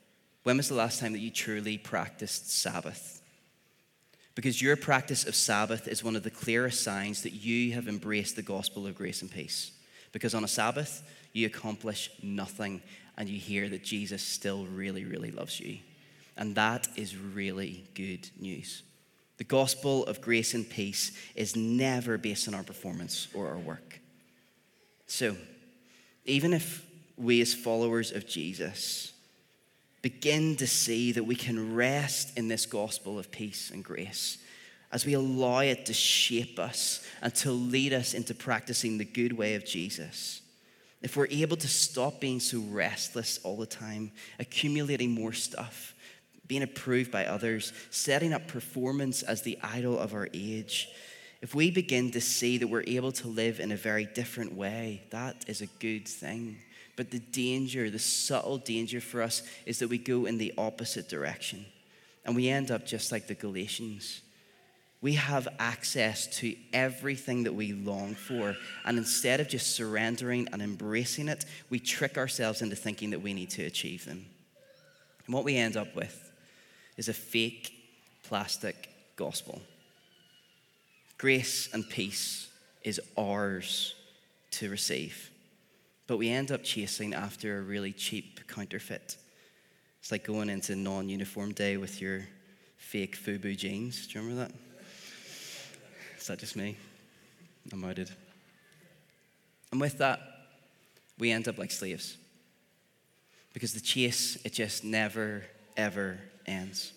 When 0.44 0.56
was 0.56 0.68
the 0.68 0.74
last 0.74 1.00
time 1.00 1.12
that 1.12 1.18
you 1.18 1.30
truly 1.30 1.78
practiced 1.78 2.50
Sabbath? 2.50 3.22
Because 4.34 4.60
your 4.60 4.76
practice 4.76 5.26
of 5.26 5.34
Sabbath 5.34 5.86
is 5.86 6.02
one 6.02 6.16
of 6.16 6.22
the 6.22 6.30
clearest 6.30 6.82
signs 6.82 7.22
that 7.22 7.32
you 7.32 7.72
have 7.72 7.88
embraced 7.88 8.36
the 8.36 8.42
gospel 8.42 8.86
of 8.86 8.94
grace 8.94 9.22
and 9.22 9.30
peace. 9.30 9.72
Because 10.12 10.34
on 10.34 10.44
a 10.44 10.48
Sabbath, 10.48 11.02
you 11.32 11.46
accomplish 11.46 12.10
nothing 12.22 12.82
and 13.16 13.28
you 13.28 13.38
hear 13.38 13.68
that 13.68 13.84
Jesus 13.84 14.22
still 14.22 14.66
really, 14.66 15.04
really 15.04 15.30
loves 15.30 15.60
you. 15.60 15.78
And 16.36 16.54
that 16.56 16.88
is 16.96 17.16
really 17.16 17.84
good 17.94 18.28
news. 18.38 18.82
The 19.36 19.44
gospel 19.44 20.04
of 20.06 20.20
grace 20.20 20.54
and 20.54 20.68
peace 20.68 21.16
is 21.34 21.56
never 21.56 22.18
based 22.18 22.48
on 22.48 22.54
our 22.54 22.62
performance 22.62 23.28
or 23.34 23.48
our 23.48 23.58
work. 23.58 24.00
So, 25.06 25.36
even 26.24 26.52
if 26.52 26.84
we, 27.16 27.40
as 27.40 27.54
followers 27.54 28.12
of 28.12 28.26
Jesus, 28.26 29.12
begin 30.02 30.56
to 30.56 30.66
see 30.66 31.12
that 31.12 31.24
we 31.24 31.34
can 31.34 31.74
rest 31.74 32.36
in 32.36 32.48
this 32.48 32.66
gospel 32.66 33.18
of 33.18 33.30
peace 33.30 33.70
and 33.70 33.84
grace 33.84 34.38
as 34.92 35.06
we 35.06 35.14
allow 35.14 35.60
it 35.60 35.86
to 35.86 35.92
shape 35.92 36.58
us 36.58 37.04
and 37.22 37.34
to 37.34 37.50
lead 37.50 37.92
us 37.92 38.14
into 38.14 38.34
practicing 38.34 38.98
the 38.98 39.04
good 39.04 39.32
way 39.32 39.54
of 39.54 39.64
Jesus 39.64 40.42
if 41.04 41.18
we're 41.18 41.28
able 41.30 41.58
to 41.58 41.68
stop 41.68 42.18
being 42.18 42.40
so 42.40 42.60
restless 42.60 43.38
all 43.44 43.58
the 43.58 43.66
time, 43.66 44.10
accumulating 44.38 45.10
more 45.10 45.34
stuff, 45.34 45.94
being 46.46 46.62
approved 46.62 47.10
by 47.10 47.26
others, 47.26 47.74
setting 47.90 48.32
up 48.32 48.48
performance 48.48 49.22
as 49.22 49.42
the 49.42 49.58
idol 49.62 49.98
of 49.98 50.14
our 50.14 50.30
age, 50.32 50.88
if 51.42 51.54
we 51.54 51.70
begin 51.70 52.10
to 52.12 52.22
see 52.22 52.56
that 52.56 52.68
we're 52.68 52.84
able 52.86 53.12
to 53.12 53.28
live 53.28 53.60
in 53.60 53.70
a 53.70 53.76
very 53.76 54.06
different 54.06 54.54
way, 54.54 55.02
that 55.10 55.44
is 55.46 55.60
a 55.60 55.66
good 55.66 56.08
thing. 56.08 56.56
But 56.96 57.10
the 57.10 57.18
danger, 57.18 57.90
the 57.90 57.98
subtle 57.98 58.58
danger 58.58 59.00
for 59.00 59.22
us, 59.22 59.42
is 59.66 59.78
that 59.80 59.88
we 59.88 59.98
go 59.98 60.26
in 60.26 60.38
the 60.38 60.54
opposite 60.56 61.08
direction. 61.08 61.66
And 62.24 62.36
we 62.36 62.48
end 62.48 62.70
up 62.70 62.86
just 62.86 63.12
like 63.12 63.26
the 63.26 63.34
Galatians 63.34 64.22
we 65.04 65.16
have 65.16 65.46
access 65.58 66.26
to 66.38 66.56
everything 66.72 67.44
that 67.44 67.52
we 67.52 67.74
long 67.74 68.14
for. 68.14 68.56
And 68.86 68.96
instead 68.96 69.38
of 69.38 69.50
just 69.50 69.76
surrendering 69.76 70.48
and 70.50 70.62
embracing 70.62 71.28
it, 71.28 71.44
we 71.68 71.78
trick 71.78 72.16
ourselves 72.16 72.62
into 72.62 72.74
thinking 72.74 73.10
that 73.10 73.20
we 73.20 73.34
need 73.34 73.50
to 73.50 73.66
achieve 73.66 74.06
them. 74.06 74.24
And 75.26 75.34
what 75.34 75.44
we 75.44 75.58
end 75.58 75.76
up 75.76 75.94
with 75.94 76.32
is 76.96 77.10
a 77.10 77.12
fake 77.12 77.70
plastic 78.22 78.88
gospel. 79.14 79.60
Grace 81.18 81.68
and 81.74 81.86
peace 81.86 82.48
is 82.82 82.98
ours 83.18 83.94
to 84.52 84.70
receive. 84.70 85.30
But 86.06 86.18
we 86.18 86.28
end 86.28 86.50
up 86.50 86.62
chasing 86.62 87.14
after 87.14 87.58
a 87.58 87.62
really 87.62 87.92
cheap 87.92 88.46
counterfeit. 88.46 89.16
It's 90.00 90.12
like 90.12 90.24
going 90.24 90.50
into 90.50 90.76
non 90.76 91.08
uniform 91.08 91.52
day 91.52 91.76
with 91.76 92.00
your 92.00 92.26
fake 92.76 93.16
FUBU 93.16 93.56
jeans. 93.56 94.06
Do 94.06 94.18
you 94.18 94.24
remember 94.24 94.48
that? 94.48 94.54
Is 96.18 96.26
that 96.26 96.38
just 96.38 96.56
me? 96.56 96.76
I'm 97.72 97.84
outed. 97.84 98.10
And 99.72 99.80
with 99.80 99.98
that, 99.98 100.20
we 101.18 101.30
end 101.30 101.48
up 101.48 101.58
like 101.58 101.70
slaves. 101.70 102.16
Because 103.54 103.72
the 103.72 103.80
chase, 103.80 104.36
it 104.44 104.52
just 104.52 104.84
never, 104.84 105.44
ever 105.76 106.18
ends. 106.46 106.92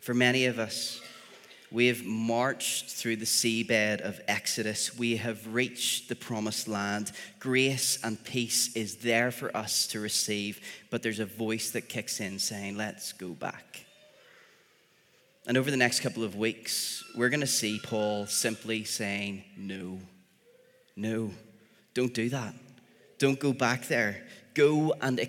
For 0.00 0.14
many 0.14 0.46
of 0.46 0.58
us, 0.58 1.00
we 1.72 1.86
have 1.86 2.04
marched 2.04 2.90
through 2.90 3.16
the 3.16 3.24
seabed 3.24 4.00
of 4.00 4.20
Exodus. 4.26 4.98
We 4.98 5.16
have 5.16 5.54
reached 5.54 6.08
the 6.08 6.16
promised 6.16 6.66
land. 6.66 7.12
Grace 7.38 7.98
and 8.02 8.22
peace 8.24 8.74
is 8.74 8.96
there 8.96 9.30
for 9.30 9.56
us 9.56 9.86
to 9.88 10.00
receive, 10.00 10.60
but 10.90 11.02
there's 11.02 11.20
a 11.20 11.26
voice 11.26 11.70
that 11.70 11.88
kicks 11.88 12.20
in 12.20 12.38
saying, 12.40 12.76
Let's 12.76 13.12
go 13.12 13.28
back. 13.28 13.86
And 15.46 15.56
over 15.56 15.70
the 15.70 15.76
next 15.76 16.00
couple 16.00 16.24
of 16.24 16.36
weeks, 16.36 17.04
we're 17.16 17.28
going 17.28 17.40
to 17.40 17.46
see 17.46 17.80
Paul 17.82 18.26
simply 18.26 18.84
saying, 18.84 19.44
No, 19.56 19.98
no, 20.96 21.30
don't 21.94 22.12
do 22.12 22.28
that. 22.30 22.54
Don't 23.18 23.38
go 23.38 23.52
back 23.52 23.86
there. 23.86 24.26
Go 24.54 24.94
and 25.00 25.20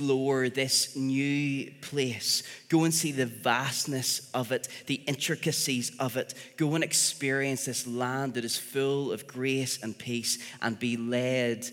explore 0.00 0.48
this 0.48 0.96
new 0.96 1.70
place. 1.82 2.42
Go 2.70 2.84
and 2.84 2.94
see 2.94 3.12
the 3.12 3.26
vastness 3.26 4.30
of 4.32 4.50
it, 4.50 4.66
the 4.86 5.02
intricacies 5.06 5.92
of 5.98 6.16
it. 6.16 6.32
Go 6.56 6.74
and 6.74 6.82
experience 6.82 7.66
this 7.66 7.86
land 7.86 8.32
that 8.34 8.44
is 8.44 8.56
full 8.56 9.12
of 9.12 9.26
grace 9.26 9.82
and 9.82 9.96
peace 9.96 10.38
and 10.62 10.78
be 10.78 10.96
led 10.96 11.66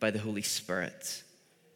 by 0.00 0.10
the 0.10 0.18
Holy 0.18 0.42
Spirit, 0.42 1.22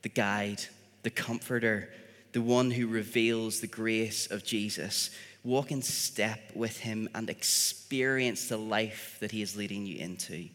the 0.02 0.08
guide, 0.08 0.64
the 1.04 1.10
comforter, 1.10 1.88
the 2.32 2.42
one 2.42 2.72
who 2.72 2.88
reveals 2.88 3.60
the 3.60 3.68
grace 3.68 4.28
of 4.28 4.42
Jesus. 4.42 5.10
Walk 5.44 5.70
in 5.70 5.82
step 5.82 6.40
with 6.56 6.80
him 6.80 7.08
and 7.14 7.30
experience 7.30 8.48
the 8.48 8.56
life 8.56 9.18
that 9.20 9.30
he 9.30 9.40
is 9.40 9.56
leading 9.56 9.86
you 9.86 9.98
into. 9.98 10.48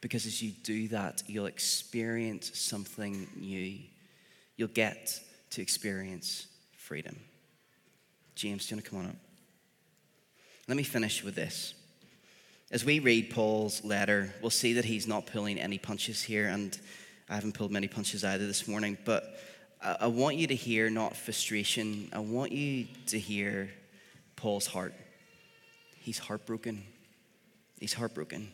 Because 0.00 0.24
as 0.24 0.40
you 0.42 0.52
do 0.52 0.88
that, 0.88 1.22
you'll 1.26 1.44
experience 1.44 2.58
something 2.58 3.28
new. 3.36 3.78
You'll 4.56 4.68
get 4.68 5.20
to 5.50 5.62
experience 5.62 6.46
freedom. 6.76 7.16
James, 8.34 8.66
do 8.66 8.74
you 8.74 8.76
want 8.76 8.84
to 8.84 8.90
come 8.90 8.98
on 9.00 9.06
up? 9.06 9.16
Let 10.68 10.76
me 10.76 10.82
finish 10.82 11.22
with 11.22 11.34
this. 11.34 11.74
As 12.70 12.84
we 12.84 12.98
read 12.98 13.30
Paul's 13.30 13.84
letter, 13.84 14.34
we'll 14.42 14.50
see 14.50 14.72
that 14.74 14.84
he's 14.84 15.06
not 15.06 15.26
pulling 15.26 15.60
any 15.60 15.78
punches 15.78 16.22
here, 16.22 16.48
and 16.48 16.76
I 17.28 17.36
haven't 17.36 17.52
pulled 17.52 17.70
many 17.70 17.86
punches 17.86 18.24
either 18.24 18.46
this 18.46 18.66
morning, 18.66 18.98
but 19.04 19.38
I 19.80 20.08
want 20.08 20.36
you 20.36 20.48
to 20.48 20.54
hear 20.54 20.90
not 20.90 21.14
frustration, 21.14 22.08
I 22.12 22.18
want 22.18 22.50
you 22.50 22.86
to 23.06 23.18
hear 23.18 23.70
Paul's 24.34 24.66
heart. 24.66 24.94
He's 25.98 26.18
heartbroken. 26.18 26.82
He's 27.78 27.92
heartbroken. 27.92 28.50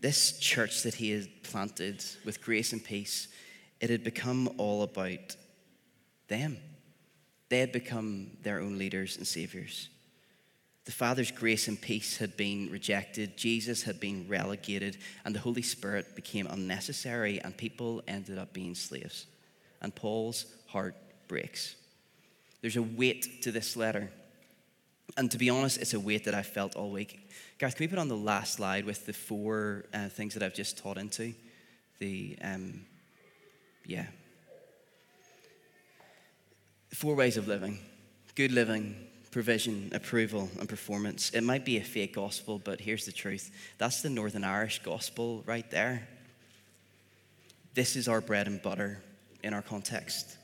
This 0.00 0.38
church 0.38 0.82
that 0.82 0.94
he 0.94 1.10
has 1.10 1.28
planted 1.44 2.02
with 2.24 2.42
grace 2.42 2.72
and 2.72 2.82
peace, 2.82 3.28
it 3.80 3.90
had 3.90 4.04
become 4.04 4.48
all 4.58 4.82
about 4.82 5.36
them. 6.28 6.58
They 7.48 7.58
had 7.58 7.72
become 7.72 8.30
their 8.42 8.60
own 8.60 8.78
leaders 8.78 9.16
and 9.16 9.26
saviors. 9.26 9.88
The 10.84 10.92
Father's 10.92 11.30
grace 11.30 11.68
and 11.68 11.80
peace 11.80 12.16
had 12.16 12.36
been 12.36 12.70
rejected, 12.70 13.36
Jesus 13.36 13.82
had 13.82 14.00
been 14.00 14.26
relegated, 14.28 14.98
and 15.24 15.34
the 15.34 15.40
Holy 15.40 15.62
Spirit 15.62 16.16
became 16.16 16.46
unnecessary, 16.46 17.40
and 17.40 17.56
people 17.56 18.02
ended 18.08 18.38
up 18.38 18.52
being 18.52 18.74
slaves. 18.74 19.26
And 19.82 19.94
Paul's 19.94 20.46
heart 20.66 20.94
breaks. 21.28 21.76
There's 22.60 22.76
a 22.76 22.82
weight 22.82 23.42
to 23.42 23.52
this 23.52 23.76
letter. 23.76 24.10
And 25.16 25.30
to 25.30 25.38
be 25.38 25.50
honest, 25.50 25.78
it's 25.78 25.94
a 25.94 26.00
weight 26.00 26.24
that 26.24 26.34
I 26.34 26.42
felt 26.42 26.76
all 26.76 26.90
week. 26.90 27.30
Gareth, 27.58 27.76
can 27.76 27.84
we 27.84 27.88
put 27.88 27.98
on 27.98 28.08
the 28.08 28.16
last 28.16 28.54
slide 28.54 28.84
with 28.84 29.06
the 29.06 29.12
four 29.12 29.84
uh, 29.92 30.08
things 30.08 30.34
that 30.34 30.42
I've 30.42 30.54
just 30.54 30.78
taught 30.78 30.98
into? 30.98 31.34
The, 31.98 32.36
um, 32.42 32.86
yeah. 33.90 34.06
Four 36.94 37.16
ways 37.16 37.36
of 37.36 37.48
living 37.48 37.78
good 38.36 38.52
living, 38.52 38.94
provision, 39.32 39.90
approval, 39.92 40.48
and 40.58 40.68
performance. 40.68 41.30
It 41.30 41.42
might 41.42 41.64
be 41.64 41.76
a 41.76 41.82
fake 41.82 42.14
gospel, 42.14 42.58
but 42.58 42.80
here's 42.80 43.04
the 43.04 43.12
truth 43.12 43.50
that's 43.78 44.00
the 44.00 44.08
Northern 44.08 44.44
Irish 44.44 44.80
gospel 44.82 45.42
right 45.44 45.68
there. 45.70 46.08
This 47.74 47.96
is 47.96 48.06
our 48.06 48.20
bread 48.20 48.46
and 48.46 48.62
butter 48.62 49.02
in 49.42 49.52
our 49.52 49.62
context. 49.62 50.36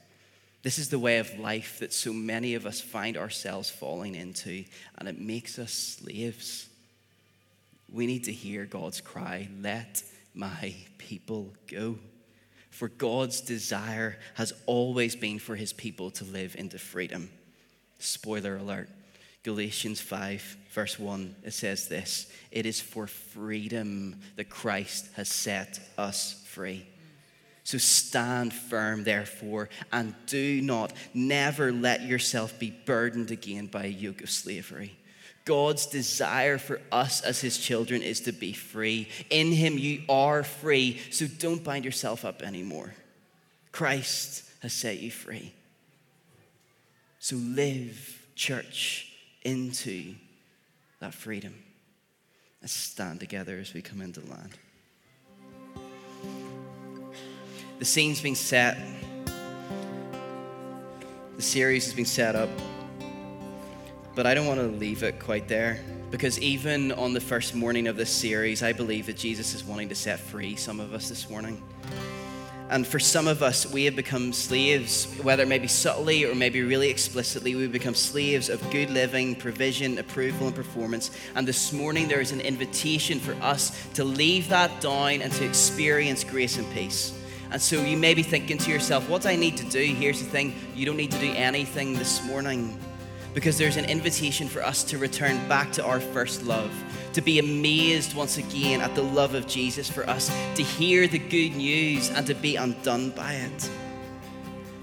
This 0.63 0.79
is 0.79 0.89
the 0.89 0.99
way 0.99 1.19
of 1.19 1.39
life 1.39 1.79
that 1.79 1.93
so 1.93 2.13
many 2.13 2.55
of 2.55 2.67
us 2.67 2.81
find 2.81 3.17
ourselves 3.17 3.71
falling 3.71 4.17
into, 4.17 4.65
and 4.99 5.09
it 5.09 5.21
makes 5.21 5.61
us 5.61 5.73
slaves. 5.73 6.69
We 7.93 8.07
need 8.07 8.25
to 8.25 8.33
hear 8.33 8.65
God's 8.65 9.01
cry, 9.01 9.49
let 9.63 10.03
my 10.35 10.75
people 10.99 11.53
go. 11.69 11.97
For 12.77 12.89
God's 12.89 13.41
desire 13.41 14.19
has 14.35 14.53
always 14.67 15.17
been 15.17 15.39
for 15.39 15.57
his 15.57 15.73
people 15.73 16.11
to 16.11 16.25
live 16.25 16.55
into 16.57 16.79
freedom. 16.79 17.31
Spoiler 17.99 18.59
alert 18.59 18.91
Galatians 19.45 19.99
5, 20.03 20.57
verse 20.75 20.99
1, 20.99 21.37
it 21.43 21.55
says 21.55 21.89
this 21.89 22.31
It 22.51 22.67
is 22.67 22.79
for 22.79 23.07
freedom 23.07 24.17
that 24.37 24.51
Christ 24.51 25.09
has 25.15 25.31
set 25.31 25.81
us 25.97 26.45
free. 26.49 26.87
So 27.65 27.79
stand 27.79 28.53
firm, 28.53 29.05
therefore, 29.05 29.71
and 29.91 30.15
do 30.27 30.61
not, 30.61 30.93
never 31.15 31.73
let 31.73 32.03
yourself 32.03 32.59
be 32.59 32.77
burdened 32.85 33.31
again 33.31 33.69
by 33.69 33.85
a 33.85 33.89
yoke 33.89 34.21
of 34.21 34.29
slavery. 34.29 34.99
God's 35.47 35.87
desire 35.87 36.59
for 36.59 36.81
us 36.91 37.23
as 37.23 37.41
his 37.41 37.57
children 37.57 38.03
is 38.03 38.21
to 38.23 38.33
be 38.33 38.53
free. 38.53 39.09
In 39.31 39.53
him, 39.53 39.79
you 39.79 40.03
are 40.09 40.43
free, 40.43 41.01
so 41.11 41.27
don't 41.27 41.63
bind 41.63 41.85
yourself 41.85 42.25
up 42.25 42.43
anymore. 42.43 42.93
Christ 43.71 44.43
has 44.61 44.73
set 44.73 44.99
you 44.99 45.11
free. 45.11 45.55
So 47.21 47.37
live, 47.37 48.27
church, 48.35 49.13
into 49.45 50.17
that 50.99 51.15
freedom. 51.15 51.55
Let's 52.61 52.73
stand 52.73 53.21
together 53.21 53.57
as 53.59 53.73
we 53.73 53.83
come 53.83 54.03
into 54.03 54.21
land. 54.23 54.59
The 57.79 57.85
scene's 57.85 58.21
being 58.21 58.35
set, 58.35 58.79
the 61.37 61.43
series 61.43 61.85
has 61.85 61.95
been 61.95 62.05
set 62.05 62.35
up. 62.35 62.49
But 64.17 64.25
I 64.25 64.33
don't 64.33 64.47
want 64.47 64.61
to 64.61 64.67
leave 64.67 65.03
it 65.03 65.21
quite 65.21 65.47
there 65.47 65.79
because 66.11 66.41
even 66.41 66.91
on 66.93 67.13
the 67.13 67.21
first 67.21 67.55
morning 67.55 67.87
of 67.87 67.99
this 67.99 68.11
series, 68.11 68.63
I 68.63 68.73
believe 68.73 69.05
that 69.07 69.19
Jesus 69.19 69.53
is 69.53 69.63
wanting 69.63 69.91
to 69.91 69.95
set 69.95 70.19
free 70.19 70.57
some 70.57 70.81
of 70.81 70.95
us 70.95 71.11
this 71.11 71.29
morning. 71.29 71.63
And 72.71 72.87
for 72.87 72.99
some 72.99 73.29
of 73.29 73.43
us, 73.43 73.71
we 73.71 73.85
have 73.85 73.95
become 73.95 74.33
slaves, 74.33 75.05
whether 75.23 75.45
maybe 75.45 75.69
subtly 75.69 76.25
or 76.25 76.35
maybe 76.35 76.63
really 76.63 76.89
explicitly, 76.89 77.55
we 77.57 77.67
become 77.67 77.95
slaves 77.95 78.49
of 78.49 78.59
good 78.71 78.89
living, 78.89 79.37
provision, 79.37 79.99
approval, 79.99 80.47
and 80.47 80.57
performance. 80.57 81.11
And 81.35 81.47
this 81.47 81.75
morning, 81.75 82.09
there 82.09 82.23
is 82.23 82.33
an 82.33 82.41
invitation 82.41 83.21
for 83.21 83.35
us 83.43 83.87
to 83.93 84.03
leave 84.03 84.49
that 84.49 84.81
down 84.81 85.21
and 85.21 85.31
to 85.35 85.45
experience 85.45 86.25
grace 86.25 86.57
and 86.57 86.69
peace. 86.73 87.13
And 87.51 87.61
so 87.61 87.83
you 87.83 87.99
may 87.99 88.15
be 88.15 88.23
thinking 88.23 88.57
to 88.57 88.71
yourself, 88.71 89.11
what 89.11 89.23
do 89.23 89.29
I 89.29 89.37
need 89.37 89.59
to 89.59 89.65
do? 89.67 89.85
Here's 89.85 90.21
the 90.21 90.29
thing 90.31 90.55
you 90.75 90.87
don't 90.87 90.97
need 90.97 91.13
to 91.13 91.21
do 91.21 91.33
anything 91.33 91.93
this 91.93 92.25
morning 92.25 92.81
because 93.37 93.59
there's 93.59 93.77
an 93.77 93.85
invitation 93.85 94.49
for 94.49 94.65
us 94.65 94.83
to 94.83 94.97
return 94.97 95.47
back 95.47 95.71
to 95.71 95.85
our 95.85 96.01
first 96.01 96.43
love, 96.45 96.73
to 97.13 97.21
be 97.21 97.39
amazed 97.39 98.17
once 98.17 98.39
again 98.39 98.81
at 98.81 98.95
the 98.95 99.03
love 99.03 99.35
of 99.35 99.47
Jesus, 99.47 99.91
for 99.91 100.09
us 100.09 100.35
to 100.55 100.63
hear 100.63 101.07
the 101.07 101.19
good 101.19 101.55
news 101.55 102.09
and 102.09 102.27
to 102.27 102.35
be 102.35 102.57
undone 102.57 103.11
by 103.11 103.35
it. 103.35 103.71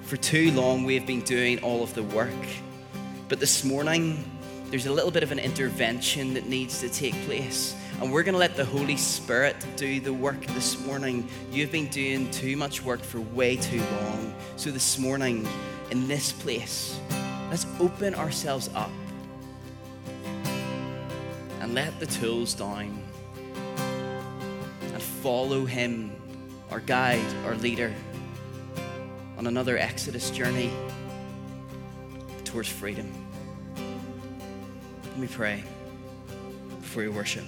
For 0.04 0.18
too 0.18 0.52
long, 0.52 0.84
we 0.84 0.94
have 0.94 1.08
been 1.08 1.22
doing 1.22 1.64
all 1.64 1.82
of 1.82 1.96
the 1.96 2.04
work. 2.04 2.30
But 3.28 3.40
this 3.40 3.64
morning, 3.64 4.24
there's 4.70 4.86
a 4.86 4.94
little 4.94 5.10
bit 5.10 5.24
of 5.24 5.32
an 5.32 5.40
intervention 5.40 6.36
that 6.36 6.46
needs 6.46 6.80
to 6.82 6.90
take 6.90 7.16
place. 7.26 7.76
And 8.02 8.14
we're 8.14 8.22
going 8.22 8.34
to 8.34 8.40
let 8.40 8.56
the 8.56 8.66
Holy 8.66 8.98
Spirit 8.98 9.56
do 9.78 10.00
the 10.00 10.14
work 10.14 10.46
this 10.46 10.80
morning. 10.86 11.28
You've 11.52 11.72
been 11.72 11.88
doing 11.88 12.30
too 12.30 12.56
much 12.56 12.84
work 12.84 13.02
for 13.02 13.20
way 13.20 13.56
too 13.56 13.82
long. 13.82 14.36
So 14.58 14.70
this 14.70 15.00
morning, 15.00 15.48
in 15.90 16.08
this 16.08 16.32
place, 16.32 17.00
Let's 17.54 17.68
open 17.80 18.16
ourselves 18.16 18.68
up 18.74 18.90
and 21.60 21.76
let 21.76 22.00
the 22.00 22.08
tools 22.08 22.56
down 22.56 23.00
and 24.82 25.00
follow 25.00 25.64
Him, 25.64 26.20
our 26.72 26.80
guide, 26.80 27.24
our 27.46 27.54
leader, 27.54 27.94
on 29.38 29.46
another 29.46 29.78
Exodus 29.78 30.32
journey 30.32 30.72
towards 32.44 32.70
freedom. 32.70 33.14
Let 35.10 35.20
me 35.20 35.28
pray 35.28 35.64
before 36.82 37.04
we 37.04 37.10
worship. 37.10 37.46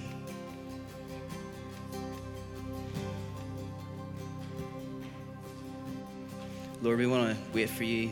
Lord, 6.83 6.99
we 6.99 7.07
want 7.07 7.35
to 7.35 7.43
wait 7.55 7.71
for 7.71 7.85
you. 7.85 8.11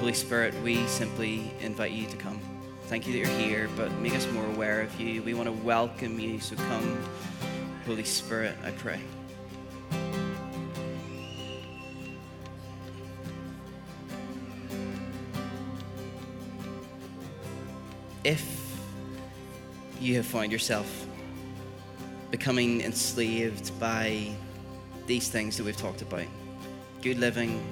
Holy 0.00 0.14
Spirit, 0.14 0.54
we 0.62 0.86
simply 0.86 1.52
invite 1.60 1.92
you 1.92 2.06
to 2.06 2.16
come. 2.16 2.40
Thank 2.84 3.06
you 3.06 3.12
that 3.12 3.18
you're 3.18 3.38
here, 3.38 3.68
but 3.76 3.92
make 3.98 4.14
us 4.14 4.26
more 4.32 4.46
aware 4.46 4.80
of 4.80 4.98
you. 4.98 5.22
We 5.22 5.34
want 5.34 5.46
to 5.46 5.52
welcome 5.52 6.18
you, 6.18 6.40
so 6.40 6.56
come, 6.56 7.04
Holy 7.84 8.04
Spirit, 8.04 8.56
I 8.64 8.70
pray. 8.70 8.98
If 18.24 18.80
you 20.00 20.16
have 20.16 20.24
found 20.24 20.50
yourself 20.50 21.06
becoming 22.30 22.80
enslaved 22.80 23.78
by 23.78 24.30
these 25.06 25.28
things 25.28 25.58
that 25.58 25.64
we've 25.64 25.76
talked 25.76 26.00
about 26.00 26.24
good 27.02 27.18
living, 27.18 27.62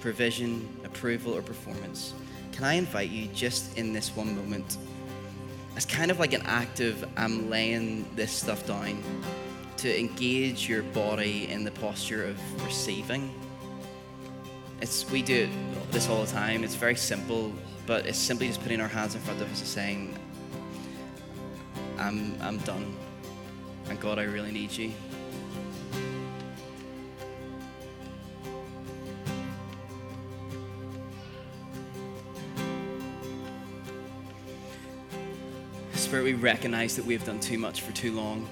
provision, 0.00 0.66
approval, 0.94 1.34
or 1.36 1.42
performance 1.42 2.14
can 2.54 2.62
I 2.62 2.74
invite 2.74 3.10
you 3.10 3.26
just 3.34 3.76
in 3.76 3.92
this 3.92 4.14
one 4.14 4.36
moment, 4.36 4.78
as 5.76 5.84
kind 5.84 6.12
of 6.12 6.20
like 6.20 6.32
an 6.34 6.42
act 6.44 6.78
of 6.78 7.04
I'm 7.16 7.50
laying 7.50 8.06
this 8.14 8.30
stuff 8.30 8.64
down, 8.64 9.02
to 9.78 9.98
engage 9.98 10.68
your 10.68 10.84
body 10.84 11.48
in 11.50 11.64
the 11.64 11.72
posture 11.72 12.24
of 12.24 12.64
receiving? 12.64 13.34
It's, 14.80 15.10
we 15.10 15.20
do 15.20 15.48
this 15.90 16.08
all 16.08 16.22
the 16.24 16.30
time. 16.30 16.62
It's 16.62 16.76
very 16.76 16.94
simple, 16.94 17.52
but 17.88 18.06
it's 18.06 18.18
simply 18.18 18.46
just 18.46 18.62
putting 18.62 18.80
our 18.80 18.86
hands 18.86 19.16
in 19.16 19.20
front 19.22 19.40
of 19.42 19.50
us 19.50 19.58
and 19.58 19.68
saying, 19.68 20.18
I'm, 21.98 22.40
I'm 22.40 22.58
done. 22.58 22.94
And 23.88 23.98
God, 23.98 24.20
I 24.20 24.24
really 24.24 24.52
need 24.52 24.70
you. 24.70 24.92
Spirit, 36.14 36.26
we 36.26 36.34
recognize 36.34 36.94
that 36.94 37.04
we 37.04 37.12
have 37.12 37.24
done 37.24 37.40
too 37.40 37.58
much 37.58 37.80
for 37.80 37.90
too 37.90 38.12
long. 38.12 38.48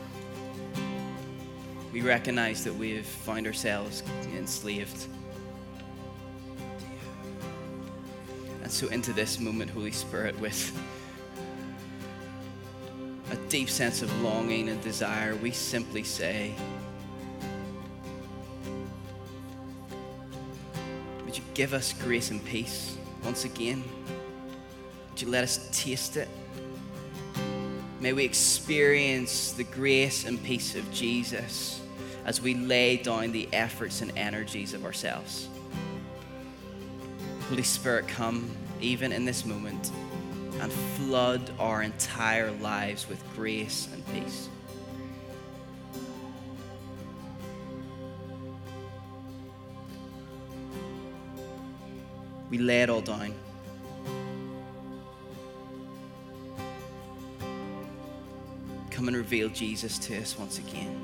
We 1.93 2.01
recognize 2.01 2.65
that 2.65 2.75
we 2.75 2.97
have 2.97 3.07
found 3.07 3.47
ourselves 3.47 4.03
enslaved. 4.35 5.07
And 8.65 8.73
so, 8.73 8.89
into 8.89 9.13
this 9.13 9.39
moment, 9.39 9.71
Holy 9.71 9.93
Spirit, 9.93 10.37
with 10.41 10.77
a 13.31 13.37
deep 13.49 13.71
sense 13.71 14.03
of 14.03 14.13
longing 14.23 14.69
and 14.69 14.83
desire, 14.83 15.37
we 15.37 15.53
simply 15.53 16.03
say, 16.03 16.57
Would 21.25 21.39
you 21.39 21.45
give 21.55 21.75
us 21.75 21.93
grace 21.93 22.33
and 22.33 22.45
peace 22.45 22.97
once 23.25 23.45
again? 23.45 23.85
Would 25.11 25.23
you 25.23 25.29
let 25.29 25.45
us 25.45 25.69
taste 25.71 26.17
it? 26.17 26.27
May 28.03 28.13
we 28.13 28.25
experience 28.25 29.53
the 29.53 29.63
grace 29.63 30.25
and 30.25 30.43
peace 30.43 30.75
of 30.75 30.91
Jesus 30.91 31.81
as 32.25 32.43
we 32.43 32.53
lay 32.53 32.97
down 32.97 33.31
the 33.31 33.49
efforts 33.53 34.01
and 34.01 34.11
energies 34.19 34.75
of 34.75 34.85
ourselves. 34.85 35.47
Holy 37.49 37.63
Spirit, 37.63 38.09
come 38.09 38.51
even 38.81 39.13
in 39.13 39.25
this 39.25 39.47
moment 39.47 39.93
and 40.61 40.73
flood 40.73 41.49
our 41.61 41.85
entire 41.85 42.51
lives 42.51 43.09
with 43.09 43.23
grace 43.37 43.87
and 43.93 44.05
peace. 44.09 44.49
We 52.51 52.59
lay 52.59 52.83
it 52.83 52.91
all 52.91 53.01
down. 53.01 53.33
Come 59.03 59.09
and 59.09 59.17
reveal 59.17 59.49
Jesus 59.49 59.99
to 59.99 60.17
us 60.17 60.39
once 60.39 60.59
again. 60.59 61.03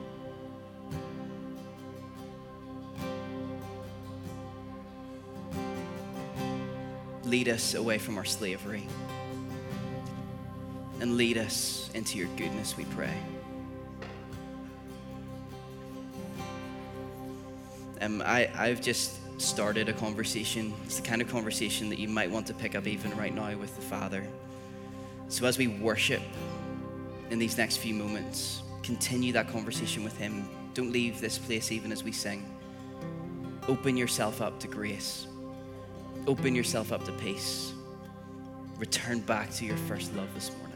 Lead 7.24 7.48
us 7.48 7.74
away 7.74 7.98
from 7.98 8.16
our 8.16 8.24
slavery 8.24 8.86
and 11.00 11.16
lead 11.16 11.38
us 11.38 11.90
into 11.92 12.16
your 12.18 12.28
goodness, 12.36 12.76
we 12.76 12.84
pray. 12.84 13.12
Um, 18.00 18.22
I, 18.24 18.48
I've 18.56 18.80
just 18.80 19.18
started 19.40 19.88
a 19.88 19.92
conversation. 19.92 20.72
It's 20.84 21.00
the 21.00 21.02
kind 21.02 21.20
of 21.20 21.28
conversation 21.28 21.88
that 21.88 21.98
you 21.98 22.06
might 22.06 22.30
want 22.30 22.46
to 22.46 22.54
pick 22.54 22.76
up 22.76 22.86
even 22.86 23.16
right 23.16 23.34
now 23.34 23.56
with 23.56 23.74
the 23.74 23.82
Father. 23.82 24.24
So 25.28 25.46
as 25.46 25.58
we 25.58 25.66
worship, 25.66 26.22
in 27.30 27.38
these 27.38 27.56
next 27.56 27.78
few 27.78 27.94
moments. 27.94 28.62
Continue 28.82 29.32
that 29.32 29.48
conversation 29.48 30.04
with 30.04 30.16
Him. 30.16 30.48
Don't 30.74 30.92
leave 30.92 31.20
this 31.20 31.38
place 31.38 31.72
even 31.72 31.92
as 31.92 32.04
we 32.04 32.12
sing. 32.12 32.44
Open 33.68 33.96
yourself 33.96 34.40
up 34.40 34.58
to 34.60 34.68
grace, 34.68 35.26
open 36.26 36.54
yourself 36.54 36.92
up 36.92 37.04
to 37.04 37.12
peace. 37.12 37.72
Return 38.78 39.20
back 39.20 39.50
to 39.54 39.64
your 39.64 39.76
first 39.76 40.14
love 40.14 40.32
this 40.34 40.50
morning. 40.52 40.67